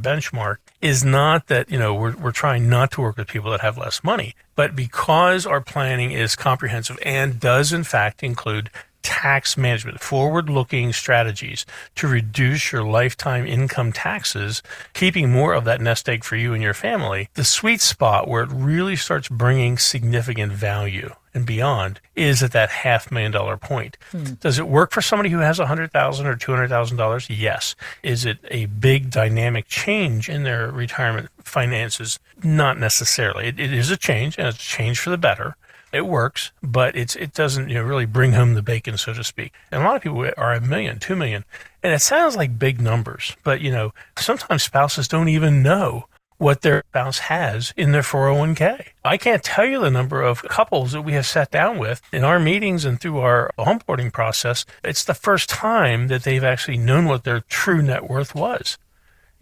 benchmark 0.00 0.56
is 0.80 1.04
not 1.04 1.48
that, 1.48 1.70
you 1.70 1.78
know, 1.78 1.94
we're, 1.94 2.16
we're 2.16 2.30
trying 2.30 2.68
not 2.68 2.92
to 2.92 3.00
work 3.00 3.16
with 3.16 3.26
people 3.26 3.50
that 3.50 3.60
have 3.60 3.76
less 3.76 4.04
money, 4.04 4.36
but 4.54 4.76
because 4.76 5.46
our 5.46 5.60
planning 5.60 6.12
is 6.12 6.36
comprehensive 6.36 6.98
and 7.04 7.40
does 7.40 7.72
in 7.72 7.82
fact 7.82 8.22
include 8.22 8.70
tax 9.02 9.56
management, 9.56 10.00
forward 10.00 10.48
looking 10.48 10.92
strategies 10.92 11.64
to 11.94 12.08
reduce 12.08 12.72
your 12.72 12.82
lifetime 12.82 13.46
income 13.46 13.92
taxes, 13.92 14.64
keeping 14.94 15.30
more 15.30 15.54
of 15.54 15.64
that 15.64 15.80
nest 15.80 16.08
egg 16.08 16.24
for 16.24 16.34
you 16.34 16.52
and 16.52 16.62
your 16.62 16.74
family. 16.74 17.28
The 17.34 17.44
sweet 17.44 17.80
spot 17.80 18.26
where 18.26 18.42
it 18.42 18.50
really 18.52 18.96
starts 18.96 19.28
bringing 19.28 19.78
significant 19.78 20.52
value 20.52 21.14
and 21.36 21.46
beyond 21.46 22.00
is 22.16 22.42
at 22.42 22.52
that 22.52 22.70
half 22.70 23.12
million 23.12 23.30
dollar 23.30 23.56
point. 23.56 23.96
Hmm. 24.10 24.34
Does 24.40 24.58
it 24.58 24.66
work 24.66 24.90
for 24.90 25.02
somebody 25.02 25.30
who 25.30 25.38
has 25.38 25.60
a 25.60 25.66
hundred 25.66 25.92
thousand 25.92 26.26
or 26.26 26.34
two 26.34 26.50
hundred 26.52 26.68
thousand 26.68 26.96
dollars? 26.96 27.30
Yes. 27.30 27.76
Is 28.02 28.24
it 28.24 28.38
a 28.50 28.66
big 28.66 29.10
dynamic 29.10 29.68
change 29.68 30.28
in 30.28 30.42
their 30.42 30.70
retirement 30.70 31.28
finances? 31.38 32.18
Not 32.42 32.78
necessarily. 32.78 33.46
it, 33.46 33.60
it 33.60 33.72
is 33.72 33.90
a 33.90 33.96
change 33.96 34.38
and 34.38 34.48
it's 34.48 34.56
a 34.56 34.60
change 34.60 34.98
for 34.98 35.10
the 35.10 35.18
better 35.18 35.56
it 35.92 36.06
works, 36.06 36.50
but 36.62 36.96
it's 36.96 37.16
it 37.16 37.32
doesn't 37.32 37.68
you 37.68 37.76
know 37.76 37.82
really 37.82 38.06
bring 38.06 38.32
home 38.32 38.54
the 38.54 38.62
bacon, 38.62 38.98
so 38.98 39.14
to 39.14 39.24
speak. 39.24 39.52
And 39.70 39.82
a 39.82 39.84
lot 39.84 39.96
of 39.96 40.02
people 40.02 40.28
are 40.36 40.52
a 40.52 40.60
million, 40.60 40.98
two 40.98 41.16
million, 41.16 41.44
and 41.82 41.92
it 41.92 42.00
sounds 42.00 42.36
like 42.36 42.58
big 42.58 42.80
numbers, 42.80 43.36
but 43.44 43.60
you 43.60 43.70
know 43.70 43.94
sometimes 44.18 44.62
spouses 44.62 45.08
don't 45.08 45.28
even 45.28 45.62
know 45.62 46.06
what 46.38 46.62
their 46.62 46.84
spouse 46.90 47.18
has 47.18 47.72
in 47.76 47.92
their 47.92 48.02
401k. 48.02 48.88
I 49.04 49.16
can't 49.16 49.42
tell 49.42 49.64
you 49.64 49.80
the 49.80 49.90
number 49.90 50.22
of 50.22 50.42
couples 50.42 50.92
that 50.92 51.02
we 51.02 51.12
have 51.12 51.26
sat 51.26 51.50
down 51.50 51.78
with 51.78 52.02
in 52.12 52.24
our 52.24 52.38
meetings 52.38 52.84
and 52.84 53.00
through 53.00 53.18
our 53.18 53.50
homeboarding 53.58 54.12
process. 54.12 54.64
It's 54.84 55.04
the 55.04 55.14
first 55.14 55.48
time 55.48 56.08
that 56.08 56.24
they've 56.24 56.44
actually 56.44 56.78
known 56.78 57.06
what 57.06 57.24
their 57.24 57.40
true 57.40 57.82
net 57.82 58.08
worth 58.08 58.34
was. 58.34 58.78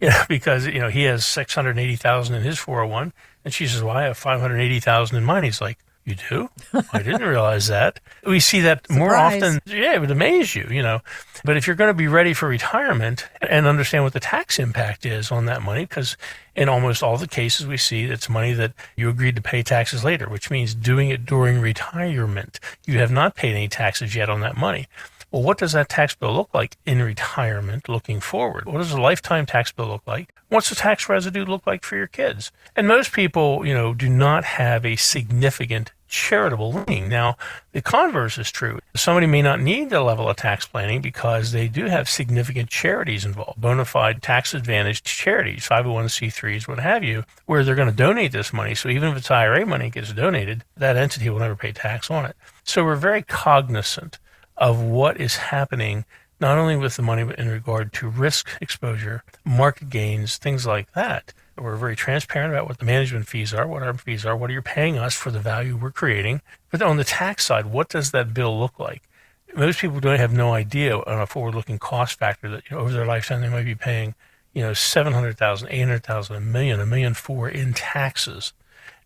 Yeah, 0.01 0.25
because 0.27 0.67
you 0.67 0.79
know 0.79 0.89
he 0.89 1.03
has 1.03 1.25
six 1.25 1.55
hundred 1.55 1.79
eighty 1.79 1.95
thousand 1.95 2.35
in 2.35 2.43
his 2.43 2.59
four 2.59 2.79
hundred 2.79 2.91
one, 2.91 3.13
and 3.45 3.53
she 3.53 3.65
says, 3.65 3.81
"Well, 3.81 3.95
I 3.95 4.03
have 4.03 4.17
five 4.17 4.41
hundred 4.41 4.59
eighty 4.59 4.81
thousand 4.81 5.17
in 5.17 5.23
mine." 5.23 5.45
He's 5.45 5.61
like, 5.61 5.79
you 6.05 6.15
do? 6.29 6.49
I 6.93 7.01
didn't 7.01 7.27
realize 7.27 7.67
that. 7.67 7.99
We 8.25 8.39
see 8.39 8.61
that 8.61 8.87
more 8.89 9.15
often. 9.15 9.59
Yeah, 9.65 9.95
it 9.95 10.01
would 10.01 10.11
amaze 10.11 10.55
you, 10.55 10.67
you 10.69 10.83
know. 10.83 11.01
But 11.43 11.57
if 11.57 11.65
you're 11.65 11.75
going 11.75 11.89
to 11.89 11.95
be 11.95 12.07
ready 12.07 12.33
for 12.33 12.47
retirement 12.47 13.27
and 13.41 13.65
understand 13.65 14.03
what 14.03 14.13
the 14.13 14.19
tax 14.19 14.59
impact 14.59 15.05
is 15.05 15.31
on 15.31 15.45
that 15.45 15.63
money, 15.63 15.85
because 15.85 16.15
in 16.55 16.69
almost 16.69 17.01
all 17.01 17.17
the 17.17 17.27
cases 17.27 17.65
we 17.65 17.77
see 17.77 18.03
it's 18.05 18.29
money 18.29 18.53
that 18.53 18.73
you 18.95 19.09
agreed 19.09 19.35
to 19.35 19.41
pay 19.41 19.63
taxes 19.63 20.03
later, 20.03 20.29
which 20.29 20.51
means 20.51 20.75
doing 20.75 21.09
it 21.09 21.25
during 21.25 21.59
retirement. 21.59 22.59
You 22.85 22.99
have 22.99 23.11
not 23.11 23.35
paid 23.35 23.55
any 23.55 23.67
taxes 23.67 24.15
yet 24.15 24.29
on 24.29 24.41
that 24.41 24.55
money. 24.55 24.87
Well, 25.35 25.43
what 25.43 25.57
does 25.57 25.73
that 25.73 25.89
tax 25.89 26.15
bill 26.15 26.33
look 26.33 26.53
like 26.53 26.77
in 26.85 27.01
retirement 27.01 27.89
looking 27.89 28.21
forward? 28.21 28.67
What 28.67 28.77
does 28.77 28.93
a 28.93 29.01
lifetime 29.01 29.45
tax 29.45 29.69
bill 29.69 29.87
look 29.87 30.07
like? 30.07 30.33
What's 30.47 30.69
the 30.69 30.75
tax 30.75 31.09
residue 31.09 31.43
look 31.43 31.67
like 31.67 31.83
for 31.83 31.97
your 31.97 32.07
kids? 32.07 32.53
And 32.73 32.87
most 32.87 33.11
people, 33.11 33.67
you 33.67 33.73
know, 33.73 33.93
do 33.93 34.07
not 34.07 34.45
have 34.45 34.85
a 34.85 34.95
significant 34.95 35.91
charitable 36.07 36.71
leaning. 36.71 37.09
Now, 37.09 37.35
the 37.73 37.81
converse 37.81 38.37
is 38.37 38.49
true. 38.49 38.79
Somebody 38.95 39.27
may 39.27 39.41
not 39.41 39.59
need 39.59 39.89
the 39.89 39.99
level 39.99 40.29
of 40.29 40.37
tax 40.37 40.65
planning 40.67 41.01
because 41.01 41.51
they 41.51 41.67
do 41.67 41.87
have 41.87 42.07
significant 42.07 42.69
charities 42.69 43.25
involved, 43.25 43.59
bona 43.59 43.83
fide 43.83 44.21
tax 44.21 44.53
advantaged 44.53 45.03
charities, 45.03 45.67
501c3s, 45.67 46.65
what 46.65 46.79
have 46.79 47.03
you, 47.03 47.25
where 47.45 47.65
they're 47.65 47.75
going 47.75 47.89
to 47.89 47.93
donate 47.93 48.31
this 48.31 48.53
money. 48.53 48.73
So 48.73 48.87
even 48.87 49.09
if 49.09 49.17
it's 49.17 49.29
IRA 49.29 49.65
money 49.65 49.89
gets 49.89 50.13
donated, 50.13 50.63
that 50.77 50.95
entity 50.95 51.29
will 51.29 51.39
never 51.39 51.57
pay 51.57 51.73
tax 51.73 52.09
on 52.09 52.23
it. 52.23 52.37
So 52.63 52.85
we're 52.85 52.95
very 52.95 53.21
cognizant 53.21 54.17
of 54.57 54.81
what 54.81 55.19
is 55.19 55.35
happening 55.35 56.05
not 56.39 56.57
only 56.57 56.75
with 56.75 56.95
the 56.95 57.01
money 57.01 57.23
but 57.23 57.39
in 57.39 57.47
regard 57.47 57.93
to 57.93 58.09
risk 58.09 58.49
exposure, 58.61 59.23
market 59.45 59.89
gains, 59.89 60.37
things 60.37 60.65
like 60.65 60.91
that. 60.93 61.33
We're 61.57 61.77
very 61.77 61.95
transparent 61.95 62.53
about 62.53 62.67
what 62.67 62.79
the 62.79 62.85
management 62.85 63.27
fees 63.27 63.53
are, 63.53 63.65
what 63.65 63.83
our 63.83 63.93
fees 63.93 64.25
are, 64.25 64.35
what 64.35 64.49
are 64.49 64.53
you 64.53 64.61
paying 64.61 64.97
us 64.97 65.15
for 65.15 65.31
the 65.31 65.39
value 65.39 65.77
we're 65.77 65.91
creating. 65.91 66.41
But 66.69 66.81
on 66.81 66.97
the 66.97 67.05
tax 67.05 67.45
side, 67.45 67.67
what 67.67 67.87
does 67.87 68.11
that 68.11 68.33
bill 68.33 68.59
look 68.59 68.77
like? 68.77 69.03
Most 69.55 69.79
people 69.79 70.01
don't 70.01 70.19
have 70.19 70.33
no 70.33 70.53
idea 70.53 70.97
on 70.97 71.21
a 71.21 71.25
forward-looking 71.25 71.79
cost 71.79 72.19
factor 72.19 72.49
that 72.49 72.63
you 72.69 72.75
know, 72.75 72.83
over 72.83 72.91
their 72.91 73.05
lifetime 73.05 73.39
they 73.39 73.47
might 73.47 73.63
be 73.63 73.75
paying, 73.75 74.15
you 74.53 74.61
know, 74.61 74.73
seven 74.73 75.13
hundred 75.13 75.37
thousand, 75.37 75.69
eight 75.69 75.79
hundred 75.79 76.03
thousand, 76.03 76.35
a 76.35 76.41
million, 76.41 76.81
a 76.81 76.85
million 76.85 77.13
four 77.13 77.47
in 77.47 77.73
taxes. 77.73 78.51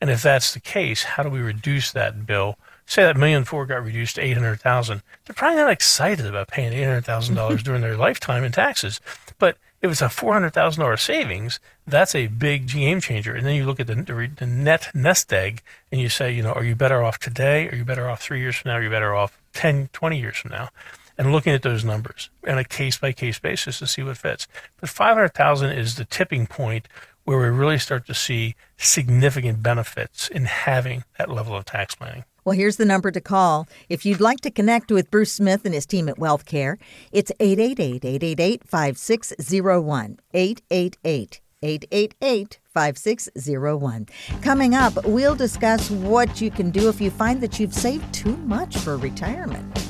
And 0.02 0.10
if 0.10 0.24
that's 0.24 0.52
the 0.54 0.60
case, 0.60 1.04
how 1.04 1.22
do 1.22 1.30
we 1.30 1.42
reduce 1.42 1.92
that 1.92 2.26
bill 2.26 2.58
say 2.90 3.04
that 3.04 3.16
million 3.16 3.46
four 3.46 3.68
got 3.68 3.84
reduced 3.84 4.16
to 4.16 4.22
800,000, 4.22 5.04
they're 5.26 5.34
probably 5.36 5.58
not 5.58 5.72
excited 5.72 6.26
about 6.26 6.48
paying 6.48 6.74
$800,000 6.74 7.64
during 7.64 7.82
their 7.82 7.96
lifetime 7.96 8.44
in 8.44 8.52
taxes. 8.52 9.00
But 9.38 9.58
if 9.82 9.92
it's 9.92 10.02
a 10.02 10.06
$400,000 10.06 11.00
savings, 11.00 11.60
that's 11.86 12.16
a 12.16 12.28
big 12.28 12.68
game 12.68 13.00
changer. 13.00 13.36
And 13.36 13.46
then 13.46 13.56
you 13.56 13.66
look 13.66 13.80
at 13.80 13.88
the, 13.88 13.96
the, 13.96 14.46
net 14.48 14.90
nest 14.94 15.32
egg 15.32 15.62
and 15.92 16.02
you 16.02 16.10
say, 16.10 16.32
you 16.32 16.42
know, 16.42 16.52
are 16.52 16.64
you 16.64 16.76
better 16.76 17.04
off 17.04 17.20
today? 17.20 17.70
Are 17.70 17.76
you 17.76 17.86
better 17.86 18.10
off 18.10 18.22
three 18.22 18.40
years 18.40 18.56
from 18.56 18.70
now? 18.70 18.78
Are 18.78 18.84
you 18.84 18.90
better 18.90 19.14
off 19.16 19.40
10, 19.54 19.90
20 19.94 20.20
years 20.20 20.38
from 20.38 20.52
now? 20.52 20.70
And 21.18 21.32
looking 21.32 21.54
at 21.54 21.62
those 21.62 21.86
numbers 21.86 22.30
on 22.48 22.58
a 22.58 22.64
case 22.64 22.98
by 22.98 23.12
case 23.12 23.40
basis 23.40 23.80
to 23.80 23.88
see 23.88 24.02
what 24.02 24.18
fits. 24.18 24.48
But 24.80 24.90
500,000 24.90 25.72
is 25.72 25.96
the 25.96 26.06
tipping 26.06 26.48
point 26.48 26.88
where 27.24 27.38
we 27.38 27.56
really 27.56 27.78
start 27.78 28.08
to 28.08 28.16
see 28.16 28.56
significant 28.78 29.62
benefits 29.62 30.28
in 30.28 30.46
having 30.46 31.04
that 31.20 31.30
level 31.30 31.56
of 31.56 31.66
tax 31.66 31.94
planning. 31.94 32.24
Well, 32.46 32.56
here's 32.56 32.78
the 32.78 32.86
number 32.86 33.12
to 33.12 33.22
call. 33.22 33.68
If 33.90 34.06
you'd 34.06 34.22
like 34.22 34.42
to 34.42 34.52
connect 34.52 34.92
with 34.92 35.12
Bruce 35.12 35.34
Smith 35.34 35.66
and 35.66 35.74
his 35.74 35.86
team 35.86 36.10
at 36.10 36.20
Wealth 36.20 36.46
Care, 36.46 36.78
it's 37.12 37.32
888 37.40 38.06
888 38.06 38.64
5601. 38.66 40.20
888 40.34 41.42
888 41.62 42.60
5601. 42.74 44.08
Coming 44.42 44.76
up, 44.76 45.06
we'll 45.06 45.36
discuss 45.36 45.92
what 45.92 46.40
you 46.40 46.50
can 46.50 46.70
do 46.72 46.90
if 46.90 47.02
you 47.02 47.12
find 47.12 47.42
that 47.42 47.60
you've 47.60 47.74
saved 47.74 48.14
too 48.14 48.38
much 48.38 48.78
for 48.78 48.98
retirement. 48.98 49.88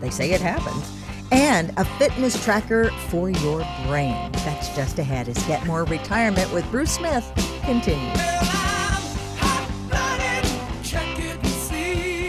They 0.00 0.10
say 0.10 0.32
it 0.32 0.40
happens. 0.40 0.92
And 1.32 1.72
a 1.76 1.84
fitness 1.98 2.42
tracker 2.44 2.90
for 3.08 3.30
your 3.30 3.66
brain. 3.86 4.30
That's 4.32 4.68
just 4.76 4.98
ahead 4.98 5.28
as 5.28 5.42
Get 5.46 5.66
More 5.66 5.84
Retirement 5.84 6.52
with 6.52 6.70
Bruce 6.70 6.92
Smith 6.92 7.32
continues. 7.64 8.55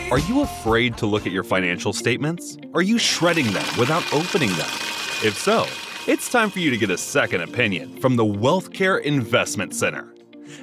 Are 0.09 0.19
you 0.19 0.39
afraid 0.39 0.95
to 0.99 1.05
look 1.05 1.27
at 1.27 1.33
your 1.33 1.43
financial 1.43 1.91
statements? 1.91 2.55
Are 2.73 2.81
you 2.81 2.97
shredding 2.97 3.51
them 3.51 3.65
without 3.77 4.05
opening 4.13 4.47
them? 4.51 4.69
If 5.21 5.37
so, 5.37 5.65
it's 6.09 6.29
time 6.29 6.49
for 6.49 6.59
you 6.59 6.69
to 6.69 6.77
get 6.77 6.89
a 6.89 6.97
second 6.97 7.41
opinion 7.41 7.99
from 7.99 8.15
the 8.15 8.23
WealthCare 8.23 9.01
Investment 9.01 9.75
Center. 9.75 10.13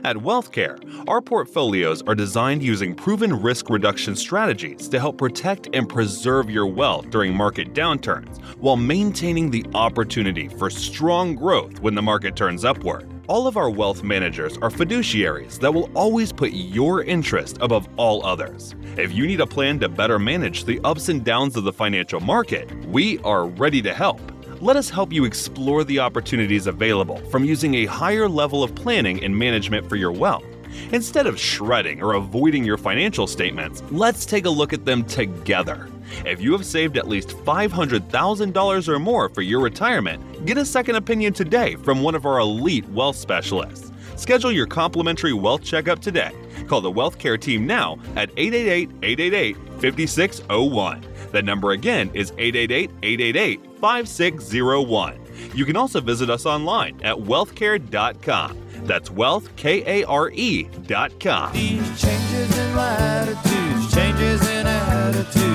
At 0.03 0.17
WealthCare, 0.17 1.05
our 1.07 1.21
portfolios 1.21 2.01
are 2.07 2.15
designed 2.15 2.63
using 2.63 2.95
proven 2.95 3.39
risk 3.39 3.69
reduction 3.69 4.17
strategies 4.17 4.89
to 4.89 4.99
help 4.99 5.19
protect 5.19 5.69
and 5.75 5.91
preserve 5.91 6.49
your 6.49 6.67
wealth 6.67 7.11
during 7.11 7.37
market 7.37 7.75
downturns 7.75 8.43
while 8.57 8.77
maintaining 8.77 9.51
the 9.51 9.67
opportunity 9.75 10.49
for 10.49 10.71
strong 10.71 11.35
growth 11.35 11.81
when 11.81 11.95
the 11.95 12.01
market 12.01 12.35
turns 12.35 12.65
upward. 12.65 13.14
All 13.27 13.47
of 13.47 13.57
our 13.57 13.71
wealth 13.71 14.03
managers 14.03 14.59
are 14.59 14.69
fiduciaries 14.69 15.59
that 15.61 15.73
will 15.73 15.91
always 15.95 16.31
put 16.31 16.53
your 16.53 17.03
interest 17.05 17.57
above 17.63 17.89
all 17.97 18.25
others. 18.25 18.75
If 18.99 19.15
you 19.15 19.27
need 19.27 19.41
a 19.41 19.47
plan 19.47 19.81
to 19.81 19.89
better 19.89 20.19
manage 20.19 20.67
the 20.67 20.79
ups 20.85 21.09
and 21.09 21.25
downs 21.25 21.57
of 21.57 21.65
the 21.65 21.73
financial 21.73 22.21
market, 22.21 22.71
we 22.85 23.19
are 23.21 23.47
ready 23.47 23.81
to 23.81 23.95
help. 23.95 24.21
Let 24.61 24.77
us 24.77 24.91
help 24.91 25.11
you 25.11 25.25
explore 25.25 25.85
the 25.85 26.01
opportunities 26.01 26.67
available 26.67 27.17
from 27.31 27.47
using 27.47 27.77
a 27.77 27.87
higher 27.87 28.29
level 28.29 28.63
of 28.63 28.75
planning 28.75 29.25
and 29.25 29.35
management 29.35 29.89
for 29.89 29.97
your 29.97 30.13
wealth. 30.13 30.45
Instead 30.93 31.27
of 31.27 31.41
shredding 31.41 32.03
or 32.03 32.15
avoiding 32.15 32.63
your 32.63 32.77
financial 32.77 33.27
statements, 33.27 33.83
let's 33.91 34.27
take 34.27 34.45
a 34.45 34.51
look 34.51 34.75
at 34.75 34.85
them 34.85 35.03
together. 35.03 35.89
If 36.25 36.41
you 36.41 36.53
have 36.53 36.67
saved 36.67 36.97
at 36.97 37.09
least 37.09 37.31
$500,000 37.31 38.89
or 38.89 38.99
more 38.99 39.29
for 39.29 39.43
your 39.43 39.61
retirement, 39.61 40.47
get 40.47 40.59
a 40.59 40.65
second 40.65 40.97
opinion 40.97 41.33
today 41.33 41.77
from 41.77 42.03
one 42.03 42.15
of 42.15 42.27
our 42.27 42.39
elite 42.39 42.89
wealth 42.91 43.17
specialists. 43.17 43.91
Schedule 44.17 44.53
your 44.53 44.67
complimentary 44.67 45.33
wealth 45.33 45.63
checkup 45.63 46.01
today. 46.01 46.33
Call 46.69 46.81
the 46.81 46.91
Wealth 46.91 47.19
Care 47.19 47.37
Team 47.37 47.67
now 47.67 47.99
at 48.17 48.31
888 48.37 48.91
888 49.03 49.57
5601. 49.81 51.05
That 51.33 51.45
number 51.45 51.73
again 51.73 52.11
is 52.15 52.33
888 52.39 52.91
888 53.03 53.61
5601. 53.81 55.21
You 55.55 55.65
can 55.65 55.77
also 55.77 56.01
visit 56.01 56.31
us 56.31 56.47
online 56.47 57.01
at 57.03 57.17
wealthcare.com. 57.17 58.59
That's 58.85 59.09
wealthkare.com. 59.11 61.53
These 61.53 62.01
changes 62.01 62.59
in 62.59 62.77
latitudes, 62.77 63.95
changes 63.95 64.49
in 64.49 64.67
attitudes, 64.67 65.54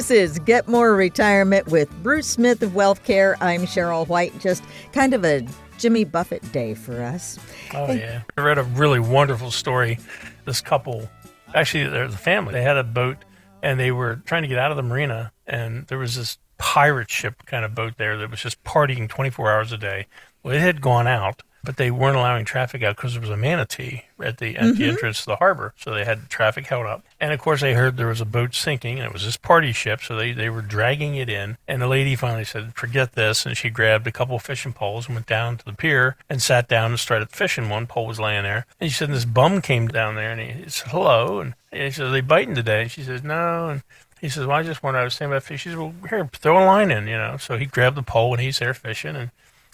This 0.00 0.10
is 0.10 0.38
Get 0.38 0.66
More 0.66 0.96
Retirement 0.96 1.66
with 1.66 1.90
Bruce 2.02 2.26
Smith 2.26 2.62
of 2.62 2.74
Wealth 2.74 3.04
Care. 3.04 3.36
I'm 3.42 3.66
Cheryl 3.66 4.08
White. 4.08 4.32
Just 4.40 4.64
kind 4.94 5.12
of 5.12 5.26
a 5.26 5.46
Jimmy 5.76 6.04
Buffett 6.04 6.40
day 6.52 6.72
for 6.72 7.02
us. 7.02 7.38
Oh, 7.74 7.92
yeah. 7.92 8.22
I 8.38 8.40
read 8.40 8.56
a 8.56 8.62
really 8.62 8.98
wonderful 8.98 9.50
story. 9.50 9.98
This 10.46 10.62
couple, 10.62 11.06
actually, 11.54 11.86
they're 11.86 12.08
the 12.08 12.16
family, 12.16 12.54
they 12.54 12.62
had 12.62 12.78
a 12.78 12.82
boat 12.82 13.18
and 13.62 13.78
they 13.78 13.90
were 13.90 14.22
trying 14.24 14.40
to 14.40 14.48
get 14.48 14.56
out 14.56 14.70
of 14.70 14.78
the 14.78 14.82
marina. 14.82 15.32
And 15.46 15.86
there 15.88 15.98
was 15.98 16.16
this 16.16 16.38
pirate 16.56 17.10
ship 17.10 17.44
kind 17.44 17.66
of 17.66 17.74
boat 17.74 17.98
there 17.98 18.16
that 18.16 18.30
was 18.30 18.40
just 18.40 18.64
partying 18.64 19.06
24 19.06 19.52
hours 19.52 19.70
a 19.70 19.76
day. 19.76 20.06
Well, 20.42 20.54
it 20.54 20.60
had 20.60 20.80
gone 20.80 21.08
out, 21.08 21.42
but 21.62 21.76
they 21.76 21.90
weren't 21.90 22.16
allowing 22.16 22.44
traffic 22.44 22.82
out 22.82 22.96
because 22.96 23.12
there 23.12 23.20
was 23.20 23.30
a 23.30 23.36
manatee 23.36 24.04
at 24.20 24.38
the 24.38 24.56
at 24.56 24.76
the 24.76 24.82
mm-hmm. 24.82 24.90
entrance 24.90 25.20
to 25.20 25.26
the 25.26 25.36
harbor, 25.36 25.74
so 25.76 25.92
they 25.92 26.04
had 26.04 26.28
traffic 26.28 26.66
held 26.66 26.86
up. 26.86 27.04
And 27.20 27.32
of 27.32 27.40
course, 27.40 27.60
they 27.60 27.74
heard 27.74 27.96
there 27.96 28.06
was 28.06 28.20
a 28.20 28.26
boat 28.26 28.54
sinking, 28.54 28.98
and 28.98 29.06
it 29.06 29.12
was 29.12 29.24
this 29.24 29.36
party 29.36 29.72
ship, 29.72 30.00
so 30.02 30.16
they 30.16 30.32
they 30.32 30.48
were 30.48 30.62
dragging 30.62 31.14
it 31.16 31.28
in. 31.28 31.56
And 31.68 31.82
the 31.82 31.86
lady 31.86 32.16
finally 32.16 32.44
said, 32.44 32.74
"Forget 32.74 33.12
this," 33.12 33.44
and 33.46 33.56
she 33.56 33.70
grabbed 33.70 34.06
a 34.06 34.12
couple 34.12 34.36
of 34.36 34.42
fishing 34.42 34.72
poles 34.72 35.06
and 35.06 35.16
went 35.16 35.26
down 35.26 35.58
to 35.58 35.64
the 35.64 35.72
pier 35.72 36.16
and 36.28 36.40
sat 36.42 36.68
down 36.68 36.92
and 36.92 37.00
started 37.00 37.30
fishing. 37.30 37.68
One 37.68 37.86
pole 37.86 38.06
was 38.06 38.20
laying 38.20 38.44
there, 38.44 38.66
and 38.80 38.90
she 38.90 38.96
said, 38.96 39.10
"This 39.10 39.24
bum 39.24 39.60
came 39.62 39.88
down 39.88 40.14
there, 40.14 40.32
and 40.32 40.40
he 40.40 40.68
said 40.68 40.90
hello," 40.90 41.40
and 41.40 41.54
he 41.72 41.90
said, 41.90 42.06
"Are 42.06 42.10
they 42.10 42.20
biting 42.20 42.54
today?" 42.54 42.82
And 42.82 42.90
she 42.90 43.02
says, 43.02 43.22
"No," 43.22 43.68
and 43.68 43.82
he 44.20 44.28
says, 44.28 44.46
"Well, 44.46 44.56
I 44.56 44.62
just 44.62 44.82
wanted 44.82 45.02
to 45.02 45.10
saying 45.10 45.30
about 45.30 45.42
fish." 45.42 45.62
She 45.62 45.70
says, 45.70 45.78
"Well, 45.78 45.94
here, 46.08 46.28
throw 46.32 46.62
a 46.62 46.64
line 46.64 46.90
in," 46.90 47.06
you 47.06 47.16
know. 47.16 47.36
So 47.38 47.56
he 47.56 47.66
grabbed 47.66 47.96
the 47.96 48.02
pole 48.02 48.34
and 48.34 48.42
he's 48.42 48.58
there 48.58 48.74
fishing, 48.74 49.16
and 49.16 49.30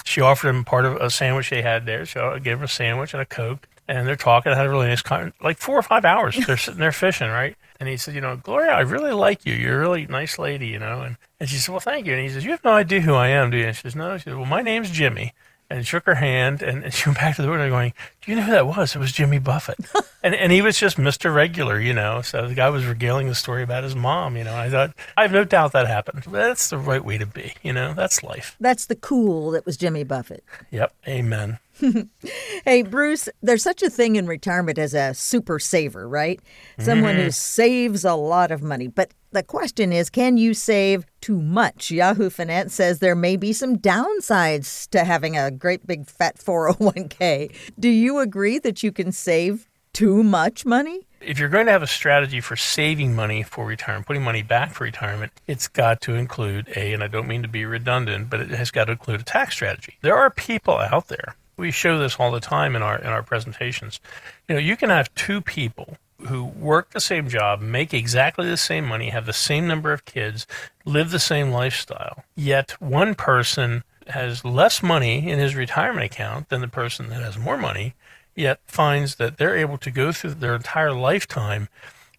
she 0.07 0.20
offered 0.20 0.48
him 0.48 0.64
part 0.64 0.84
of 0.84 0.96
a 0.96 1.11
sandwich 1.11 1.50
they 1.50 1.62
had 1.62 1.84
there. 1.86 2.07
So 2.07 2.30
I 2.30 2.38
gave 2.38 2.59
him 2.59 2.62
a 2.64 2.68
sandwich 2.68 3.12
and 3.12 3.20
a 3.20 3.26
coke, 3.26 3.68
and 3.88 4.07
they're 4.07 4.16
talking. 4.16 4.52
I 4.52 4.57
had 4.57 4.66
a 4.66 4.70
really 4.70 4.88
nice, 4.88 5.02
con- 5.02 5.32
like 5.42 5.59
four 5.59 5.76
or 5.76 5.82
five 5.82 6.04
hours. 6.04 6.36
They're 6.46 6.57
sitting 6.57 6.80
there 6.80 6.92
fishing, 6.92 7.28
right? 7.28 7.57
And 7.78 7.88
he 7.88 7.96
said, 7.96 8.14
"You 8.14 8.20
know, 8.20 8.36
Gloria, 8.36 8.72
I 8.72 8.80
really 8.80 9.12
like 9.12 9.44
you. 9.44 9.54
You're 9.54 9.76
a 9.76 9.80
really 9.80 10.07
nice 10.07 10.38
lady, 10.38 10.68
you 10.68 10.78
know." 10.78 11.02
And 11.02 11.16
and 11.40 11.48
she 11.48 11.57
said, 11.57 11.72
"Well, 11.72 11.80
thank 11.80 12.07
you." 12.07 12.12
And 12.12 12.22
he 12.22 12.28
says, 12.28 12.44
"You 12.44 12.52
have 12.52 12.64
no 12.64 12.72
idea 12.72 13.00
who 13.00 13.14
I 13.14 13.28
am, 13.28 13.50
do 13.50 13.59
you?" 13.59 13.66
And 13.66 13.76
she 13.76 13.82
says, 13.82 13.96
"No." 13.96 14.16
She 14.16 14.24
says, 14.24 14.34
"Well, 14.34 14.46
my 14.46 14.62
name's 14.62 14.90
Jimmy." 14.90 15.34
And 15.68 15.84
shook 15.84 16.06
her 16.06 16.14
hand, 16.14 16.62
and, 16.62 16.84
and 16.84 16.94
she 16.94 17.08
went 17.08 17.18
back 17.18 17.36
to 17.36 17.42
the 17.42 17.50
window, 17.50 17.68
going, 17.68 17.92
"Do 18.20 18.30
you 18.30 18.36
know 18.36 18.44
who 18.44 18.52
that 18.52 18.68
was? 18.68 18.94
It 18.94 19.00
was 19.00 19.10
Jimmy 19.10 19.40
Buffett." 19.40 19.78
and 20.22 20.34
and 20.34 20.52
he 20.52 20.62
was 20.62 20.78
just 20.78 20.96
Mister 20.96 21.32
Regular, 21.32 21.80
you 21.80 21.92
know. 21.92 22.22
So 22.22 22.46
the 22.46 22.54
guy 22.54 22.70
was 22.70 22.86
regaling 22.86 23.26
the 23.26 23.34
story 23.34 23.64
about 23.64 23.82
his 23.82 23.96
mom, 23.96 24.36
you 24.36 24.44
know. 24.44 24.54
I 24.54 24.70
thought, 24.70 24.94
I 25.16 25.22
have 25.22 25.32
no 25.32 25.42
doubt 25.44 25.72
that 25.72 25.88
happened. 25.88 26.24
That's 26.28 26.70
the 26.70 26.78
right 26.78 27.04
way 27.04 27.18
to 27.18 27.26
be, 27.26 27.54
you 27.62 27.72
know. 27.72 27.94
That's 27.94 28.22
life. 28.22 28.56
That's 28.60 28.86
the 28.86 28.94
cool 28.94 29.50
that 29.50 29.66
was 29.66 29.76
Jimmy 29.76 30.04
Buffett. 30.04 30.44
Yep. 30.70 30.94
Amen. 31.08 31.58
Hey, 32.64 32.82
Bruce, 32.82 33.28
there's 33.42 33.62
such 33.62 33.82
a 33.82 33.90
thing 33.90 34.16
in 34.16 34.26
retirement 34.26 34.76
as 34.76 34.92
a 34.92 35.14
super 35.14 35.60
saver, 35.60 36.08
right? 36.08 36.40
Someone 36.78 37.14
mm-hmm. 37.14 37.24
who 37.24 37.30
saves 37.30 38.04
a 38.04 38.14
lot 38.14 38.50
of 38.50 38.60
money. 38.60 38.88
But 38.88 39.12
the 39.37 39.43
question 39.43 39.93
is, 39.93 40.09
can 40.09 40.39
you 40.39 40.55
save 40.55 41.05
too 41.20 41.41
much? 41.41 41.91
Yahoo 41.91 42.30
Finance 42.30 42.74
says 42.74 42.99
there 42.99 43.14
may 43.14 43.37
be 43.37 43.53
some 43.53 43.76
downsides 43.76 44.89
to 44.89 45.05
having 45.05 45.37
a 45.37 45.51
great 45.51 45.87
big 45.87 46.09
fat 46.09 46.37
401k. 46.45 47.55
Do 47.78 47.91
you 47.91 48.18
agree 48.18 48.59
that 48.59 48.82
you 48.82 48.93
can 48.93 49.12
save 49.12 49.68
too 49.93 50.22
much 50.22 50.64
money? 50.64 51.07
if 51.20 51.39
you're 51.39 51.49
going 51.49 51.66
to 51.66 51.72
have 51.72 51.82
a 51.82 51.87
strategy 51.87 52.41
for 52.41 52.57
saving 52.57 53.14
money 53.14 53.43
for 53.43 53.66
retirement, 53.66 54.07
putting 54.07 54.22
money 54.22 54.43
back 54.43 54.72
for 54.72 54.84
retirement, 54.84 55.32
it's 55.47 55.66
got 55.66 56.01
to 56.03 56.14
include 56.14 56.68
a, 56.76 56.93
and 56.93 57.03
I 57.03 57.09
don't 57.09 57.26
mean 57.26 57.43
to 57.43 57.49
be 57.49 57.64
redundant, 57.64 58.30
but 58.30 58.41
it 58.41 58.51
has 58.51 58.70
got 58.70 58.84
to 58.84 58.93
include 58.93 59.20
a 59.20 59.24
tax 59.24 59.55
strategy. 59.55 59.95
There 60.03 60.16
are 60.16 60.30
people 60.30 60.78
out 60.78 61.09
there. 61.09 61.34
We 61.57 61.70
show 61.70 61.99
this 61.99 62.16
all 62.16 62.30
the 62.30 62.41
time 62.41 62.76
in 62.76 62.82
our 62.82 62.99
in 62.99 63.07
our 63.07 63.22
presentations. 63.22 63.99
You 64.47 64.55
know, 64.57 64.61
you 64.61 64.76
can 64.76 64.91
have 64.91 65.12
two 65.14 65.41
people 65.41 65.97
who 66.28 66.44
work 66.44 66.90
the 66.90 67.00
same 67.00 67.28
job, 67.28 67.60
make 67.60 67.92
exactly 67.92 68.48
the 68.48 68.56
same 68.56 68.86
money, 68.86 69.10
have 69.10 69.26
the 69.26 69.32
same 69.32 69.66
number 69.66 69.92
of 69.92 70.04
kids, 70.04 70.46
live 70.84 71.10
the 71.10 71.18
same 71.18 71.50
lifestyle. 71.50 72.24
Yet 72.34 72.80
one 72.80 73.14
person 73.14 73.84
has 74.08 74.44
less 74.44 74.82
money 74.82 75.28
in 75.28 75.38
his 75.38 75.54
retirement 75.54 76.06
account 76.06 76.48
than 76.48 76.60
the 76.60 76.68
person 76.68 77.08
that 77.08 77.22
has 77.22 77.36
more 77.36 77.56
money 77.56 77.94
yet 78.36 78.60
finds 78.66 79.16
that 79.16 79.38
they're 79.38 79.56
able 79.56 79.78
to 79.78 79.90
go 79.90 80.12
through 80.12 80.34
their 80.34 80.54
entire 80.54 80.92
lifetime 80.92 81.68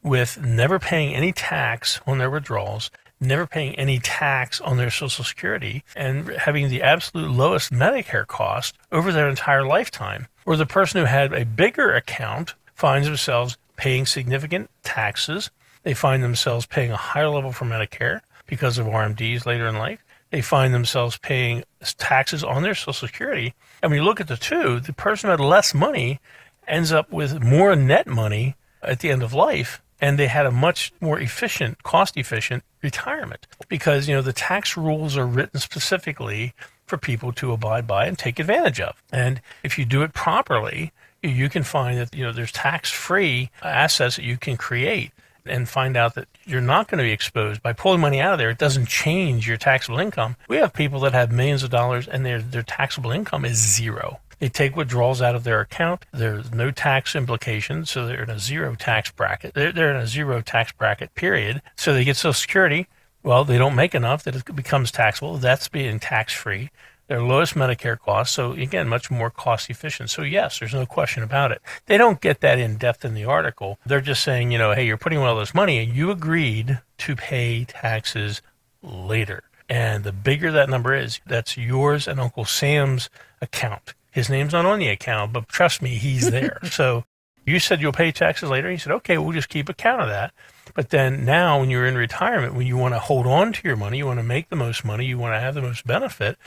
with 0.03 0.41
never 0.41 0.79
paying 0.79 1.13
any 1.13 1.31
tax 1.31 2.01
on 2.07 2.17
their 2.17 2.29
withdrawals, 2.29 2.89
never 3.19 3.45
paying 3.45 3.75
any 3.75 3.99
tax 3.99 4.59
on 4.61 4.77
their 4.77 4.89
Social 4.89 5.23
Security, 5.23 5.83
and 5.95 6.27
having 6.29 6.69
the 6.69 6.81
absolute 6.81 7.29
lowest 7.29 7.71
Medicare 7.71 8.27
cost 8.27 8.77
over 8.91 9.11
their 9.11 9.29
entire 9.29 9.65
lifetime. 9.65 10.27
Or 10.45 10.55
the 10.55 10.65
person 10.65 10.99
who 10.99 11.05
had 11.05 11.33
a 11.33 11.45
bigger 11.45 11.93
account 11.93 12.55
finds 12.73 13.07
themselves 13.07 13.57
paying 13.77 14.05
significant 14.05 14.69
taxes. 14.83 15.49
They 15.83 15.93
find 15.93 16.21
themselves 16.21 16.65
paying 16.65 16.91
a 16.91 16.97
higher 16.97 17.29
level 17.29 17.53
for 17.53 17.65
Medicare 17.65 18.19
because 18.45 18.77
of 18.77 18.87
RMDs 18.87 19.45
later 19.45 19.67
in 19.67 19.77
life 19.77 20.03
they 20.29 20.41
find 20.41 20.73
themselves 20.73 21.17
paying 21.17 21.63
taxes 21.97 22.43
on 22.43 22.63
their 22.63 22.75
Social 22.75 22.93
Security. 22.93 23.53
And 23.81 23.91
when 23.91 23.99
you 23.99 24.05
look 24.05 24.19
at 24.19 24.27
the 24.27 24.37
two, 24.37 24.79
the 24.79 24.93
person 24.93 25.27
who 25.27 25.31
had 25.31 25.39
less 25.39 25.73
money 25.73 26.19
ends 26.67 26.91
up 26.91 27.11
with 27.11 27.41
more 27.41 27.75
net 27.75 28.07
money 28.07 28.55
at 28.81 28.99
the 28.99 29.09
end 29.09 29.23
of 29.23 29.33
life. 29.33 29.81
And 29.99 30.19
they 30.19 30.27
had 30.27 30.45
a 30.45 30.51
much 30.51 30.93
more 31.01 31.19
efficient, 31.19 31.81
cost 31.81 32.17
efficient 32.17 32.63
retirement 32.83 33.47
because, 33.67 34.07
you 34.07 34.13
know, 34.13 34.21
the 34.21 34.33
tax 34.33 34.77
rules 34.77 35.17
are 35.17 35.25
written 35.25 35.59
specifically 35.59 36.53
for 36.85 36.97
people 36.97 37.31
to 37.33 37.51
abide 37.51 37.87
by 37.87 38.05
and 38.05 38.17
take 38.17 38.37
advantage 38.37 38.79
of. 38.79 39.01
And 39.11 39.41
if 39.63 39.79
you 39.79 39.85
do 39.85 40.03
it 40.03 40.13
properly, 40.13 40.91
you 41.29 41.49
can 41.49 41.63
find 41.63 41.97
that, 41.97 42.13
you 42.15 42.23
know, 42.23 42.31
there's 42.31 42.51
tax 42.51 42.91
free 42.91 43.49
assets 43.61 44.15
that 44.15 44.25
you 44.25 44.37
can 44.37 44.57
create 44.57 45.11
and 45.45 45.67
find 45.67 45.95
out 45.95 46.15
that 46.15 46.27
you're 46.45 46.61
not 46.61 46.87
going 46.87 46.97
to 46.97 47.03
be 47.03 47.11
exposed 47.11 47.61
by 47.61 47.73
pulling 47.73 48.01
money 48.01 48.19
out 48.19 48.33
of 48.33 48.39
there. 48.39 48.49
It 48.49 48.57
doesn't 48.57 48.87
change 48.87 49.47
your 49.47 49.57
taxable 49.57 49.99
income. 49.99 50.35
We 50.47 50.57
have 50.57 50.73
people 50.73 50.99
that 51.01 51.13
have 51.13 51.31
millions 51.31 51.63
of 51.63 51.69
dollars 51.69 52.07
and 52.07 52.25
their 52.25 52.41
their 52.41 52.63
taxable 52.63 53.11
income 53.11 53.45
is 53.45 53.57
zero. 53.57 54.19
They 54.39 54.49
take 54.49 54.75
withdrawals 54.75 55.21
out 55.21 55.35
of 55.35 55.43
their 55.43 55.61
account. 55.61 56.05
There's 56.11 56.51
no 56.51 56.69
tax 56.69 57.15
implications, 57.15 57.89
so 57.89 58.05
they're 58.05 58.23
in 58.23 58.29
a 58.29 58.37
zero 58.37 58.75
tax 58.75 59.09
bracket. 59.09 59.55
They're, 59.55 59.71
they're 59.71 59.89
in 59.89 59.97
a 59.97 60.05
zero 60.05 60.41
tax 60.41 60.71
bracket 60.71 61.15
period. 61.15 61.61
So 61.75 61.93
they 61.93 62.03
get 62.03 62.17
Social 62.17 62.33
Security. 62.33 62.87
Well, 63.23 63.43
they 63.43 63.57
don't 63.57 63.75
make 63.75 63.95
enough 63.95 64.23
that 64.23 64.35
it 64.35 64.55
becomes 64.55 64.91
taxable. 64.91 65.37
That's 65.37 65.67
being 65.67 65.99
tax 65.99 66.33
free 66.33 66.69
their 67.07 67.21
lowest 67.21 67.55
Medicare 67.55 67.97
costs. 67.97 68.35
So 68.35 68.51
again, 68.51 68.87
much 68.87 69.09
more 69.09 69.29
cost 69.29 69.69
efficient. 69.69 70.09
So 70.09 70.21
yes, 70.21 70.59
there's 70.59 70.73
no 70.73 70.85
question 70.85 71.23
about 71.23 71.51
it. 71.51 71.61
They 71.85 71.97
don't 71.97 72.21
get 72.21 72.41
that 72.41 72.59
in 72.59 72.77
depth 72.77 73.03
in 73.03 73.13
the 73.13 73.25
article. 73.25 73.79
They're 73.85 74.01
just 74.01 74.23
saying, 74.23 74.51
you 74.51 74.57
know, 74.57 74.73
hey, 74.73 74.85
you're 74.85 74.97
putting 74.97 75.19
all 75.19 75.37
this 75.37 75.53
money 75.53 75.79
and 75.79 75.95
you 75.95 76.11
agreed 76.11 76.81
to 76.99 77.15
pay 77.15 77.65
taxes 77.65 78.41
later. 78.81 79.43
And 79.69 80.03
the 80.03 80.13
bigger 80.13 80.51
that 80.51 80.69
number 80.69 80.93
is, 80.95 81.19
that's 81.25 81.57
yours 81.57 82.07
and 82.07 82.19
Uncle 82.19 82.45
Sam's 82.45 83.09
account. 83.41 83.93
His 84.11 84.29
name's 84.29 84.53
not 84.53 84.65
on 84.65 84.79
the 84.79 84.87
account, 84.87 85.33
but 85.33 85.47
trust 85.47 85.81
me, 85.81 85.95
he's 85.95 86.31
there. 86.31 86.59
so 86.71 87.03
you 87.45 87.59
said 87.59 87.81
you'll 87.81 87.93
pay 87.93 88.11
taxes 88.11 88.49
later. 88.49 88.69
He 88.69 88.77
said, 88.77 88.91
okay, 88.91 89.17
we'll 89.17 89.31
just 89.31 89.49
keep 89.49 89.69
account 89.69 90.01
of 90.01 90.09
that. 90.09 90.33
But 90.73 90.89
then 90.89 91.25
now, 91.25 91.59
when 91.59 91.69
you're 91.69 91.85
in 91.85 91.95
retirement, 91.95 92.53
when 92.53 92.67
you 92.67 92.77
want 92.77 92.93
to 92.93 92.99
hold 92.99 93.25
on 93.25 93.53
to 93.53 93.67
your 93.67 93.77
money, 93.77 93.99
you 93.99 94.05
want 94.05 94.19
to 94.19 94.23
make 94.23 94.49
the 94.49 94.55
most 94.55 94.83
money, 94.83 95.05
you 95.05 95.17
want 95.17 95.33
to 95.33 95.39
have 95.39 95.55
the 95.55 95.61
most 95.61 95.87
benefit, 95.87 96.37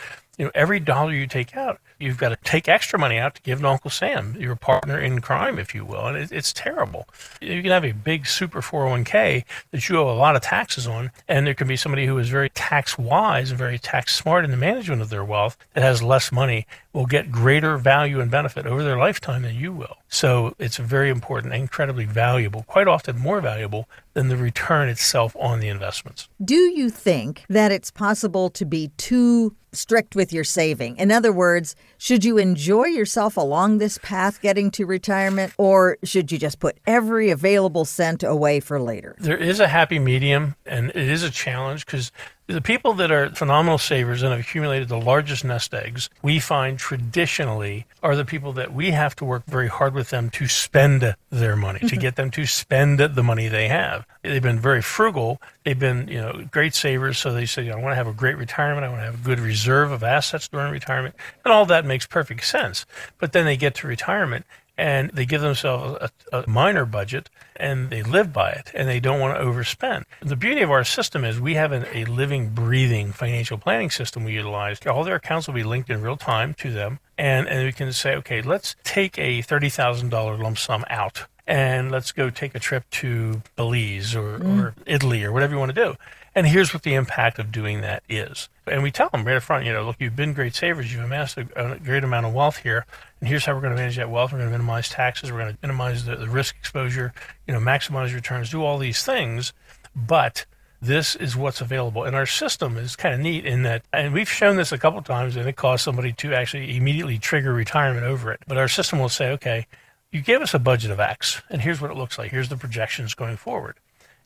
you 0.41 0.47
know, 0.47 0.53
every 0.55 0.81
dollar 0.81 1.13
you 1.13 1.27
take 1.27 1.55
out, 1.55 1.83
you've 1.99 2.17
got 2.17 2.31
to 2.31 2.37
take 2.37 2.67
extra 2.67 2.99
money 2.99 3.19
out 3.19 3.35
to 3.35 3.43
give 3.43 3.61
to 3.61 3.69
Uncle 3.69 3.91
Sam, 3.91 4.35
your 4.41 4.57
partner 4.57 4.99
in 4.99 5.21
crime, 5.21 5.59
if 5.59 5.75
you 5.75 5.85
will. 5.85 6.07
And 6.07 6.17
it, 6.17 6.33
it's 6.33 6.51
terrible. 6.51 7.07
You 7.43 7.61
can 7.61 7.71
have 7.71 7.85
a 7.85 7.93
big 7.93 8.27
super 8.27 8.63
401k 8.63 9.45
that 9.71 9.87
you 9.87 9.99
owe 9.99 10.11
a 10.11 10.17
lot 10.17 10.37
of 10.37 10.41
taxes 10.41 10.87
on, 10.87 11.11
and 11.29 11.47
there 11.47 11.53
can 11.53 11.69
be 11.69 11.77
somebody 11.77 12.07
who 12.07 12.17
is 12.17 12.31
very 12.31 12.49
tax 12.49 12.97
wise 12.97 13.51
and 13.51 13.59
very 13.59 13.79
tax 13.79 14.17
smart 14.17 14.47
in 14.47 14.51
the 14.51 14.57
management 14.57 15.03
of 15.03 15.11
their 15.11 15.27
wealth 15.27 15.59
that 15.75 15.85
has 15.85 16.03
less 16.03 16.33
money 16.33 16.67
will 16.95 17.05
get 17.05 17.31
greater 17.31 17.77
value 17.77 18.19
and 18.19 18.31
benefit 18.31 18.65
over 18.65 18.83
their 18.83 18.97
lifetime 18.97 19.43
than 19.43 19.55
you 19.55 19.75
will. 19.75 19.99
So 20.13 20.55
it's 20.59 20.77
very 20.77 21.09
important, 21.09 21.55
incredibly 21.55 22.05
valuable, 22.05 22.65
quite 22.65 22.89
often 22.89 23.17
more 23.17 23.41
valuable 23.41 23.89
than 24.15 24.27
the 24.27 24.37
return 24.37 24.89
itself 24.89 25.37
on 25.39 25.61
the 25.61 25.69
investments. 25.69 26.29
Do 26.45 26.57
you 26.57 26.91
think 26.91 27.45
that 27.49 27.71
it's 27.71 27.93
possible 27.93 28.51
to 28.51 28.65
be 28.65 28.91
too 28.97 29.55
strict 29.73 30.17
with 30.17 30.33
your 30.33 30.43
saving? 30.43 30.97
In 30.97 31.13
other 31.13 31.33
words, 31.33 31.77
should 31.97 32.25
you 32.25 32.39
enjoy 32.39 32.87
yourself 32.87 33.37
along 33.37 33.79
this 33.79 33.99
path 33.99 34.43
getting 34.43 34.73
to 34.73 34.85
retirement, 34.85 35.53
or 35.59 35.97
should 36.03 36.33
you 36.33 36.39
just 36.39 36.59
put 36.59 36.79
every 36.89 37.31
available 37.31 37.85
cent 37.85 38.25
away 38.25 38.59
for 38.59 38.81
later? 38.81 39.15
There 39.21 39.39
is 39.39 39.61
a 39.61 39.69
happy 39.69 40.01
medium, 40.01 40.57
and 40.67 40.91
it 40.91 40.97
is 40.97 41.23
a 41.23 41.31
challenge 41.31 41.87
because 41.87 42.11
the 42.53 42.61
people 42.61 42.95
that 42.95 43.11
are 43.11 43.31
phenomenal 43.31 43.79
savers 43.79 44.23
and 44.23 44.33
have 44.33 44.41
accumulated 44.41 44.89
the 44.89 45.01
largest 45.01 45.45
nest 45.45 45.73
eggs, 45.73 46.11
we 46.23 46.39
find 46.39 46.79
traditionally 46.79 47.87
are 48.03 48.17
the 48.17 48.25
people 48.25 48.53
that 48.55 48.75
we 48.75 48.91
have 48.91 49.15
to 49.17 49.25
work 49.25 49.45
very 49.47 49.69
hard 49.69 49.95
with 49.95 50.11
them 50.11 50.31
to 50.31 50.49
spend 50.49 51.15
their 51.31 51.57
money, 51.57 51.79
to 51.79 51.87
mm-hmm. 51.87 52.01
get 52.01 52.17
them 52.17 52.31
to 52.33 52.47
spend 52.47 52.99
the 52.99 53.23
money 53.23 53.49
they 53.49 53.69
have. 53.69 54.07
They've 54.23 54.43
been 54.43 54.59
very 54.59 54.83
frugal. 54.83 55.41
They've 55.65 55.79
been, 55.79 56.09
you 56.09 56.21
know, 56.21 56.45
great 56.51 56.75
savers. 56.75 57.19
So 57.19 57.33
they 57.33 57.47
say, 57.47 57.71
I 57.71 57.77
want 57.77 57.93
to 57.93 57.97
have 57.97 58.09
a 58.09 58.13
great 58.13 58.37
retirement. 58.37 58.85
I 58.85 58.89
want 58.89 59.01
to 59.01 59.07
have 59.07 59.21
a 59.21 59.25
good 59.25 59.41
reserve 59.41 59.93
of 59.93 60.03
assets 60.03 60.49
during 60.49 60.73
retirement. 60.73 61.15
And 61.45 61.53
all 61.53 61.67
that 61.67 61.85
makes 61.85 62.07
perfect 62.07 62.45
sense. 62.45 62.87
But 63.19 63.33
then 63.33 63.45
they 63.45 63.57
get 63.57 63.75
to 63.77 63.87
retirement 63.87 64.45
and 64.81 65.11
they 65.11 65.27
give 65.27 65.43
themselves 65.43 66.11
a, 66.33 66.39
a, 66.39 66.49
minor 66.49 66.87
budget 66.87 67.29
and 67.57 67.91
they 67.91 68.03
live 68.03 68.33
by 68.33 68.51
it 68.51 68.71
and 68.75 68.89
they 68.89 68.99
don't 68.99 69.21
want 69.21 69.39
to 69.39 69.45
overspend. 69.45 70.05
The 70.23 70.37
beauty 70.37 70.63
of 70.63 70.71
our 70.71 70.85
system 70.85 71.23
is 71.23 71.39
we 71.39 71.55
have 71.55 71.71
an, 71.71 71.85
a 71.93 72.07
living, 72.07 72.49
breathing 72.49 73.13
financial 73.13 73.59
planning 73.59 73.91
system 73.91 74.25
we 74.25 74.33
utilize. 74.33 74.79
All 74.87 75.05
their 75.05 75.17
accounts 75.17 75.47
will 75.47 75.55
be 75.55 75.65
linked 75.65 75.91
in 75.91 76.01
real 76.01 76.17
time 76.17 76.55
to 76.55 76.73
them. 76.73 76.99
And, 77.19 77.47
and 77.47 77.67
we 77.67 77.73
can 77.73 77.93
say, 77.93 78.15
okay, 78.17 78.41
let's 78.41 78.75
take 78.83 79.19
a 79.19 79.43
$30,000 79.43 80.43
lump 80.43 80.57
sum 80.57 80.87
out 80.89 81.27
and 81.47 81.91
let's 81.91 82.11
go 82.11 82.31
take 82.31 82.55
a 82.55 82.59
trip 82.59 82.89
to 82.91 83.43
Belize 83.57 84.15
or, 84.15 84.39
mm. 84.39 84.63
or 84.63 84.75
Italy 84.87 85.23
or 85.23 85.31
whatever 85.31 85.53
you 85.53 85.59
want 85.59 85.75
to 85.75 85.85
do. 85.85 85.95
And 86.41 86.49
here's 86.49 86.73
what 86.73 86.85
the 86.85 86.95
impact 86.95 87.39
of 87.39 87.53
doing 87.53 87.83
that 87.83 88.03
is. 88.09 88.49
And 88.67 88.83
we 88.83 88.91
tell 88.91 89.11
them 89.11 89.27
right 89.27 89.37
up 89.37 89.43
front, 89.43 89.67
you 89.67 89.75
know, 89.75 89.85
look, 89.85 89.97
you've 89.99 90.17
been 90.17 90.33
great 90.33 90.55
savers. 90.55 90.91
You've 90.91 91.05
amassed 91.05 91.37
a, 91.37 91.47
a 91.55 91.79
great 91.79 92.03
amount 92.03 92.25
of 92.25 92.33
wealth 92.33 92.57
here. 92.57 92.87
And 93.21 93.29
here's 93.29 93.45
how 93.45 93.53
we're 93.53 93.61
going 93.61 93.75
to 93.75 93.79
manage 93.79 93.97
that 93.97 94.09
wealth. 94.09 94.33
We're 94.33 94.39
going 94.39 94.49
to 94.49 94.57
minimize 94.57 94.89
taxes. 94.89 95.31
We're 95.31 95.41
going 95.41 95.53
to 95.53 95.59
minimize 95.61 96.07
the, 96.07 96.17
the 96.17 96.31
risk 96.31 96.57
exposure, 96.59 97.13
you 97.47 97.53
know, 97.53 97.61
maximize 97.61 98.15
returns, 98.15 98.49
do 98.49 98.65
all 98.65 98.79
these 98.79 99.03
things. 99.03 99.53
But 99.95 100.47
this 100.81 101.15
is 101.15 101.37
what's 101.37 101.61
available. 101.61 102.05
And 102.05 102.17
our 102.17 102.25
system 102.25 102.79
is 102.79 102.97
kind 102.97 103.13
of 103.15 103.21
neat 103.21 103.45
in 103.45 103.65
that, 103.65 103.83
and 103.93 104.15
we've 104.15 104.27
shown 104.27 104.57
this 104.57 104.73
a 104.73 104.79
couple 104.79 105.03
times, 105.03 105.37
and 105.37 105.47
it 105.47 105.57
caused 105.57 105.85
somebody 105.85 106.15
to 106.15 106.33
actually 106.33 106.75
immediately 106.75 107.19
trigger 107.19 107.53
retirement 107.53 108.07
over 108.07 108.33
it. 108.33 108.41
But 108.49 108.57
our 108.57 108.69
system 108.69 108.99
will 108.99 109.11
say, 109.11 109.31
okay, 109.33 109.67
you 110.11 110.23
gave 110.23 110.41
us 110.41 110.55
a 110.55 110.59
budget 110.59 110.91
of 110.91 111.01
X, 111.01 111.43
and 111.51 111.61
here's 111.61 111.83
what 111.83 111.91
it 111.91 111.99
looks 111.99 112.17
like. 112.17 112.31
Here's 112.31 112.49
the 112.49 112.57
projections 112.57 113.13
going 113.13 113.37
forward. 113.37 113.77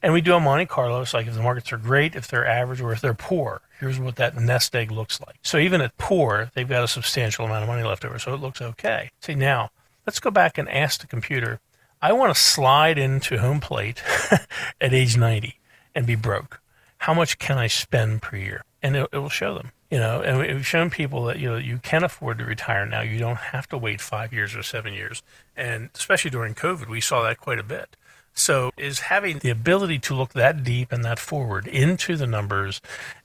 And 0.04 0.12
we 0.12 0.20
do 0.20 0.34
a 0.34 0.40
Monte 0.40 0.66
Carlo. 0.66 1.00
It's 1.00 1.14
like 1.14 1.26
if 1.26 1.32
the 1.32 1.42
markets 1.42 1.72
are 1.72 1.78
great, 1.78 2.14
if 2.14 2.28
they're 2.28 2.46
average, 2.46 2.82
or 2.82 2.92
if 2.92 3.00
they're 3.00 3.14
poor, 3.14 3.62
here's 3.80 3.98
what 3.98 4.16
that 4.16 4.36
nest 4.36 4.76
egg 4.76 4.90
looks 4.90 5.18
like. 5.18 5.36
So 5.40 5.56
even 5.56 5.80
at 5.80 5.96
poor, 5.96 6.50
they've 6.52 6.68
got 6.68 6.84
a 6.84 6.88
substantial 6.88 7.46
amount 7.46 7.62
of 7.62 7.70
money 7.70 7.84
left 7.84 8.04
over. 8.04 8.18
So 8.18 8.34
it 8.34 8.40
looks 8.40 8.60
okay. 8.60 9.12
See, 9.20 9.34
now 9.34 9.70
let's 10.06 10.20
go 10.20 10.30
back 10.30 10.58
and 10.58 10.68
ask 10.68 11.00
the 11.00 11.06
computer, 11.06 11.58
I 12.02 12.12
want 12.12 12.34
to 12.34 12.38
slide 12.38 12.98
into 12.98 13.38
home 13.38 13.60
plate 13.60 14.02
at 14.78 14.92
age 14.92 15.16
90 15.16 15.58
and 15.94 16.06
be 16.06 16.16
broke. 16.16 16.60
How 16.98 17.14
much 17.14 17.38
can 17.38 17.56
I 17.56 17.68
spend 17.68 18.20
per 18.20 18.36
year? 18.36 18.62
And 18.82 18.96
it, 18.96 19.08
it 19.10 19.16
will 19.16 19.30
show 19.30 19.54
them 19.54 19.72
you 19.94 20.00
know, 20.00 20.22
and 20.22 20.38
we've 20.38 20.66
shown 20.66 20.90
people 20.90 21.24
that 21.26 21.38
you 21.38 21.48
know 21.48 21.56
you 21.56 21.78
can 21.78 22.02
afford 22.02 22.38
to 22.38 22.44
retire 22.44 22.84
now. 22.84 23.00
You 23.00 23.16
don't 23.16 23.36
have 23.36 23.68
to 23.68 23.78
wait 23.78 24.00
five 24.00 24.32
years 24.32 24.56
or 24.56 24.62
seven 24.64 24.92
years, 24.92 25.22
and 25.56 25.88
especially 25.94 26.32
during 26.32 26.56
COVID, 26.56 26.88
we 26.88 27.00
saw 27.00 27.22
that 27.22 27.38
quite 27.38 27.60
a 27.60 27.62
bit. 27.62 27.94
So, 28.34 28.72
is 28.76 29.00
having 29.00 29.38
the 29.38 29.50
ability 29.50 30.00
to 30.00 30.14
look 30.14 30.32
that 30.32 30.64
deep 30.64 30.90
and 30.90 31.04
that 31.04 31.18
forward 31.18 31.68
into 31.68 32.16
the 32.16 32.26
numbers 32.26 32.80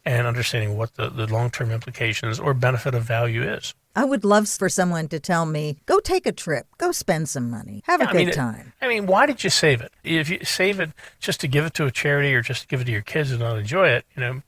and 0.06 0.28
understanding 0.28 0.78
what 0.78 0.96
the, 0.96 1.10
the 1.10 1.26
long 1.26 1.50
term 1.50 1.72
implications 1.72 2.40
or 2.40 2.54
benefit 2.54 2.94
of 2.94 3.04
value 3.04 3.44
is. 3.44 3.74
I 3.96 4.06
would 4.06 4.24
love 4.24 4.48
for 4.48 4.70
someone 4.70 5.08
to 5.10 5.20
tell 5.20 5.46
me, 5.46 5.78
go 5.86 6.00
take 6.00 6.26
a 6.26 6.32
trip, 6.32 6.68
go 6.78 6.92
spend 6.92 7.28
some 7.28 7.50
money, 7.50 7.82
have 7.86 8.00
yeah, 8.02 8.10
a 8.10 8.12
good 8.12 8.26
mean, 8.28 8.32
time. 8.34 8.74
I 8.82 8.88
mean, 8.88 9.08
why 9.08 9.26
did 9.26 9.44
you 9.44 9.50
save 9.50 9.82
it? 9.82 9.92
If 10.04 10.30
you 10.30 10.46
save 10.46 10.80
it 10.80 10.92
just 11.20 11.42
to 11.42 11.48
give 11.48 11.66
it 11.66 11.74
to 11.74 11.86
a 11.86 11.92
charity 11.92 12.34
or 12.34 12.42
just 12.42 12.62
to 12.62 12.68
give 12.68 12.82
it 12.82 12.86
to 12.86 12.92
your 12.92 13.02
kids 13.02 13.32
and 13.32 13.40
not 13.40 13.58
enjoy 13.58 13.90
it, 13.90 14.06
you 14.16 14.22
know, 14.22 14.42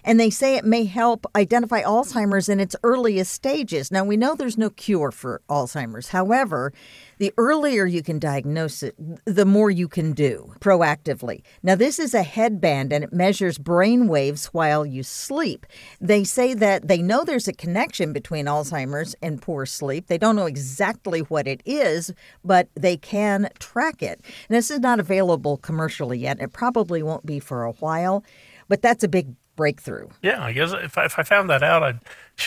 and 0.04 0.18
they 0.18 0.30
say 0.30 0.56
it 0.56 0.64
may 0.64 0.84
help 0.84 1.26
identify 1.36 1.82
Alzheimer's 1.82 2.48
in 2.48 2.60
its 2.60 2.76
earliest 2.82 3.32
stages. 3.32 3.90
Now, 3.90 4.04
we 4.04 4.16
know 4.16 4.34
there's 4.34 4.58
no 4.58 4.70
cure 4.70 5.10
for 5.10 5.42
Alzheimer's. 5.48 6.08
However, 6.08 6.72
the 7.18 7.32
earlier 7.38 7.86
you 7.86 8.02
can 8.02 8.18
diagnose 8.18 8.82
it, 8.82 8.96
the 9.24 9.44
more 9.44 9.70
you 9.70 9.88
can 9.88 10.12
do 10.12 10.54
proactively. 10.60 11.42
Now, 11.62 11.74
this 11.74 11.98
is 11.98 12.14
a 12.14 12.22
headband 12.22 12.92
and 12.92 13.04
it 13.04 13.12
measures 13.12 13.58
brain 13.58 14.08
waves 14.08 14.46
while 14.46 14.84
you 14.84 15.02
sleep. 15.02 15.66
They 16.00 16.24
say 16.24 16.54
that 16.54 16.88
they 16.88 17.00
know 17.00 17.24
there's 17.24 17.48
a 17.48 17.52
connection 17.52 18.12
between 18.12 18.46
Alzheimer's 18.46 19.14
and 19.22 19.40
poor 19.40 19.66
sleep. 19.66 20.08
They 20.08 20.18
don't 20.18 20.36
know 20.36 20.46
exactly 20.46 21.20
what 21.20 21.46
it 21.46 21.62
is, 21.64 22.12
but 22.44 22.68
they 22.74 22.96
can 22.96 23.50
track 23.58 24.02
it. 24.02 24.20
And 24.48 24.56
this 24.56 24.70
is 24.70 24.80
not 24.80 24.98
available 24.98 25.58
commercially 25.58 26.18
yet. 26.18 26.40
It 26.40 26.52
probably 26.52 27.02
won't 27.02 27.24
be 27.24 27.38
for 27.38 27.64
a 27.64 27.72
while, 27.72 28.24
but 28.68 28.82
that's 28.82 29.04
a 29.04 29.08
big 29.08 29.34
breakthrough. 29.56 30.08
Yeah, 30.22 30.42
I 30.42 30.52
guess 30.52 30.72
if 30.72 30.96
I, 30.96 31.04
if 31.04 31.18
I 31.18 31.22
found 31.22 31.50
that 31.50 31.62
out, 31.62 31.82
I'd, 31.82 32.00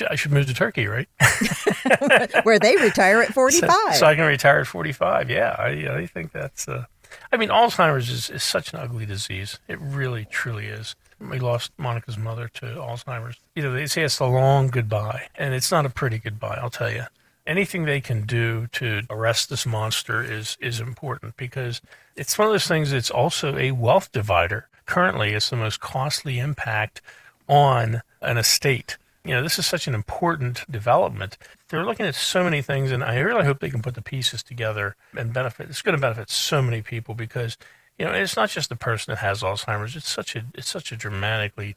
I 0.09 0.15
should 0.15 0.31
move 0.31 0.47
to 0.47 0.53
Turkey, 0.53 0.87
right? 0.87 1.07
Where 2.43 2.59
they 2.59 2.75
retire 2.77 3.21
at 3.21 3.33
45. 3.33 3.69
So, 3.75 3.99
so, 3.99 4.05
I 4.05 4.15
can 4.15 4.25
retire 4.25 4.59
at 4.59 4.67
45. 4.67 5.29
Yeah, 5.29 5.55
I, 5.57 5.69
I 5.97 6.05
think 6.07 6.31
that's, 6.31 6.67
uh, 6.67 6.85
I 7.31 7.37
mean, 7.37 7.49
Alzheimer's 7.49 8.09
is, 8.09 8.29
is 8.29 8.43
such 8.43 8.73
an 8.73 8.79
ugly 8.79 9.05
disease. 9.05 9.59
It 9.67 9.79
really, 9.79 10.25
truly 10.25 10.67
is. 10.67 10.95
We 11.19 11.39
lost 11.39 11.71
Monica's 11.77 12.17
mother 12.17 12.49
to 12.55 12.65
Alzheimer's. 12.65 13.39
You 13.55 13.63
know, 13.63 13.73
they 13.73 13.85
say 13.87 14.03
it's 14.03 14.19
a 14.19 14.25
long 14.25 14.67
goodbye, 14.67 15.27
and 15.35 15.53
it's 15.53 15.71
not 15.71 15.85
a 15.85 15.89
pretty 15.89 16.17
goodbye, 16.17 16.59
I'll 16.61 16.69
tell 16.69 16.91
you. 16.91 17.03
Anything 17.47 17.85
they 17.85 18.01
can 18.01 18.25
do 18.25 18.67
to 18.73 19.03
arrest 19.09 19.49
this 19.49 19.65
monster 19.65 20.23
is 20.23 20.57
is 20.59 20.79
important 20.79 21.37
because 21.37 21.79
it's 22.15 22.37
one 22.37 22.47
of 22.47 22.53
those 22.53 22.67
things 22.67 22.89
that's 22.91 23.11
also 23.11 23.55
a 23.55 23.71
wealth 23.71 24.11
divider 24.11 24.67
currently 24.85 25.31
it's 25.31 25.49
the 25.49 25.55
most 25.55 25.79
costly 25.79 26.39
impact 26.39 27.01
on 27.47 28.01
an 28.21 28.37
estate. 28.37 28.97
You 29.23 29.31
know, 29.31 29.41
this 29.41 29.57
is 29.57 29.65
such 29.65 29.87
an 29.87 29.95
important 29.95 30.69
development. 30.69 31.37
They're 31.69 31.85
looking 31.85 32.05
at 32.05 32.13
so 32.13 32.43
many 32.43 32.61
things, 32.61 32.91
and 32.91 33.03
I 33.03 33.17
really 33.19 33.45
hope 33.45 33.59
they 33.59 33.71
can 33.71 33.81
put 33.81 33.95
the 33.95 34.01
pieces 34.01 34.43
together 34.43 34.95
and 35.17 35.33
benefit. 35.33 35.69
It's 35.69 35.81
going 35.81 35.95
to 35.95 36.01
benefit 36.01 36.29
so 36.29 36.61
many 36.61 36.83
people 36.83 37.15
because, 37.15 37.57
you 37.97 38.05
know, 38.05 38.11
it's 38.11 38.35
not 38.35 38.49
just 38.49 38.69
the 38.69 38.75
person 38.75 39.11
that 39.11 39.17
has 39.19 39.41
Alzheimer's. 39.41 39.95
It's 39.95 40.09
such 40.09 40.35
a 40.35 40.45
it's 40.53 40.69
such 40.69 40.91
a 40.91 40.95
dramatically 40.95 41.75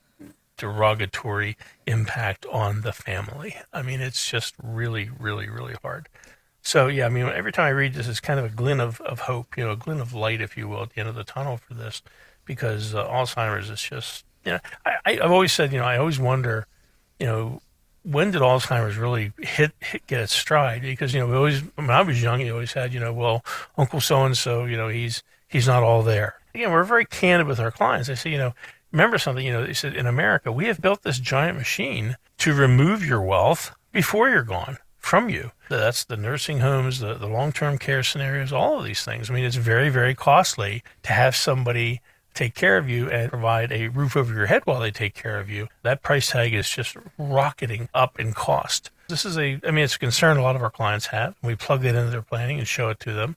derogatory 0.58 1.56
impact 1.86 2.44
on 2.52 2.82
the 2.82 2.92
family. 2.92 3.56
I 3.72 3.80
mean, 3.80 4.02
it's 4.02 4.30
just 4.30 4.54
really, 4.62 5.08
really, 5.18 5.48
really 5.48 5.76
hard. 5.82 6.08
So 6.60 6.88
yeah, 6.88 7.06
I 7.06 7.08
mean, 7.08 7.26
every 7.26 7.52
time 7.52 7.66
I 7.66 7.70
read 7.70 7.94
this, 7.94 8.08
it's 8.08 8.20
kind 8.20 8.38
of 8.38 8.44
a 8.44 8.54
glint 8.54 8.82
of, 8.82 9.00
of 9.00 9.20
hope, 9.20 9.56
you 9.56 9.64
know, 9.64 9.70
a 9.70 9.76
glint 9.76 10.02
of 10.02 10.12
light, 10.12 10.42
if 10.42 10.56
you 10.56 10.68
will, 10.68 10.82
at 10.82 10.90
the 10.90 11.00
end 11.00 11.08
of 11.08 11.14
the 11.14 11.24
tunnel 11.24 11.56
for 11.56 11.72
this, 11.72 12.02
because 12.48 12.94
uh, 12.94 13.06
Alzheimer's 13.06 13.70
is 13.70 13.80
just, 13.80 14.24
you 14.44 14.52
know, 14.52 14.58
I, 14.84 15.20
I've 15.22 15.30
always 15.30 15.52
said, 15.52 15.72
you 15.72 15.78
know, 15.78 15.84
I 15.84 15.98
always 15.98 16.18
wonder, 16.18 16.66
you 17.20 17.26
know, 17.26 17.60
when 18.02 18.30
did 18.30 18.40
Alzheimer's 18.40 18.96
really 18.96 19.32
hit, 19.38 19.72
hit 19.78 20.06
get 20.08 20.22
its 20.22 20.34
stride? 20.34 20.82
Because 20.82 21.14
you 21.14 21.20
know, 21.20 21.26
we 21.26 21.36
always 21.36 21.60
when 21.76 21.90
I 21.90 22.00
was 22.02 22.20
young, 22.20 22.40
you 22.40 22.52
always 22.52 22.72
had, 22.72 22.92
you 22.92 22.98
know, 22.98 23.12
well, 23.12 23.44
Uncle 23.76 24.00
so 24.00 24.24
and 24.24 24.36
so, 24.36 24.64
you 24.64 24.76
know, 24.76 24.88
he's 24.88 25.22
he's 25.46 25.68
not 25.68 25.84
all 25.84 26.02
there. 26.02 26.36
Again, 26.54 26.72
we're 26.72 26.84
very 26.84 27.04
candid 27.04 27.46
with 27.46 27.60
our 27.60 27.70
clients. 27.70 28.08
I 28.08 28.14
say, 28.14 28.30
you 28.30 28.38
know, 28.38 28.54
remember 28.90 29.18
something, 29.18 29.44
you 29.44 29.52
know, 29.52 29.66
they 29.66 29.74
said 29.74 29.94
in 29.94 30.06
America, 30.06 30.50
we 30.50 30.64
have 30.66 30.80
built 30.80 31.02
this 31.02 31.18
giant 31.18 31.58
machine 31.58 32.16
to 32.38 32.54
remove 32.54 33.04
your 33.04 33.20
wealth 33.20 33.74
before 33.92 34.30
you're 34.30 34.42
gone 34.42 34.78
from 34.96 35.28
you. 35.28 35.50
That's 35.68 36.04
the 36.04 36.16
nursing 36.16 36.60
homes, 36.60 37.00
the, 37.00 37.14
the 37.14 37.26
long 37.26 37.52
term 37.52 37.78
care 37.78 38.02
scenarios, 38.02 38.52
all 38.52 38.78
of 38.78 38.84
these 38.84 39.04
things. 39.04 39.30
I 39.30 39.34
mean, 39.34 39.44
it's 39.44 39.56
very, 39.56 39.90
very 39.90 40.14
costly 40.14 40.82
to 41.02 41.12
have 41.12 41.36
somebody 41.36 42.00
take 42.38 42.54
care 42.54 42.78
of 42.78 42.88
you 42.88 43.10
and 43.10 43.30
provide 43.30 43.72
a 43.72 43.88
roof 43.88 44.16
over 44.16 44.32
your 44.32 44.46
head 44.46 44.62
while 44.64 44.78
they 44.78 44.92
take 44.92 45.14
care 45.14 45.40
of 45.40 45.50
you. 45.50 45.66
That 45.82 46.02
price 46.02 46.30
tag 46.30 46.54
is 46.54 46.70
just 46.70 46.96
rocketing 47.18 47.88
up 47.92 48.18
in 48.20 48.32
cost. 48.32 48.90
This 49.08 49.24
is 49.24 49.36
a, 49.36 49.60
I 49.66 49.70
mean, 49.72 49.84
it's 49.84 49.96
a 49.96 49.98
concern 49.98 50.36
a 50.36 50.42
lot 50.42 50.54
of 50.54 50.62
our 50.62 50.70
clients 50.70 51.06
have. 51.06 51.34
We 51.42 51.56
plug 51.56 51.82
that 51.82 51.96
into 51.96 52.10
their 52.10 52.22
planning 52.22 52.58
and 52.58 52.68
show 52.68 52.90
it 52.90 53.00
to 53.00 53.12
them. 53.12 53.36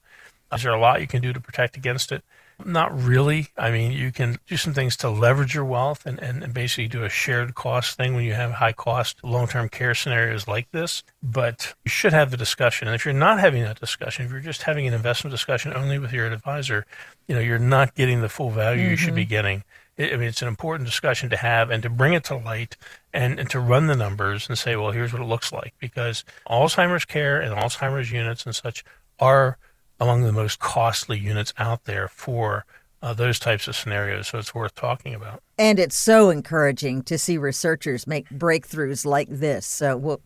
Is 0.54 0.64
there 0.64 0.74
a 0.74 0.80
lot 0.80 1.02
you 1.02 1.08
can 1.08 1.22
do 1.22 1.34
to 1.34 1.39
protect 1.39 1.78
against 1.78 2.12
it? 2.12 2.24
Not 2.66 2.97
really. 2.99 3.47
I 3.57 3.72
mean, 3.72 3.91
you 3.91 4.12
can 4.12 4.38
do 4.47 4.57
some 4.57 4.74
things 4.74 4.95
to 4.97 5.09
leverage 5.09 5.55
your 5.55 5.66
wealth 5.66 6.05
and, 6.05 6.20
and, 6.20 6.43
and 6.43 6.53
basically 6.53 6.88
do 6.88 7.03
a 7.03 7.09
shared 7.09 7.55
cost 7.55 7.97
thing 7.97 8.16
when 8.16 8.24
you 8.24 8.34
have 8.34 8.51
high 8.51 8.74
cost 8.74 9.24
long 9.24 9.47
term 9.47 9.70
care 9.70 9.95
scenarios 9.95 10.47
like 10.47 10.72
this. 10.72 11.03
But 11.22 11.74
you 11.86 11.89
should 11.89 12.14
have 12.14 12.32
the 12.32 12.38
discussion. 12.38 12.88
And 12.88 12.95
if 12.95 13.05
you're 13.05 13.14
not 13.14 13.39
having 13.39 13.64
that 13.64 13.80
discussion, 13.80 14.26
if 14.26 14.32
you're 14.32 14.39
just 14.39 14.64
having 14.64 14.88
an 14.88 14.93
investment 14.93 15.32
discussion 15.32 15.74
only 15.74 15.99
with 15.99 16.14
your 16.14 16.28
advisor, 16.28 16.86
you 17.28 17.36
know, 17.36 17.41
you're 17.41 17.59
not 17.59 17.95
getting 17.95 18.22
the 18.22 18.30
full 18.30 18.49
value 18.49 18.82
mm-hmm. 18.82 18.91
you 18.91 18.97
should 18.97 19.16
be 19.16 19.24
mm-hmm. 19.24 19.30
getting. 19.30 19.64
I 19.99 20.16
mean, 20.18 20.30
it's 20.30 20.41
an 20.41 20.47
important 20.47 20.88
discussion 20.88 21.30
to 21.30 21.38
have 21.38 21.70
and 21.70 21.84
to 21.84 21.89
bring 21.89 22.14
it 22.14 22.24
to 22.26 22.36
light 22.36 22.78
and, 23.14 23.39
and 23.39 23.49
to 23.51 23.59
run 23.59 23.88
the 23.88 23.95
numbers 23.95 24.49
and 24.49 24.57
say, 24.57 24.76
well, 24.76 24.91
here's 24.91 25.14
what 25.14 25.22
it 25.22 25.26
looks 25.26 25.51
like. 25.51 25.74
Because 25.80 26.24
Alzheimer's 26.49 27.05
care 27.05 27.39
and 27.39 27.53
Alzheimer's 27.53 28.12
units 28.12 28.45
and 28.45 28.55
such 28.55 28.84
are 29.20 29.57
among 30.02 30.24
the 30.24 30.34
most 30.34 30.60
costly 30.60 31.20
units 31.20 31.54
out 31.60 31.86
there 31.86 32.08
for 32.08 32.66
uh, 33.04 33.14
those 33.14 33.38
types 33.38 33.68
of 33.68 33.76
scenarios. 33.76 34.28
So 34.28 34.39
it's 34.39 34.54
worth 34.54 34.74
talking 34.74 35.14
about. 35.14 35.43
And 35.60 35.80
it's 35.80 35.95
so 35.95 36.32
encouraging 36.32 37.04
to 37.04 37.20
see 37.20 37.38
researchers 37.38 38.08
make 38.08 38.28
breakthroughs 38.30 39.06
like 39.06 39.30
this. 39.30 39.66
So 39.66 39.95
we'll 39.95 40.22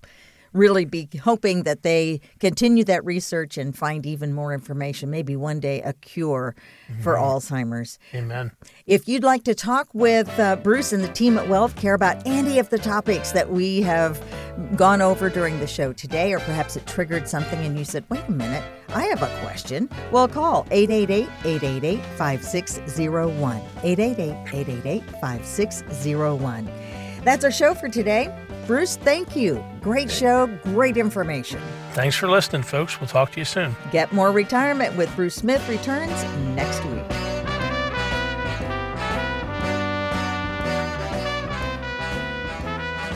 really 0.56 0.86
be 0.86 1.10
hoping 1.22 1.64
that 1.64 1.84
they 1.84 2.22
continue 2.40 2.84
that 2.86 3.04
research 3.06 3.58
and 3.58 3.78
find 3.78 4.06
even 4.06 4.34
more 4.34 4.54
information, 4.54 5.10
maybe 5.10 5.36
one 5.36 5.60
day 5.60 5.82
a 5.82 5.94
cure 5.94 6.56
mm-hmm. 6.90 7.02
for 7.02 7.16
Alzheimer's. 7.16 8.00
Amen. 8.14 8.52
If 8.86 9.08
you'd 9.08 9.24
like 9.24 9.44
to 9.44 9.54
talk 9.54 9.90
with 9.94 10.40
uh, 10.40 10.56
Bruce 10.56 10.94
and 10.94 11.04
the 11.04 11.10
team 11.10 11.38
at 11.38 11.48
Wealth 11.50 11.76
Care 11.76 11.94
about 11.94 12.26
any 12.26 12.58
of 12.58 12.70
the 12.70 12.78
topics 12.78 13.32
that 13.34 13.52
we 13.52 13.82
have 13.82 14.24
gone 14.76 15.02
over 15.02 15.30
during 15.30 15.60
the 15.60 15.68
show 15.68 15.92
today, 15.92 16.34
or 16.34 16.40
perhaps 16.40 16.76
it 16.76 16.88
triggered 16.88 17.28
something 17.28 17.60
and 17.60 17.78
you 17.78 17.84
said, 17.84 18.06
wait 18.10 18.24
a 18.28 18.32
minute, 18.32 18.64
I 18.90 19.04
have 19.06 19.22
a 19.22 19.40
question, 19.44 19.90
well, 20.12 20.28
call 20.28 20.66
888 20.72 21.28
888 21.44 22.06
5601. 22.18 23.58
888 23.84 24.54
888 24.54 25.04
5601. 25.20 26.70
That's 27.24 27.44
our 27.44 27.52
show 27.52 27.74
for 27.74 27.90
today. 27.90 28.45
Bruce, 28.68 28.96
thank 28.96 29.36
you. 29.36 29.64
Great 29.82 30.10
show, 30.10 30.48
great 30.64 30.98
information. 30.98 31.62
Thanks 31.92 32.16
for 32.16 32.28
listening, 32.28 32.64
folks. 32.64 33.00
We'll 33.00 33.08
talk 33.08 33.32
to 33.34 33.40
you 33.40 33.46
soon. 33.46 33.76
Get 33.92 34.12
More 34.12 34.32
Retirement 34.32 34.98
with 34.98 35.16
Bruce 35.16 35.36
Smith 35.36 35.68
returns 35.70 36.24
next 36.56 36.84
week. 36.86 37.04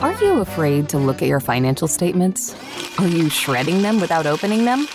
Are 0.00 0.14
you 0.22 0.40
afraid 0.40 0.88
to 0.90 0.98
look 0.98 1.20
at 1.20 1.28
your 1.28 1.40
financial 1.40 1.86
statements? 1.86 2.54
Are 2.98 3.06
you 3.06 3.28
shredding 3.28 3.82
them 3.82 4.00
without 4.00 4.24
opening 4.24 4.64
them? 4.64 4.86